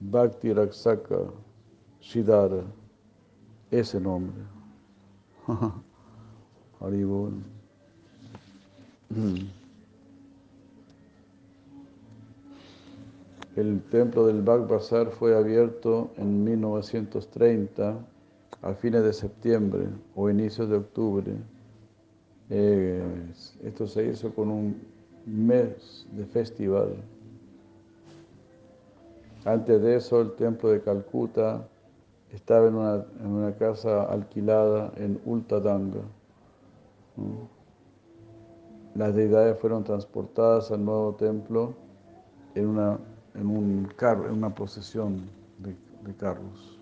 Bhakti 0.00 0.52
Raksaka 0.52 1.30
Shidara, 2.00 2.62
ese 3.70 4.00
nombre. 4.00 4.42
Haribol. 6.80 7.32
El 13.56 13.82
templo 13.90 14.26
del 14.26 14.42
Bhag 14.42 14.68
Bazar 14.68 15.10
fue 15.10 15.36
abierto 15.36 16.10
en 16.16 16.44
1930, 16.44 17.98
a 18.62 18.74
fines 18.74 19.02
de 19.02 19.12
septiembre 19.12 19.88
o 20.14 20.30
inicios 20.30 20.68
de 20.68 20.76
octubre. 20.76 21.32
Eh, 22.50 23.02
esto 23.64 23.86
se 23.86 24.06
hizo 24.06 24.32
con 24.32 24.50
un 24.50 24.80
mes 25.26 26.06
de 26.12 26.24
festival. 26.26 26.96
Antes 29.44 29.80
de 29.82 29.96
eso, 29.96 30.20
el 30.20 30.32
templo 30.32 30.70
de 30.70 30.82
Calcuta 30.82 31.66
estaba 32.32 32.66
en 32.68 32.74
una, 32.74 33.04
en 33.20 33.26
una 33.26 33.54
casa 33.54 34.04
alquilada 34.04 34.92
en 34.96 35.20
Ultadanga. 35.24 36.00
Las 38.94 39.14
deidades 39.14 39.58
fueron 39.58 39.84
transportadas 39.84 40.70
al 40.70 40.84
nuevo 40.84 41.14
templo 41.14 41.74
en, 42.54 42.66
una, 42.66 42.98
en 43.34 43.46
un 43.46 43.88
en 44.00 44.32
una 44.32 44.54
procesión 44.54 45.30
de, 45.58 45.76
de 46.04 46.16
carros. 46.16 46.77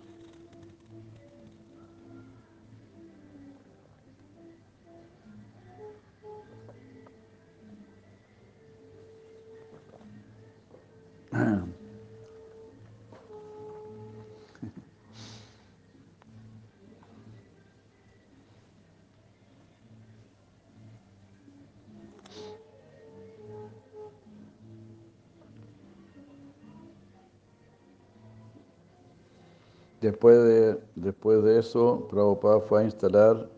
Después 30.07 30.37
de, 30.41 30.79
después 30.95 31.43
de 31.43 31.59
eso, 31.59 32.07
Prabhupada 32.09 32.61
fue 32.61 32.79
a 32.79 32.85
instalar 32.85 33.49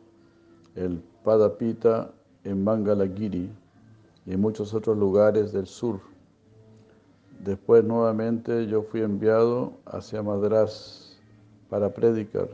el 0.74 1.00
Padapita 1.24 2.12
en 2.43 2.64
Mangalagiri 2.64 3.52
y 4.26 4.34
en 4.34 4.41
muchos 4.41 4.74
otros 4.74 4.97
lugares 4.97 5.54
del 5.54 5.68
sur. 5.68 6.00
Después 7.45 7.84
nuevamente 7.84 8.66
yo 8.66 8.82
fui 8.82 9.02
enviado 9.02 9.74
hacia 9.86 10.24
Madras 10.24 11.20
para 11.70 11.93
predicar. 11.93 12.50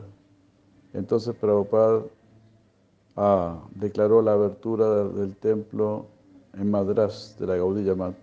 Entonces 0.92 1.34
Prabhupada 1.34 2.02
ah, 3.16 3.62
declaró 3.76 4.20
la 4.20 4.34
abertura 4.34 5.04
del 5.04 5.34
templo 5.36 6.04
en 6.52 6.70
Madras 6.70 7.34
de 7.40 7.46
la 7.46 7.56
Gaudiya 7.56 7.94
Mat 7.94 8.16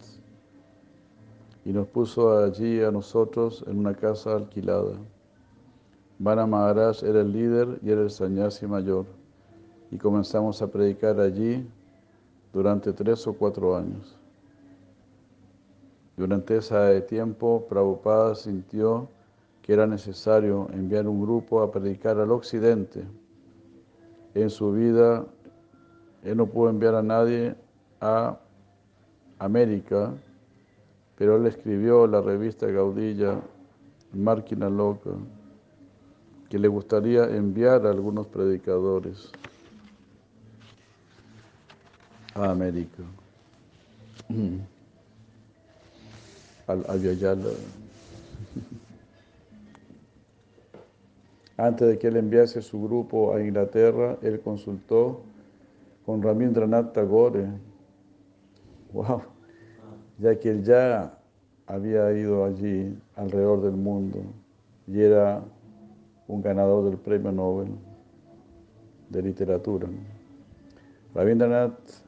y 1.65 1.73
nos 1.73 1.87
puso 1.87 2.37
allí 2.37 2.79
a 2.83 2.91
nosotros 2.91 3.65
en 3.67 3.79
una 3.79 3.95
casa 3.95 4.35
alquilada. 4.35 4.99
Vana 6.23 6.47
Maharaj 6.47 7.03
era 7.03 7.19
el 7.19 7.33
líder 7.33 7.79
y 7.83 7.91
era 7.91 8.01
el 8.01 8.09
sannyasi 8.09 8.65
mayor. 8.65 9.05
Y 9.91 9.97
comenzamos 9.97 10.61
a 10.61 10.67
predicar 10.67 11.19
allí 11.19 11.67
durante 12.53 12.93
tres 12.93 13.27
o 13.27 13.33
cuatro 13.33 13.75
años. 13.75 14.17
Durante 16.15 16.55
ese 16.55 17.01
tiempo, 17.01 17.65
Prabhupada 17.67 18.35
sintió 18.35 19.09
que 19.61 19.73
era 19.73 19.85
necesario 19.85 20.69
enviar 20.71 21.09
un 21.09 21.21
grupo 21.21 21.61
a 21.61 21.69
predicar 21.69 22.17
al 22.17 22.31
occidente. 22.31 23.03
En 24.33 24.49
su 24.49 24.71
vida, 24.71 25.25
él 26.23 26.37
no 26.37 26.45
pudo 26.45 26.69
enviar 26.69 26.95
a 26.95 27.03
nadie 27.03 27.53
a 27.99 28.39
América, 29.39 30.13
pero 31.17 31.35
él 31.35 31.47
escribió 31.47 32.07
la 32.07 32.21
revista 32.21 32.67
Gaudilla, 32.67 33.41
Marquina 34.13 34.69
Loca, 34.69 35.11
que 36.53 36.59
le 36.59 36.67
gustaría 36.67 37.23
enviar 37.35 37.87
a 37.87 37.89
algunos 37.89 38.27
predicadores 38.27 39.31
a 42.35 42.51
América. 42.51 43.01
Al, 46.67 46.85
al 46.87 47.01
Antes 51.57 51.87
de 51.87 51.97
que 51.97 52.07
él 52.07 52.17
enviase 52.17 52.61
su 52.61 52.83
grupo 52.83 53.33
a 53.33 53.41
Inglaterra, 53.41 54.19
él 54.21 54.39
consultó 54.39 55.21
con 56.05 56.21
Ramindranath 56.21 56.93
Tagore. 56.93 57.47
Wow, 58.91 59.23
ya 60.19 60.39
que 60.39 60.51
él 60.51 60.63
ya 60.63 61.17
había 61.65 62.11
ido 62.13 62.45
allí 62.45 62.95
alrededor 63.15 63.63
del 63.63 63.73
mundo 63.75 64.19
y 64.85 65.01
era 65.01 65.43
un 66.27 66.41
ganador 66.41 66.89
del 66.89 66.97
premio 66.97 67.31
Nobel 67.31 67.69
de 69.09 69.21
literatura. 69.21 69.87
Rabindranath 71.13 72.03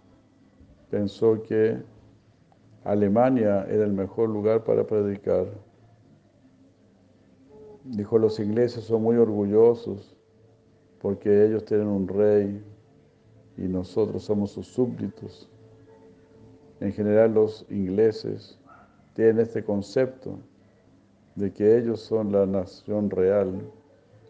pensó 0.89 1.41
que 1.43 1.82
Alemania 2.84 3.66
era 3.70 3.84
el 3.84 3.93
mejor 3.93 4.30
lugar 4.30 4.63
para 4.63 4.86
predicar. 4.86 5.47
Dijo, 7.84 8.18
los 8.18 8.39
ingleses 8.39 8.84
son 8.86 9.03
muy 9.03 9.18
orgullosos 9.18 10.16
porque 10.99 11.45
ellos 11.45 11.66
tienen 11.66 11.88
un 11.88 12.07
rey 12.07 12.63
y 13.57 13.61
nosotros 13.63 14.24
somos 14.24 14.51
sus 14.51 14.68
súbditos. 14.68 15.49
En 16.80 16.91
general 16.93 17.34
los 17.34 17.66
ingleses 17.70 18.59
tienen 19.13 19.39
este 19.39 19.63
concepto 19.63 20.39
de 21.36 21.51
que 21.51 21.78
ellos 21.78 22.01
son 22.01 22.32
la 22.32 22.45
nación 22.45 23.09
real 23.09 23.72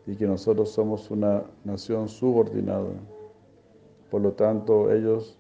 y 0.08 0.16
que 0.16 0.28
nosotros 0.28 0.72
somos 0.72 1.10
una 1.10 1.44
nación 1.64 2.08
subordinada. 2.08 2.92
Por 4.12 4.22
lo 4.22 4.34
tanto, 4.34 4.92
ellos 4.92 5.38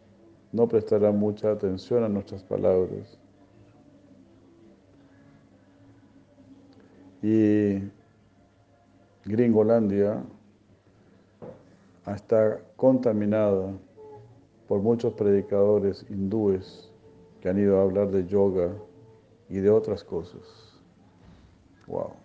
no 0.51 0.67
prestarán 0.67 1.19
mucha 1.19 1.51
atención 1.51 2.03
a 2.03 2.09
nuestras 2.09 2.43
palabras. 2.43 3.19
Y 7.21 7.81
Gringolandia 9.25 10.23
está 12.07 12.59
contaminada 12.75 13.73
por 14.67 14.81
muchos 14.81 15.13
predicadores 15.13 16.05
hindúes 16.09 16.91
que 17.41 17.49
han 17.49 17.59
ido 17.59 17.79
a 17.79 17.83
hablar 17.83 18.09
de 18.09 18.25
yoga 18.25 18.71
y 19.49 19.57
de 19.57 19.69
otras 19.69 20.03
cosas. 20.03 20.41
Wow. 21.87 22.24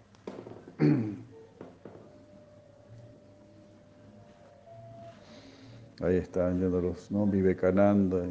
Ahí 6.01 6.17
están 6.17 6.59
yendo 6.59 6.81
los 6.81 7.11
¿no? 7.11 7.27
Vivekananda, 7.27 8.25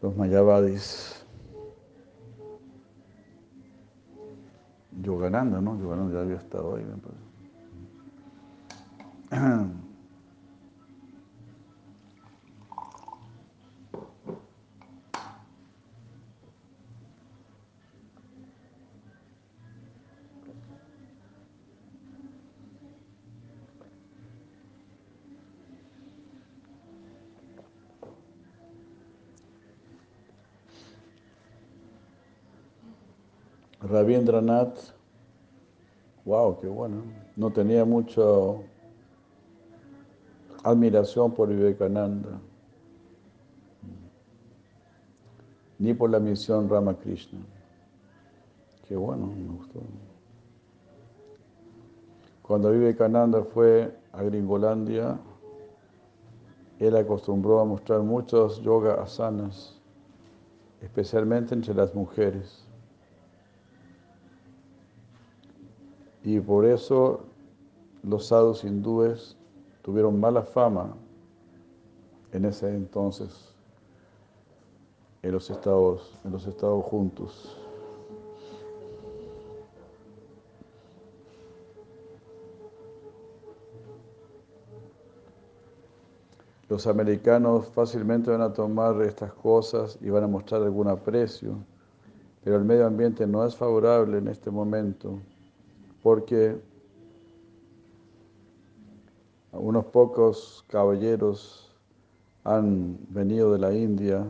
los 0.00 0.16
Mayavadis. 0.16 1.24
Yogananda, 5.00 5.60
¿no? 5.60 5.78
Yogananda 5.78 6.14
ya 6.14 6.20
había 6.22 6.36
estado 6.36 6.76
ahí, 6.76 6.84
me 6.84 6.96
parece. 9.30 9.72
Rabindranath, 34.22 34.92
wow, 36.24 36.60
qué 36.60 36.68
bueno, 36.68 37.02
no 37.36 37.50
tenía 37.50 37.84
mucha 37.84 38.22
admiración 40.62 41.32
por 41.32 41.48
Vivekananda, 41.48 42.40
ni 45.78 45.92
por 45.92 46.10
la 46.10 46.20
misión 46.20 46.68
Ramakrishna. 46.68 47.40
Qué 48.86 48.96
bueno, 48.96 49.26
me 49.26 49.48
gustó. 49.56 49.80
Cuando 52.42 52.70
Vivekananda 52.70 53.42
fue 53.42 53.92
a 54.12 54.22
Gringolandia, 54.22 55.18
él 56.78 56.96
acostumbró 56.96 57.60
a 57.60 57.64
mostrar 57.64 58.00
muchos 58.00 58.60
yoga 58.60 59.02
asanas, 59.02 59.80
especialmente 60.80 61.54
entre 61.54 61.74
las 61.74 61.94
mujeres. 61.94 62.71
Y 66.24 66.38
por 66.40 66.64
eso 66.64 67.20
los 68.02 68.26
sadhus 68.26 68.64
hindúes 68.64 69.36
tuvieron 69.82 70.20
mala 70.20 70.42
fama 70.42 70.94
en 72.32 72.44
ese 72.44 72.68
entonces 72.68 73.52
en 75.22 75.32
los 75.32 75.50
estados, 75.50 76.18
en 76.24 76.32
los 76.32 76.46
estados 76.46 76.84
juntos. 76.84 77.56
Los 86.68 86.86
americanos 86.86 87.66
fácilmente 87.68 88.30
van 88.30 88.40
a 88.40 88.52
tomar 88.52 89.00
estas 89.02 89.32
cosas 89.34 89.98
y 90.00 90.08
van 90.08 90.24
a 90.24 90.26
mostrar 90.26 90.62
algún 90.62 90.88
aprecio, 90.88 91.58
pero 92.42 92.56
el 92.56 92.64
medio 92.64 92.86
ambiente 92.86 93.26
no 93.26 93.44
es 93.44 93.54
favorable 93.54 94.18
en 94.18 94.28
este 94.28 94.50
momento 94.50 95.18
porque 96.02 96.60
unos 99.52 99.84
pocos 99.86 100.64
caballeros 100.68 101.72
han 102.44 102.98
venido 103.10 103.52
de 103.52 103.58
la 103.58 103.72
India 103.72 104.26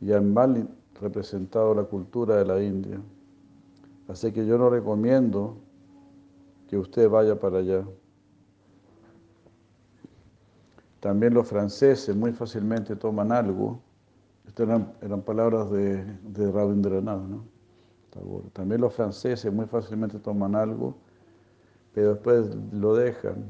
y 0.00 0.12
han 0.12 0.32
mal 0.32 0.68
representado 1.00 1.74
la 1.74 1.84
cultura 1.84 2.36
de 2.36 2.44
la 2.44 2.62
India. 2.62 3.00
Así 4.08 4.32
que 4.32 4.46
yo 4.46 4.58
no 4.58 4.68
recomiendo 4.68 5.56
que 6.68 6.76
usted 6.76 7.08
vaya 7.08 7.38
para 7.38 7.58
allá. 7.58 7.84
También 11.00 11.34
los 11.34 11.46
franceses 11.46 12.16
muy 12.16 12.32
fácilmente 12.32 12.96
toman 12.96 13.30
algo. 13.30 13.80
Estas 14.46 14.68
eran, 15.02 15.22
palabras 15.22 15.70
de, 15.70 16.04
de 16.22 16.50
Rabindranath, 16.50 17.22
¿no? 17.22 17.53
También 18.52 18.80
los 18.80 18.94
franceses 18.94 19.52
muy 19.52 19.66
fácilmente 19.66 20.18
toman 20.18 20.54
algo, 20.54 20.94
pero 21.92 22.14
después 22.14 22.54
lo 22.72 22.94
dejan 22.94 23.44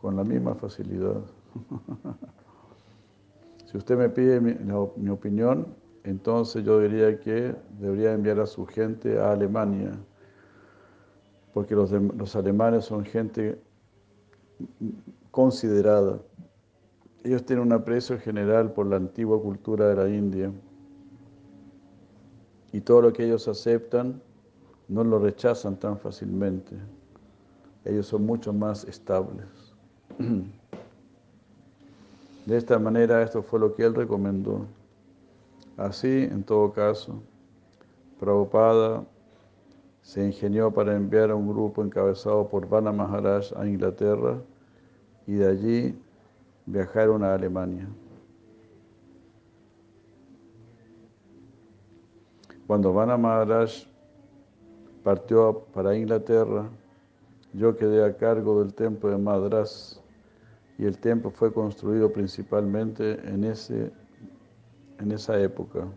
con 0.00 0.16
la 0.16 0.24
misma 0.24 0.54
facilidad. 0.54 1.20
si 3.66 3.76
usted 3.76 3.98
me 3.98 4.08
pide 4.08 4.40
mi, 4.40 5.10
opinión, 5.10 5.66
entonces 6.04 6.64
yo 6.64 6.80
diría 6.80 7.18
que 7.18 7.54
debería 7.80 8.12
enviar 8.12 8.38
a 8.38 8.46
su 8.46 8.66
gente 8.66 9.18
a 9.18 9.32
Alemania, 9.32 9.92
porque 11.52 11.74
los, 11.74 11.90
los 11.90 12.36
alemanes 12.36 12.84
son 12.84 13.04
gente 13.04 13.60
considerada. 15.32 16.20
Ellos 17.24 17.44
tienen 17.44 17.66
un 17.66 17.72
aprecio 17.72 18.18
general 18.20 18.72
por 18.72 18.86
la 18.86 18.96
antigua 18.96 19.42
cultura 19.42 19.88
de 19.88 19.96
la 19.96 20.08
India 20.08 20.52
y 22.72 22.80
todo 22.80 23.02
lo 23.02 23.12
que 23.12 23.24
ellos 23.24 23.48
aceptan 23.48 24.20
no 24.88 25.04
lo 25.04 25.18
rechazan 25.18 25.76
tan 25.76 25.98
fácilmente. 25.98 26.76
Ellos 27.84 28.06
son 28.06 28.26
mucho 28.26 28.52
más 28.52 28.84
estables. 28.84 29.46
De 32.46 32.56
esta 32.56 32.78
manera, 32.78 33.22
esto 33.22 33.42
fue 33.42 33.60
lo 33.60 33.74
que 33.74 33.84
él 33.84 33.94
recomendó. 33.94 34.64
Así, 35.76 36.28
en 36.30 36.42
todo 36.42 36.72
caso, 36.72 37.20
Prabhupada 38.18 39.04
se 40.02 40.24
ingenió 40.24 40.72
para 40.72 40.96
enviar 40.96 41.30
a 41.30 41.34
un 41.34 41.48
grupo 41.48 41.84
encabezado 41.84 42.48
por 42.48 42.68
Vana 42.68 42.90
Maharaj 42.90 43.52
a 43.56 43.66
Inglaterra 43.66 44.38
y 45.26 45.34
de 45.34 45.46
allí 45.46 45.98
viajaron 46.64 47.22
a 47.22 47.34
Alemania. 47.34 47.86
Cuando 52.68 52.92
Vana 52.92 53.16
Maharaj 53.16 53.86
partió 55.02 55.64
para 55.72 55.96
Inglaterra, 55.96 56.68
yo 57.54 57.74
quedé 57.74 58.04
a 58.04 58.14
cargo 58.14 58.62
del 58.62 58.74
templo 58.74 59.08
de 59.08 59.16
Madras 59.16 60.04
y 60.76 60.84
el 60.84 60.98
templo 60.98 61.30
fue 61.30 61.50
construido 61.50 62.12
principalmente 62.12 63.12
en, 63.26 63.44
ese, 63.44 63.90
en 64.98 65.12
esa 65.12 65.40
época. 65.40 65.88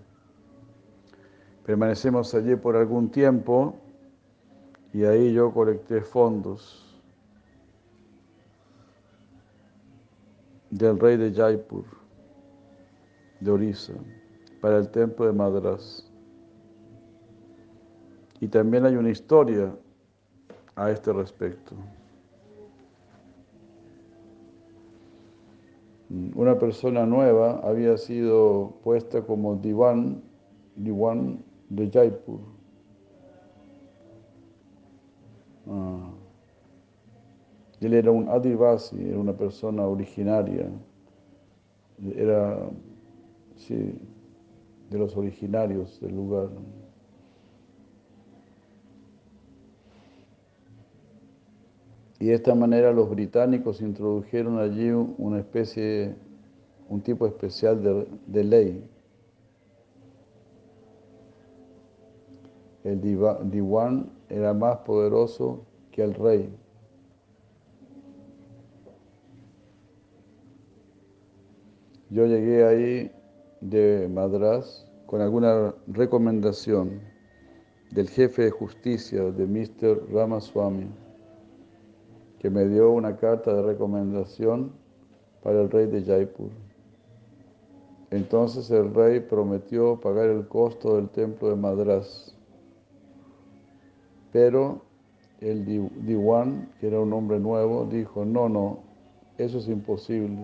Permanecemos 1.66 2.34
allí 2.36 2.56
por 2.56 2.78
algún 2.78 3.12
tiempo 3.12 3.76
y 4.94 5.04
ahí 5.04 5.34
yo 5.34 5.54
colecté 5.54 6.00
fondos 6.00 6.98
del 10.70 10.98
rey 10.98 11.18
de 11.18 11.34
Jaipur, 11.34 11.84
de 13.42 13.52
Orissa, 13.52 13.94
para 14.62 14.78
el 14.78 14.90
templo 14.90 15.26
de 15.26 15.34
Madras. 15.34 16.08
Y 18.42 18.48
también 18.48 18.86
hay 18.86 18.96
una 18.96 19.12
historia 19.12 19.74
a 20.76 20.90
este 20.90 21.14
respecto. 21.14 21.76
Una 26.36 26.58
persona 26.58 27.06
nueva 27.06 27.62
había 27.64 27.98
sido 27.98 28.74
puesta 28.84 29.22
como 29.22 29.56
diván 29.56 30.24
diwan 30.76 31.44
de 31.70 31.90
Jaipur. 31.90 32.40
Ah. 35.68 36.12
Él 37.80 37.94
era 37.94 38.12
un 38.12 38.28
adivasi, 38.28 39.08
era 39.08 39.20
una 39.20 39.34
persona 39.34 39.86
originaria, 39.86 40.68
era 42.16 42.70
sí, 43.56 43.94
de 44.90 44.98
los 44.98 45.16
originarios 45.16 46.00
del 46.02 46.16
lugar. 46.16 46.50
Y 52.22 52.28
de 52.28 52.36
esta 52.36 52.54
manera 52.54 52.92
los 52.94 53.10
británicos 53.10 53.82
introdujeron 53.82 54.60
allí 54.60 54.92
una 54.92 55.40
especie, 55.40 56.14
un 56.88 57.02
tipo 57.02 57.26
especial 57.26 58.08
de, 58.28 58.44
ley. 58.44 58.88
El 62.84 63.02
diwan 63.02 64.12
era 64.30 64.54
más 64.54 64.78
poderoso 64.86 65.66
que 65.92 66.04
el 66.04 66.14
rey. 66.14 66.56
Yo 72.12 72.28
llegué 72.28 72.68
ahí 72.68 73.12
de 73.62 74.08
Madras 74.14 74.88
con 75.08 75.22
alguna 75.22 75.74
recomendación 75.88 77.02
del 77.90 78.08
jefe 78.10 78.44
de 78.44 78.52
justicia 78.52 79.24
de 79.24 79.48
Mr. 79.48 80.14
Ramaswamy, 80.14 80.88
que 82.42 82.50
me 82.50 82.68
dio 82.68 82.92
una 82.92 83.16
carta 83.18 83.54
de 83.54 83.62
recomendación 83.62 84.72
para 85.44 85.62
el 85.62 85.70
rey 85.70 85.86
de 85.86 86.04
Jaipur. 86.04 86.50
Entonces 88.10 88.70
el 88.72 88.94
rey 88.94 89.20
prometió 89.20 90.00
pagar 90.00 90.28
el 90.30 90.48
costo 90.48 90.96
del 90.96 91.10
templo 91.10 91.50
de 91.50 91.56
Madras, 91.56 92.36
pero 94.34 94.82
el 95.40 95.64
Diwan, 95.66 96.70
que 96.80 96.88
era 96.88 97.00
un 97.00 97.14
hombre 97.14 97.40
nuevo, 97.40 97.86
dijo, 97.86 98.26
no, 98.26 98.50
no, 98.50 98.80
eso 99.38 99.60
es 99.60 99.68
imposible 99.68 100.44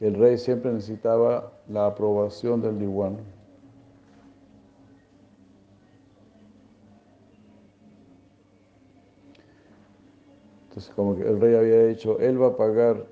el 0.00 0.14
rey 0.14 0.38
siempre 0.38 0.72
necesitaba 0.72 1.52
la 1.68 1.86
aprobación 1.86 2.62
del 2.62 2.78
diwan. 2.78 3.16
Como 10.94 11.16
que 11.16 11.22
el 11.22 11.40
rey 11.40 11.54
había 11.54 11.86
dicho, 11.86 12.18
él 12.20 12.40
va 12.40 12.48
a 12.48 12.56
pagar 12.56 13.06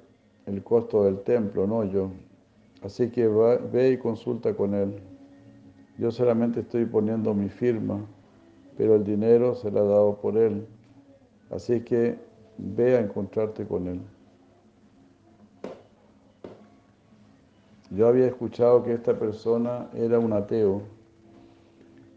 el 0.47 0.63
costo 0.63 1.05
del 1.05 1.21
templo, 1.21 1.67
no 1.67 1.85
yo. 1.85 2.11
Así 2.83 3.11
que 3.11 3.27
ve 3.29 3.91
y 3.91 3.99
consulta 3.99 4.55
con 4.55 4.75
él. 4.75 5.01
Yo 5.99 6.11
solamente 6.11 6.61
estoy 6.61 6.85
poniendo 6.85 7.35
mi 7.35 7.49
firma, 7.49 8.01
pero 8.77 8.95
el 8.95 9.05
dinero 9.05 9.55
se 9.55 9.71
lo 9.71 9.81
ha 9.81 9.85
dado 9.85 10.17
por 10.17 10.37
él. 10.37 10.67
Así 11.51 11.81
que 11.81 12.19
ve 12.59 12.97
a 12.97 13.01
encontrarte 13.01 13.67
con 13.67 13.89
él. 13.89 14.01
Yo 17.91 18.09
había 18.09 18.27
escuchado 18.27 18.83
que 18.83 18.93
esta 18.93 19.19
persona 19.19 19.89
era 19.95 20.19
un 20.19 20.33
ateo, 20.33 20.83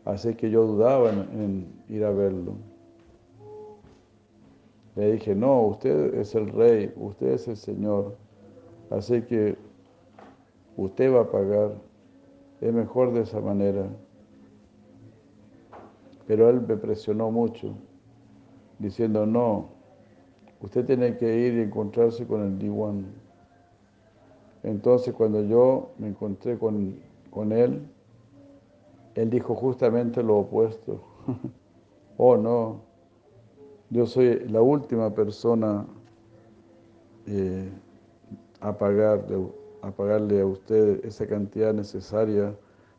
así 0.03 0.33
que 0.33 0.49
yo 0.49 0.65
dudaba 0.65 1.11
en, 1.11 1.67
ir 1.87 2.03
a 2.03 2.09
verlo. 2.09 2.53
Le 4.99 5.13
dije, 5.13 5.33
no, 5.33 5.61
usted 5.61 6.13
es 6.15 6.35
el 6.35 6.49
rey, 6.49 6.91
usted 6.97 7.27
es 7.27 7.47
el 7.47 7.55
Señor, 7.55 8.17
así 8.89 9.21
que 9.21 9.57
usted 10.75 11.15
va 11.15 11.21
a 11.21 11.31
pagar, 11.31 11.71
es 12.59 12.73
mejor 12.73 13.13
de 13.13 13.21
esa 13.21 13.39
manera. 13.39 13.87
Pero 16.27 16.49
él 16.49 16.59
me 16.67 16.75
presionó 16.75 17.31
mucho, 17.31 17.75
diciendo, 18.77 19.25
no, 19.25 19.69
usted 20.59 20.85
tiene 20.85 21.15
que 21.15 21.33
ir 21.47 21.53
y 21.53 21.61
encontrarse 21.61 22.27
con 22.27 22.41
el 22.43 22.59
diwan. 22.59 23.05
Entonces 24.63 25.13
cuando 25.13 25.41
yo 25.43 25.91
me 25.97 26.09
encontré 26.09 26.59
con, 26.59 27.01
él, 27.53 27.87
él 29.15 29.29
dijo 29.29 29.55
justamente 29.55 30.21
lo 30.21 30.39
opuesto. 30.39 30.99
oh 32.17 32.35
no, 32.35 32.88
yo 33.89 34.05
soy 34.05 34.47
la 34.49 34.61
última 34.61 35.13
persona 35.13 35.85
eh, 37.25 37.69
a, 38.59 38.77
pagar, 38.77 39.25
a 39.81 39.91
pagarle 39.91 40.41
a 40.41 40.45
usted 40.45 41.03
esa 41.05 41.25
cantidad 41.25 41.73
necesaria 41.73 42.55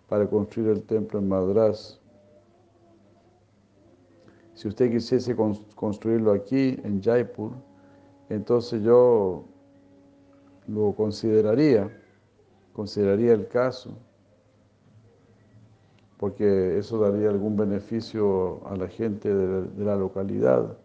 para 0.08 0.28
construir 0.28 0.70
el 0.70 0.82
templo 0.82 1.20
en 1.20 1.28
Madras. 1.28 2.00
Si 4.54 4.68
usted 4.68 4.90
quisiese 4.90 5.36
construirlo 5.74 6.32
aquí, 6.32 6.78
en 6.82 7.00
Jaipur, 7.00 7.52
entonces 8.28 8.82
yo 8.82 9.44
lo 10.66 10.92
consideraría, 10.94 11.90
consideraría 12.72 13.32
el 13.32 13.46
caso, 13.48 13.96
porque 16.20 16.76
eso 16.76 16.98
daría 16.98 17.30
algún 17.30 17.56
beneficio 17.56 18.60
a 18.68 18.76
la 18.76 18.88
gente 18.88 19.34
de 19.34 19.84
la, 19.84 19.96
localidad. 19.96 20.76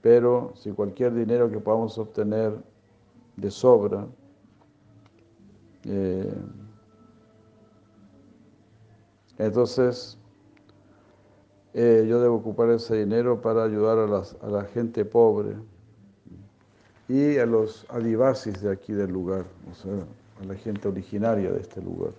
Pero 0.00 0.54
si 0.54 0.72
cualquier 0.72 1.12
dinero 1.12 1.50
que 1.50 1.60
podamos 1.60 1.98
obtener 1.98 2.56
de 3.36 3.50
sobra, 3.50 4.06
eh, 5.84 6.32
entonces 9.36 10.18
eh, 11.74 12.06
yo 12.08 12.18
debo 12.18 12.36
ocupar 12.36 12.70
ese 12.70 12.96
dinero 12.96 13.42
para 13.42 13.64
ayudar 13.64 13.98
a 13.98 14.48
la 14.48 14.64
gente 14.64 15.04
pobre 15.04 15.54
y 17.08 17.36
a 17.36 17.44
los 17.44 17.84
adivasis 17.90 18.62
de 18.62 18.72
aquí 18.72 18.94
del 18.94 19.10
lugar, 19.10 19.44
o 19.70 19.74
sea, 19.74 20.06
a 20.40 20.44
la 20.46 20.54
gente 20.54 20.88
originaria 20.88 21.52
de 21.52 21.60
este 21.60 21.82
lugar. 21.82 22.14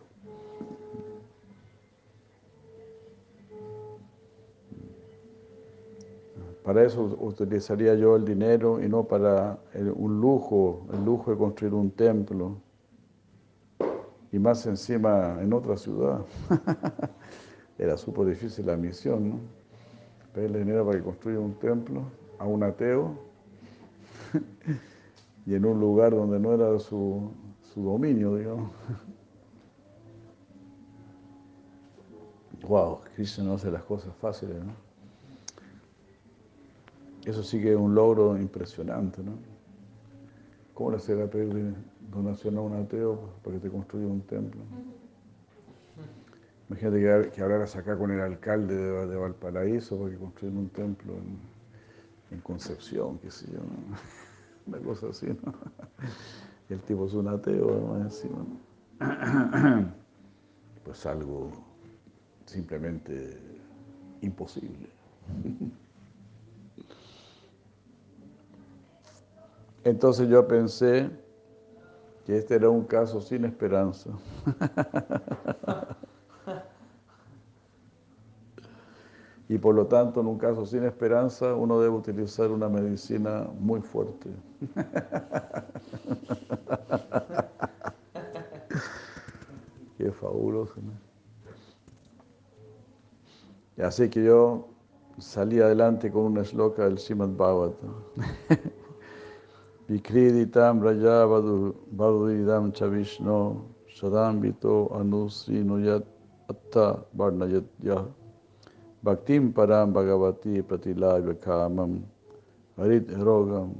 Para 6.65 6.83
eso 6.83 7.15
utilizaría 7.19 7.93
yo 7.93 8.15
el 8.15 8.25
dinero 8.25 8.83
y 8.83 8.89
no 8.89 9.03
para 9.03 9.59
un 9.95 10.19
lujo, 10.19 10.87
el 10.91 11.05
lujo 11.05 11.29
de 11.29 11.37
construir 11.37 11.75
un 11.75 11.91
templo. 11.91 12.57
Y 14.31 14.39
más 14.39 14.65
encima 14.65 15.37
en 15.41 15.53
otra 15.53 15.77
ciudad. 15.77 16.25
Era 17.77 17.95
súper 17.97 18.25
difícil 18.25 18.65
la 18.65 18.75
misión, 18.77 19.29
¿no? 19.29 19.35
Pedirle 20.33 20.59
dinero 20.59 20.85
para 20.85 20.97
que 20.97 21.03
construya 21.03 21.39
un 21.39 21.53
templo 21.53 22.01
a 22.39 22.45
un 22.45 22.63
ateo 22.63 23.11
y 25.45 25.53
en 25.53 25.65
un 25.65 25.79
lugar 25.79 26.15
donde 26.15 26.39
no 26.39 26.53
era 26.53 26.79
su, 26.79 27.31
dominio, 27.75 28.35
digamos. 28.35 28.71
Wow, 32.67 33.01
Krishna 33.13 33.43
no 33.43 33.53
hace 33.53 33.69
las 33.69 33.83
cosas 33.83 34.15
fáciles, 34.15 34.55
¿no? 34.63 34.84
Eso 37.25 37.43
sí 37.43 37.59
que 37.59 37.71
es 37.71 37.77
un 37.77 37.95
logro 37.95 38.37
impresionante, 38.37 39.23
¿no? 39.23 39.33
¿Cómo 40.75 40.91
le 40.91 40.97
hace 40.97 41.15
pedir 41.27 41.73
donación 42.11 42.57
a 42.57 42.61
un 42.61 42.75
ateo 42.75 43.29
para 43.43 43.55
que 43.55 43.63
te 43.63 43.69
construya 43.69 44.05
un 44.05 44.21
templo? 44.21 44.61
Imagínate 46.69 47.31
que, 47.31 47.41
hablaras 47.41 47.75
acá 47.75 47.97
con 47.97 48.11
el 48.11 48.21
alcalde 48.21 48.75
de, 48.75 49.15
Valparaíso 49.15 49.97
para 49.97 50.11
que 50.11 50.17
construyan 50.17 50.57
un 50.57 50.69
templo 50.69 51.13
en, 51.13 51.55
Concepción, 52.43 53.17
qué 53.19 53.31
sé 53.31 53.45
yo. 53.49 53.59
¿no? 53.59 53.95
una 54.67 54.85
cosa 54.85 55.07
así, 55.07 55.27
¿no? 55.27 55.53
el 56.69 56.81
tipo 56.81 57.05
es 57.05 57.13
un 57.13 57.29
ateo, 57.29 57.97
encima. 57.97 58.45
Pues 60.83 61.03
algo 61.07 61.49
simplemente 62.45 63.39
imposible. 64.21 64.87
Entonces 69.85 70.27
yo 70.27 70.45
pensé 70.47 71.09
que 72.25 72.37
este 72.37 72.55
era 72.55 72.69
un 72.69 72.83
caso 72.85 73.21
sin 73.21 73.45
esperanza. 73.45 74.09
y 79.47 79.59
por 79.59 79.75
lo 79.75 79.85
tanto 79.85 80.21
en 80.21 80.27
un 80.27 80.39
caso 80.39 80.65
sin 80.65 80.83
esperanza 80.85 81.53
uno 81.53 81.79
debe 81.79 81.95
utilizar 81.95 82.49
una 82.49 82.67
medicina 82.67 83.47
muy 83.59 83.79
fuerte. 83.79 84.31
Qué 89.99 90.11
fabuloso. 90.11 90.73
Y 93.77 93.83
así 93.83 94.09
que 94.09 94.23
yo 94.23 94.67
salí 95.19 95.61
adelante 95.61 96.11
con 96.11 96.23
una 96.23 96.41
esloca 96.41 96.85
del 96.85 96.97
Srimad 96.97 97.29
Bhagavatam. 97.29 97.93
Vikriditam 99.89 100.81
Raja 100.81 101.27
Vaduridam 101.95 102.73
Chavishno 102.73 103.61
Sadambito 103.95 104.89
Anusri 104.91 105.63
Nuyat 105.63 106.03
Atta 106.49 107.05
Varnayat 107.15 107.65
Yah 107.83 108.03
Bhaktim 109.03 109.53
Param 109.53 109.93
Bhagavati 109.93 110.63
Pratilaya 110.63 111.35
Kamam 111.35 112.01
Harit 112.79 113.05
Rogam 113.11 113.75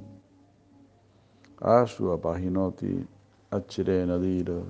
Ashu 1.60 2.15
Apahinoti 2.15 3.07
Achire 3.52 4.06
Nadira 4.06 4.64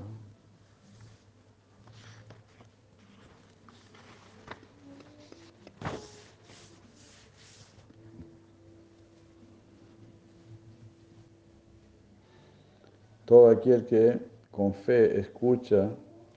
Todo 13.25 13.49
aquel 13.49 13.85
que 13.85 14.19
con 14.51 14.73
fe 14.73 15.19
escucha 15.19 15.89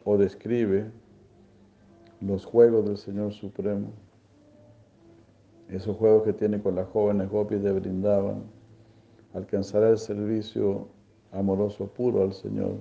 o 0.05 0.17
describe 0.17 0.91
los 2.21 2.47
juegos 2.47 2.87
del 2.87 2.97
Señor 2.97 3.33
Supremo, 3.35 3.93
esos 5.69 5.97
juegos 5.99 6.23
que 6.25 6.33
tiene 6.33 6.63
con 6.63 6.75
las 6.75 6.89
jóvenes 6.89 7.29
gopis 7.29 7.63
de 7.63 7.73
Brindavan, 7.73 8.43
alcanzará 9.35 9.91
el 9.91 9.99
servicio 9.99 10.89
amoroso 11.31 11.87
puro 11.89 12.23
al 12.23 12.33
Señor. 12.33 12.77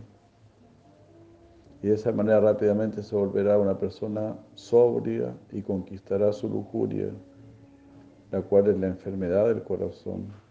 Y 1.84 1.88
de 1.88 1.96
esa 1.96 2.14
manera 2.14 2.40
rápidamente 2.40 3.04
se 3.04 3.14
volverá 3.14 3.60
una 3.60 3.78
persona 3.78 4.38
sobria 4.56 5.36
y 5.52 5.62
conquistará 5.62 6.32
su 6.32 6.48
lujuria, 6.48 7.12
la 8.32 8.42
cual 8.42 8.68
es 8.68 8.80
la 8.80 8.88
enfermedad 8.88 9.48
del 9.48 9.64
corazón. 9.64 10.47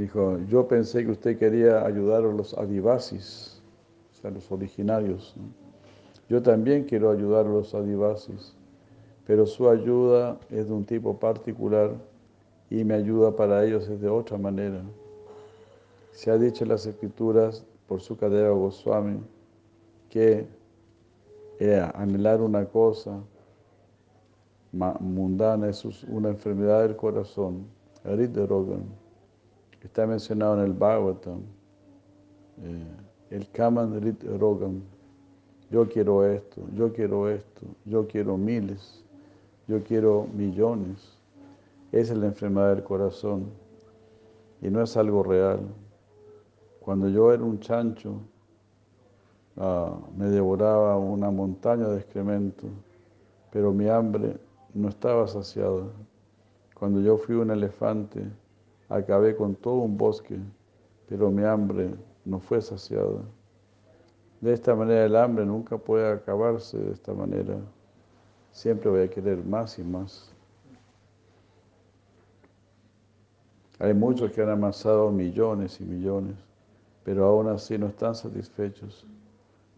Dijo, 0.00 0.38
yo 0.48 0.66
pensé 0.66 1.04
que 1.04 1.10
usted 1.10 1.36
quería 1.36 1.84
ayudar 1.84 2.24
a 2.24 2.32
los 2.32 2.56
adivasis, 2.56 3.60
o 4.10 4.14
sea, 4.14 4.30
los 4.30 4.50
originarios. 4.50 5.36
Yo 6.26 6.40
también 6.40 6.84
quiero 6.84 7.10
ayudar 7.10 7.44
a 7.44 7.50
los 7.50 7.74
adivasis, 7.74 8.56
pero 9.26 9.44
su 9.44 9.68
ayuda 9.68 10.40
es 10.48 10.68
de 10.68 10.72
un 10.72 10.86
tipo 10.86 11.18
particular 11.18 11.90
y 12.70 12.82
mi 12.82 12.94
ayuda 12.94 13.36
para 13.36 13.62
ellos 13.62 13.90
es 13.90 14.00
de 14.00 14.08
otra 14.08 14.38
manera. 14.38 14.82
Se 16.12 16.30
ha 16.30 16.38
dicho 16.38 16.64
en 16.64 16.70
las 16.70 16.86
escrituras 16.86 17.62
por 17.86 18.00
su 18.00 18.16
cadera 18.16 18.52
Goswami 18.52 19.20
que 20.08 20.46
eh, 21.58 21.90
anhelar 21.92 22.40
una 22.40 22.64
cosa 22.64 23.20
mundana 24.72 25.68
es 25.68 25.84
una 26.04 26.30
enfermedad 26.30 26.84
del 26.84 26.96
corazón, 26.96 27.66
Arit 28.02 28.34
está 29.86 30.06
mencionado 30.06 30.58
en 30.58 30.66
el 30.66 30.72
Bhagavatam, 30.72 31.40
eh, 32.62 32.86
el 33.30 33.48
Kaman 33.50 34.00
Rit 34.00 34.22
Rogam. 34.38 34.82
Yo 35.70 35.88
quiero 35.88 36.26
esto, 36.26 36.62
yo 36.74 36.92
quiero 36.92 37.28
esto, 37.28 37.62
yo 37.84 38.06
quiero 38.06 38.36
miles, 38.36 39.04
yo 39.68 39.82
quiero 39.82 40.26
millones. 40.34 41.16
Esa 41.92 42.12
es 42.12 42.18
la 42.18 42.26
enfermedad 42.26 42.74
del 42.74 42.84
corazón 42.84 43.46
y 44.60 44.68
no 44.68 44.82
es 44.82 44.96
algo 44.96 45.22
real. 45.22 45.60
Cuando 46.80 47.08
yo 47.08 47.32
era 47.32 47.42
un 47.42 47.60
chancho, 47.60 48.20
ah, 49.56 49.96
me 50.16 50.26
devoraba 50.26 50.96
una 50.96 51.30
montaña 51.30 51.88
de 51.88 51.98
excremento, 51.98 52.66
pero 53.52 53.72
mi 53.72 53.88
hambre 53.88 54.36
no 54.74 54.88
estaba 54.88 55.26
saciada. 55.26 55.84
Cuando 56.74 57.00
yo 57.00 57.16
fui 57.16 57.36
un 57.36 57.50
elefante, 57.50 58.24
acabé 58.90 59.34
con 59.36 59.54
todo 59.54 59.76
un 59.76 59.96
bosque, 59.96 60.38
pero 61.08 61.30
mi 61.30 61.44
hambre 61.44 61.94
no 62.24 62.40
fue 62.40 62.60
saciada. 62.60 63.22
De 64.40 64.52
esta 64.52 64.74
manera 64.74 65.04
el 65.04 65.16
hambre 65.16 65.46
nunca 65.46 65.78
puede 65.78 66.12
acabarse 66.12 66.76
de 66.78 66.92
esta 66.92 67.14
manera. 67.14 67.56
Siempre 68.52 68.90
voy 68.90 69.02
a 69.02 69.10
querer 69.10 69.44
más 69.44 69.78
y 69.78 69.84
más. 69.84 70.32
Hay 73.78 73.94
muchos 73.94 74.32
que 74.32 74.42
han 74.42 74.50
amasado 74.50 75.10
millones 75.10 75.80
y 75.80 75.84
millones, 75.84 76.36
pero 77.04 77.24
aún 77.24 77.48
así 77.48 77.78
no 77.78 77.86
están 77.86 78.14
satisfechos. 78.14 79.06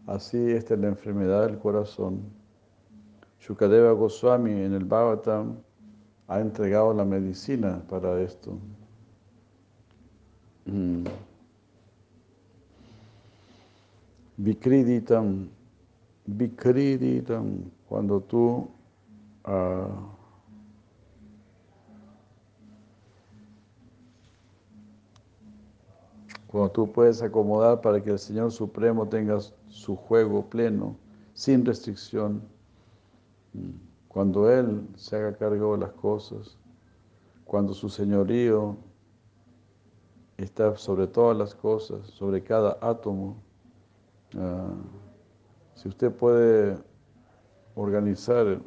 Así 0.07 0.51
esta 0.51 0.73
es 0.73 0.79
la 0.79 0.87
enfermedad 0.87 1.47
del 1.47 1.57
corazón. 1.59 2.21
Shukadeva 3.39 3.91
Goswami 3.91 4.51
en 4.51 4.73
el 4.73 4.85
Bhagavatam 4.85 5.57
ha 6.27 6.39
entregado 6.39 6.93
la 6.93 7.05
medicina 7.05 7.81
para 7.89 8.19
esto. 8.21 8.57
Mm. 10.65 11.05
Vikriditam, 14.37 15.49
Vikriditam, 16.25 17.69
cuando 17.87 18.21
tú 18.21 18.69
uh, 19.45 20.13
cuando 26.47 26.71
tú 26.71 26.91
puedes 26.91 27.21
acomodar 27.21 27.81
para 27.81 28.01
que 28.01 28.11
el 28.11 28.19
Señor 28.19 28.51
Supremo 28.51 29.07
tenga 29.07 29.39
su 29.69 29.95
juego 29.95 30.49
pleno, 30.49 30.95
sin 31.33 31.65
restricción, 31.65 32.41
mm. 33.53 33.71
cuando 34.07 34.49
Él 34.49 34.87
se 34.95 35.17
haga 35.17 35.35
cargo 35.35 35.73
de 35.73 35.79
las 35.79 35.91
cosas, 35.93 36.57
cuando 37.45 37.73
su 37.73 37.89
señorío 37.89 38.77
está 40.43 40.75
sobre 40.77 41.07
todas 41.07 41.37
las 41.37 41.55
cosas, 41.55 42.07
sobre 42.07 42.43
cada 42.43 42.77
átomo. 42.81 43.37
Ah, 44.37 44.73
si 45.75 45.89
usted 45.89 46.11
puede 46.11 46.77
organizar 47.75 48.61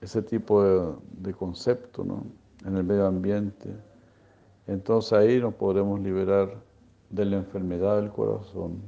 ese 0.00 0.22
tipo 0.22 0.62
de, 0.62 1.32
concepto 1.34 2.04
en 2.64 2.76
el 2.76 2.84
medio 2.84 3.06
ambiente, 3.06 3.70
entonces 4.66 5.12
ahí 5.12 5.40
nos 5.40 5.54
podremos 5.54 6.00
liberar 6.00 6.62
de 7.10 7.24
la 7.24 7.36
enfermedad 7.36 7.96
del 7.96 8.10
corazón. 8.10 8.80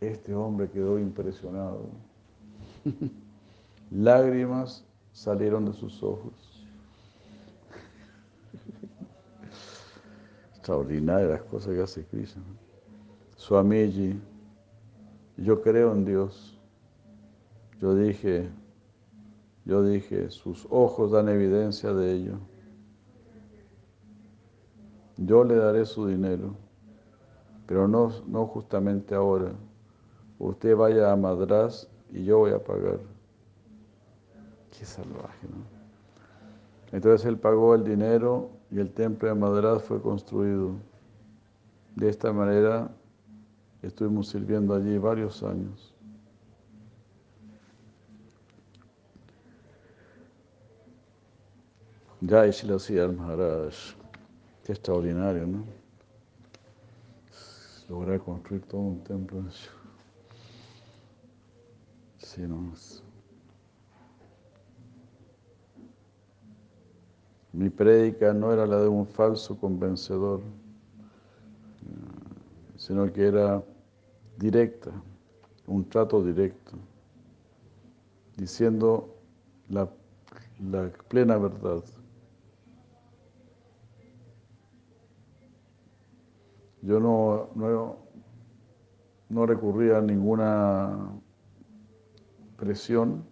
Este 0.00 0.34
hombre 0.34 0.70
quedó 0.70 0.98
impresionado. 0.98 1.88
Lágrimas 3.90 4.84
salieron 5.12 5.64
de 5.64 5.72
sus 5.72 6.02
ojos. 6.02 6.47
Extraordinarias 10.68 11.30
las 11.30 11.42
cosas 11.44 11.74
que 11.74 11.80
hace 11.80 12.04
Krishna. 12.04 12.42
Swamiji, 13.36 14.20
yo 15.38 15.62
creo 15.62 15.92
en 15.92 16.04
Dios. 16.04 16.58
Yo 17.80 17.94
dije, 17.94 18.50
yo 19.64 19.82
dije, 19.82 20.28
sus 20.28 20.66
ojos 20.68 21.12
dan 21.12 21.30
evidencia 21.30 21.94
de 21.94 22.12
ello. 22.12 22.38
Yo 25.16 25.42
le 25.42 25.56
daré 25.56 25.86
su 25.86 26.06
dinero, 26.06 26.54
pero 27.66 27.88
no, 27.88 28.12
no 28.26 28.46
justamente 28.46 29.14
ahora. 29.14 29.52
Usted 30.38 30.76
vaya 30.76 31.10
a 31.10 31.16
Madras 31.16 31.88
y 32.10 32.24
yo 32.24 32.40
voy 32.40 32.52
a 32.52 32.62
pagar. 32.62 32.98
Qué 34.78 34.84
salvaje, 34.84 35.46
¿no? 35.48 35.64
Entonces 36.92 37.26
él 37.26 37.38
pagó 37.38 37.74
el 37.74 37.84
dinero 37.84 38.57
y 38.70 38.78
el 38.78 38.90
templo 38.92 39.28
de 39.28 39.34
Madras 39.34 39.82
fue 39.82 40.00
construido. 40.00 40.72
De 41.96 42.08
esta 42.08 42.32
manera 42.32 42.90
estuvimos 43.82 44.28
sirviendo 44.28 44.74
allí 44.74 44.98
varios 44.98 45.42
años. 45.42 45.94
Jai 52.26 52.50
Shilasi 52.50 52.94
Maharaj. 52.94 53.74
Qué 54.64 54.72
extraordinario, 54.72 55.46
¿no? 55.46 55.64
Lograr 57.88 58.20
construir 58.20 58.62
todo 58.62 58.80
un 58.82 59.02
templo. 59.02 59.44
Sí, 62.18 62.42
no. 62.42 62.72
Mi 67.52 67.70
prédica 67.70 68.32
no 68.32 68.52
era 68.52 68.66
la 68.66 68.80
de 68.80 68.88
un 68.88 69.06
falso 69.06 69.58
convencedor, 69.58 70.40
sino 72.76 73.10
que 73.12 73.26
era 73.26 73.62
directa, 74.38 74.90
un 75.66 75.88
trato 75.88 76.22
directo, 76.22 76.72
diciendo 78.36 79.16
la, 79.68 79.88
plena 81.08 81.38
verdad. 81.38 81.82
Yo 86.82 87.00
no, 87.00 87.48
no, 87.54 87.96
no 89.28 89.46
recurría 89.46 89.98
a 89.98 90.00
ninguna 90.00 91.10
presión 92.56 93.24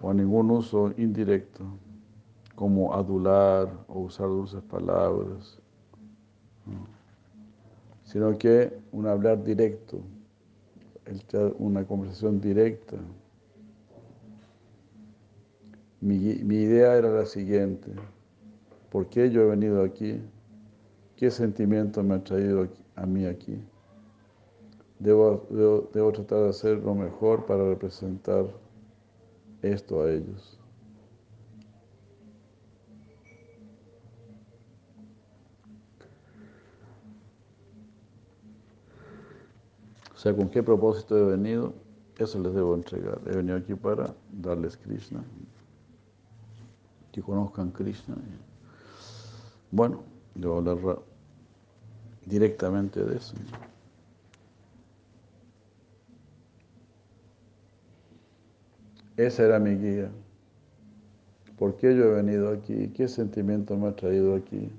o 0.00 0.10
a 0.10 0.14
ningún 0.14 0.50
uso 0.50 0.92
indirecto, 0.96 1.64
como 2.54 2.94
adular 2.94 3.68
o 3.88 4.00
usar 4.00 4.28
dulces 4.28 4.62
palabras, 4.62 5.60
sino 8.04 8.36
que 8.38 8.72
un 8.92 9.06
hablar 9.06 9.42
directo, 9.42 10.00
una 11.58 11.84
conversación 11.84 12.40
directa. 12.40 12.96
Mi, 16.00 16.16
mi 16.16 16.56
idea 16.56 16.96
era 16.96 17.08
la 17.08 17.26
siguiente, 17.26 17.90
¿por 18.90 19.08
qué 19.08 19.30
yo 19.30 19.42
he 19.42 19.46
venido 19.46 19.82
aquí? 19.82 20.20
¿Qué 21.16 21.30
sentimiento 21.30 22.02
me 22.02 22.14
ha 22.14 22.24
traído 22.24 22.68
a 22.96 23.06
mí 23.06 23.24
aquí? 23.24 23.58
Debo, 24.98 25.46
debo, 25.92 26.12
tratar 26.12 26.40
de 26.40 26.48
hacer 26.50 26.78
lo 26.78 26.94
mejor 26.94 27.46
para 27.46 27.68
representar 27.68 28.46
esto 29.62 30.02
a 30.02 30.10
ellos. 30.10 30.60
Sea, 40.24 40.34
¿con 40.34 40.48
qué 40.48 40.62
propósito 40.62 41.18
he 41.18 41.36
venido? 41.36 41.74
Eso 42.16 42.38
les 42.38 42.54
debo 42.54 42.74
entregar. 42.74 43.20
He 43.26 43.36
venido 43.36 43.58
aquí 43.58 43.74
para 43.74 44.14
darles 44.32 44.74
Krishna, 44.78 45.22
que 47.12 47.20
conozcan 47.20 47.70
Krishna. 47.70 48.16
Bueno, 49.70 50.02
debo 50.34 50.56
hablar 50.56 50.98
directamente 52.24 53.04
de 53.04 53.18
eso. 53.18 53.34
Esa 59.18 59.42
era 59.42 59.58
mi 59.58 59.76
guía. 59.76 60.10
¿Por 61.58 61.76
qué 61.76 61.94
yo 61.94 62.04
he 62.04 62.14
venido 62.14 62.50
aquí? 62.50 62.88
¿Qué 62.88 63.08
sentimiento 63.08 63.76
me 63.76 63.88
ha 63.88 63.94
traído 63.94 64.34
aquí? 64.34 64.72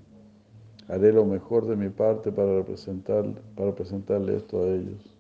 Haré 0.88 1.14
lo 1.14 1.24
mejor 1.24 1.68
de 1.68 1.76
mi 1.76 1.90
parte 1.90 2.32
para, 2.32 2.56
representar, 2.56 3.26
para 3.56 3.76
presentarle 3.76 4.38
esto 4.38 4.64
a 4.64 4.68
ellos. 4.70 5.15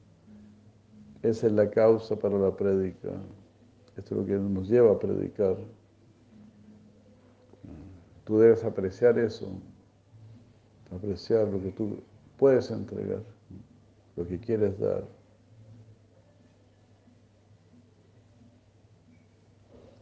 Esa 1.25 1.47
es 1.47 1.53
la 1.53 1.71
causa 1.71 2.15
para 2.15 2.37
la 2.37 2.55
prédica. 2.55 3.09
Esto 3.97 4.13
es 4.13 4.21
lo 4.21 4.25
que 4.27 4.33
nos 4.33 4.69
lleva 4.69 4.91
a 4.91 4.99
predicar. 4.99 5.57
Tú 8.25 8.37
debes 8.37 8.63
apreciar 8.63 9.17
eso, 9.17 9.49
apreciar 10.95 11.47
lo 11.47 11.59
que 11.59 11.71
tú 11.71 11.97
puedes 12.37 12.69
entregar, 12.69 13.23
lo 14.15 14.27
que 14.27 14.39
quieres 14.39 14.79
dar. 14.79 15.03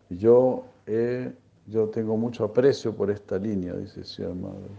Yo, 0.09 0.65
yo 1.67 1.87
tengo 1.89 2.17
mucho 2.17 2.43
aprecio 2.43 2.93
por 2.93 3.09
esta 3.09 3.37
línea, 3.37 3.73
dice 3.75 4.03
Sri 4.03 4.25
Madre. 4.25 4.75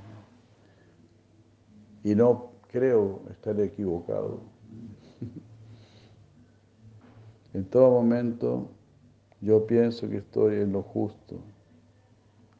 Y 2.02 2.14
no 2.14 2.50
creo 2.68 3.22
estar 3.30 3.58
equivocado. 3.60 4.40
en 7.54 7.64
todo 7.64 7.88
momento 7.90 8.68
yo 9.40 9.66
pienso 9.66 10.08
que 10.08 10.18
estoy 10.18 10.56
en 10.56 10.72
lo 10.72 10.82
justo 10.82 11.40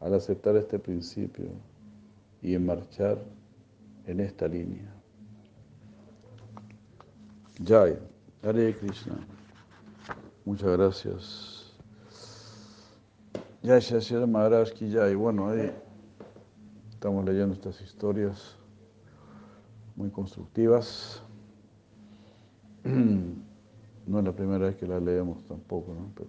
al 0.01 0.15
aceptar 0.15 0.57
este 0.57 0.79
principio 0.79 1.47
y 2.41 2.55
en 2.55 2.65
marchar 2.65 3.19
en 4.07 4.21
esta 4.21 4.47
línea. 4.47 4.95
Jai, 7.67 7.99
Hare 8.43 8.77
Krishna. 8.77 9.17
Muchas 10.45 10.71
gracias. 10.77 11.75
Ya 13.63 13.79
Shashira 13.79 14.27
Maharaj 14.27 14.73
Ki 14.73 14.87
y 14.87 15.15
Bueno, 15.15 15.49
ahí 15.49 15.73
estamos 16.91 17.25
leyendo 17.25 17.55
estas 17.55 17.81
historias 17.81 18.57
muy 19.97 20.11
constructivas. 20.11 21.23
No 24.07 24.19
es 24.19 24.25
la 24.25 24.33
primera 24.33 24.67
vez 24.67 24.77
que 24.77 24.87
las 24.87 25.03
leemos 25.03 25.45
tampoco, 25.47 25.95
¿no? 25.95 26.11
Pero 26.15 26.29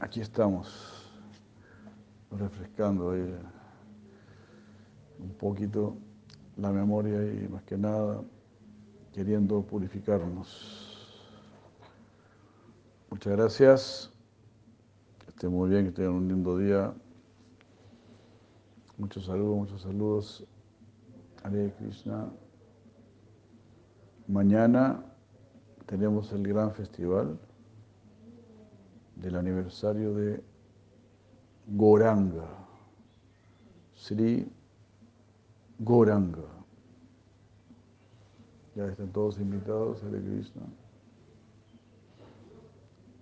aquí 0.00 0.20
estamos 0.20 1.10
refrescando 2.30 3.10
un 3.10 3.38
poquito 5.38 5.96
la 6.56 6.72
memoria 6.72 7.22
y 7.24 7.46
más 7.48 7.62
que 7.64 7.76
nada 7.76 8.22
queriendo 9.12 9.62
purificarnos. 9.62 10.78
Muchas 13.10 13.36
gracias 13.36 14.12
muy 15.48 15.70
bien, 15.70 15.86
que 15.86 15.92
tengan 15.92 16.14
un 16.14 16.28
lindo 16.28 16.58
día. 16.58 16.94
Muchos 18.96 19.26
saludos, 19.26 19.56
muchos 19.56 19.82
saludos. 19.82 20.46
Hare 21.42 21.72
Krishna. 21.78 22.30
Mañana 24.32 25.04
tenemos 25.84 26.32
el 26.32 26.48
gran 26.48 26.72
festival 26.72 27.38
del 29.16 29.36
aniversario 29.36 30.14
de 30.14 30.42
Goranga, 31.66 32.48
Sri 33.94 34.50
Goranga. 35.80 36.48
Ya 38.74 38.86
están 38.86 39.12
todos 39.12 39.38
invitados, 39.38 40.02
Hare 40.02 40.22
Krishna. 40.22 40.62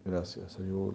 Gracias, 0.04 0.52
Señor. 0.52 0.94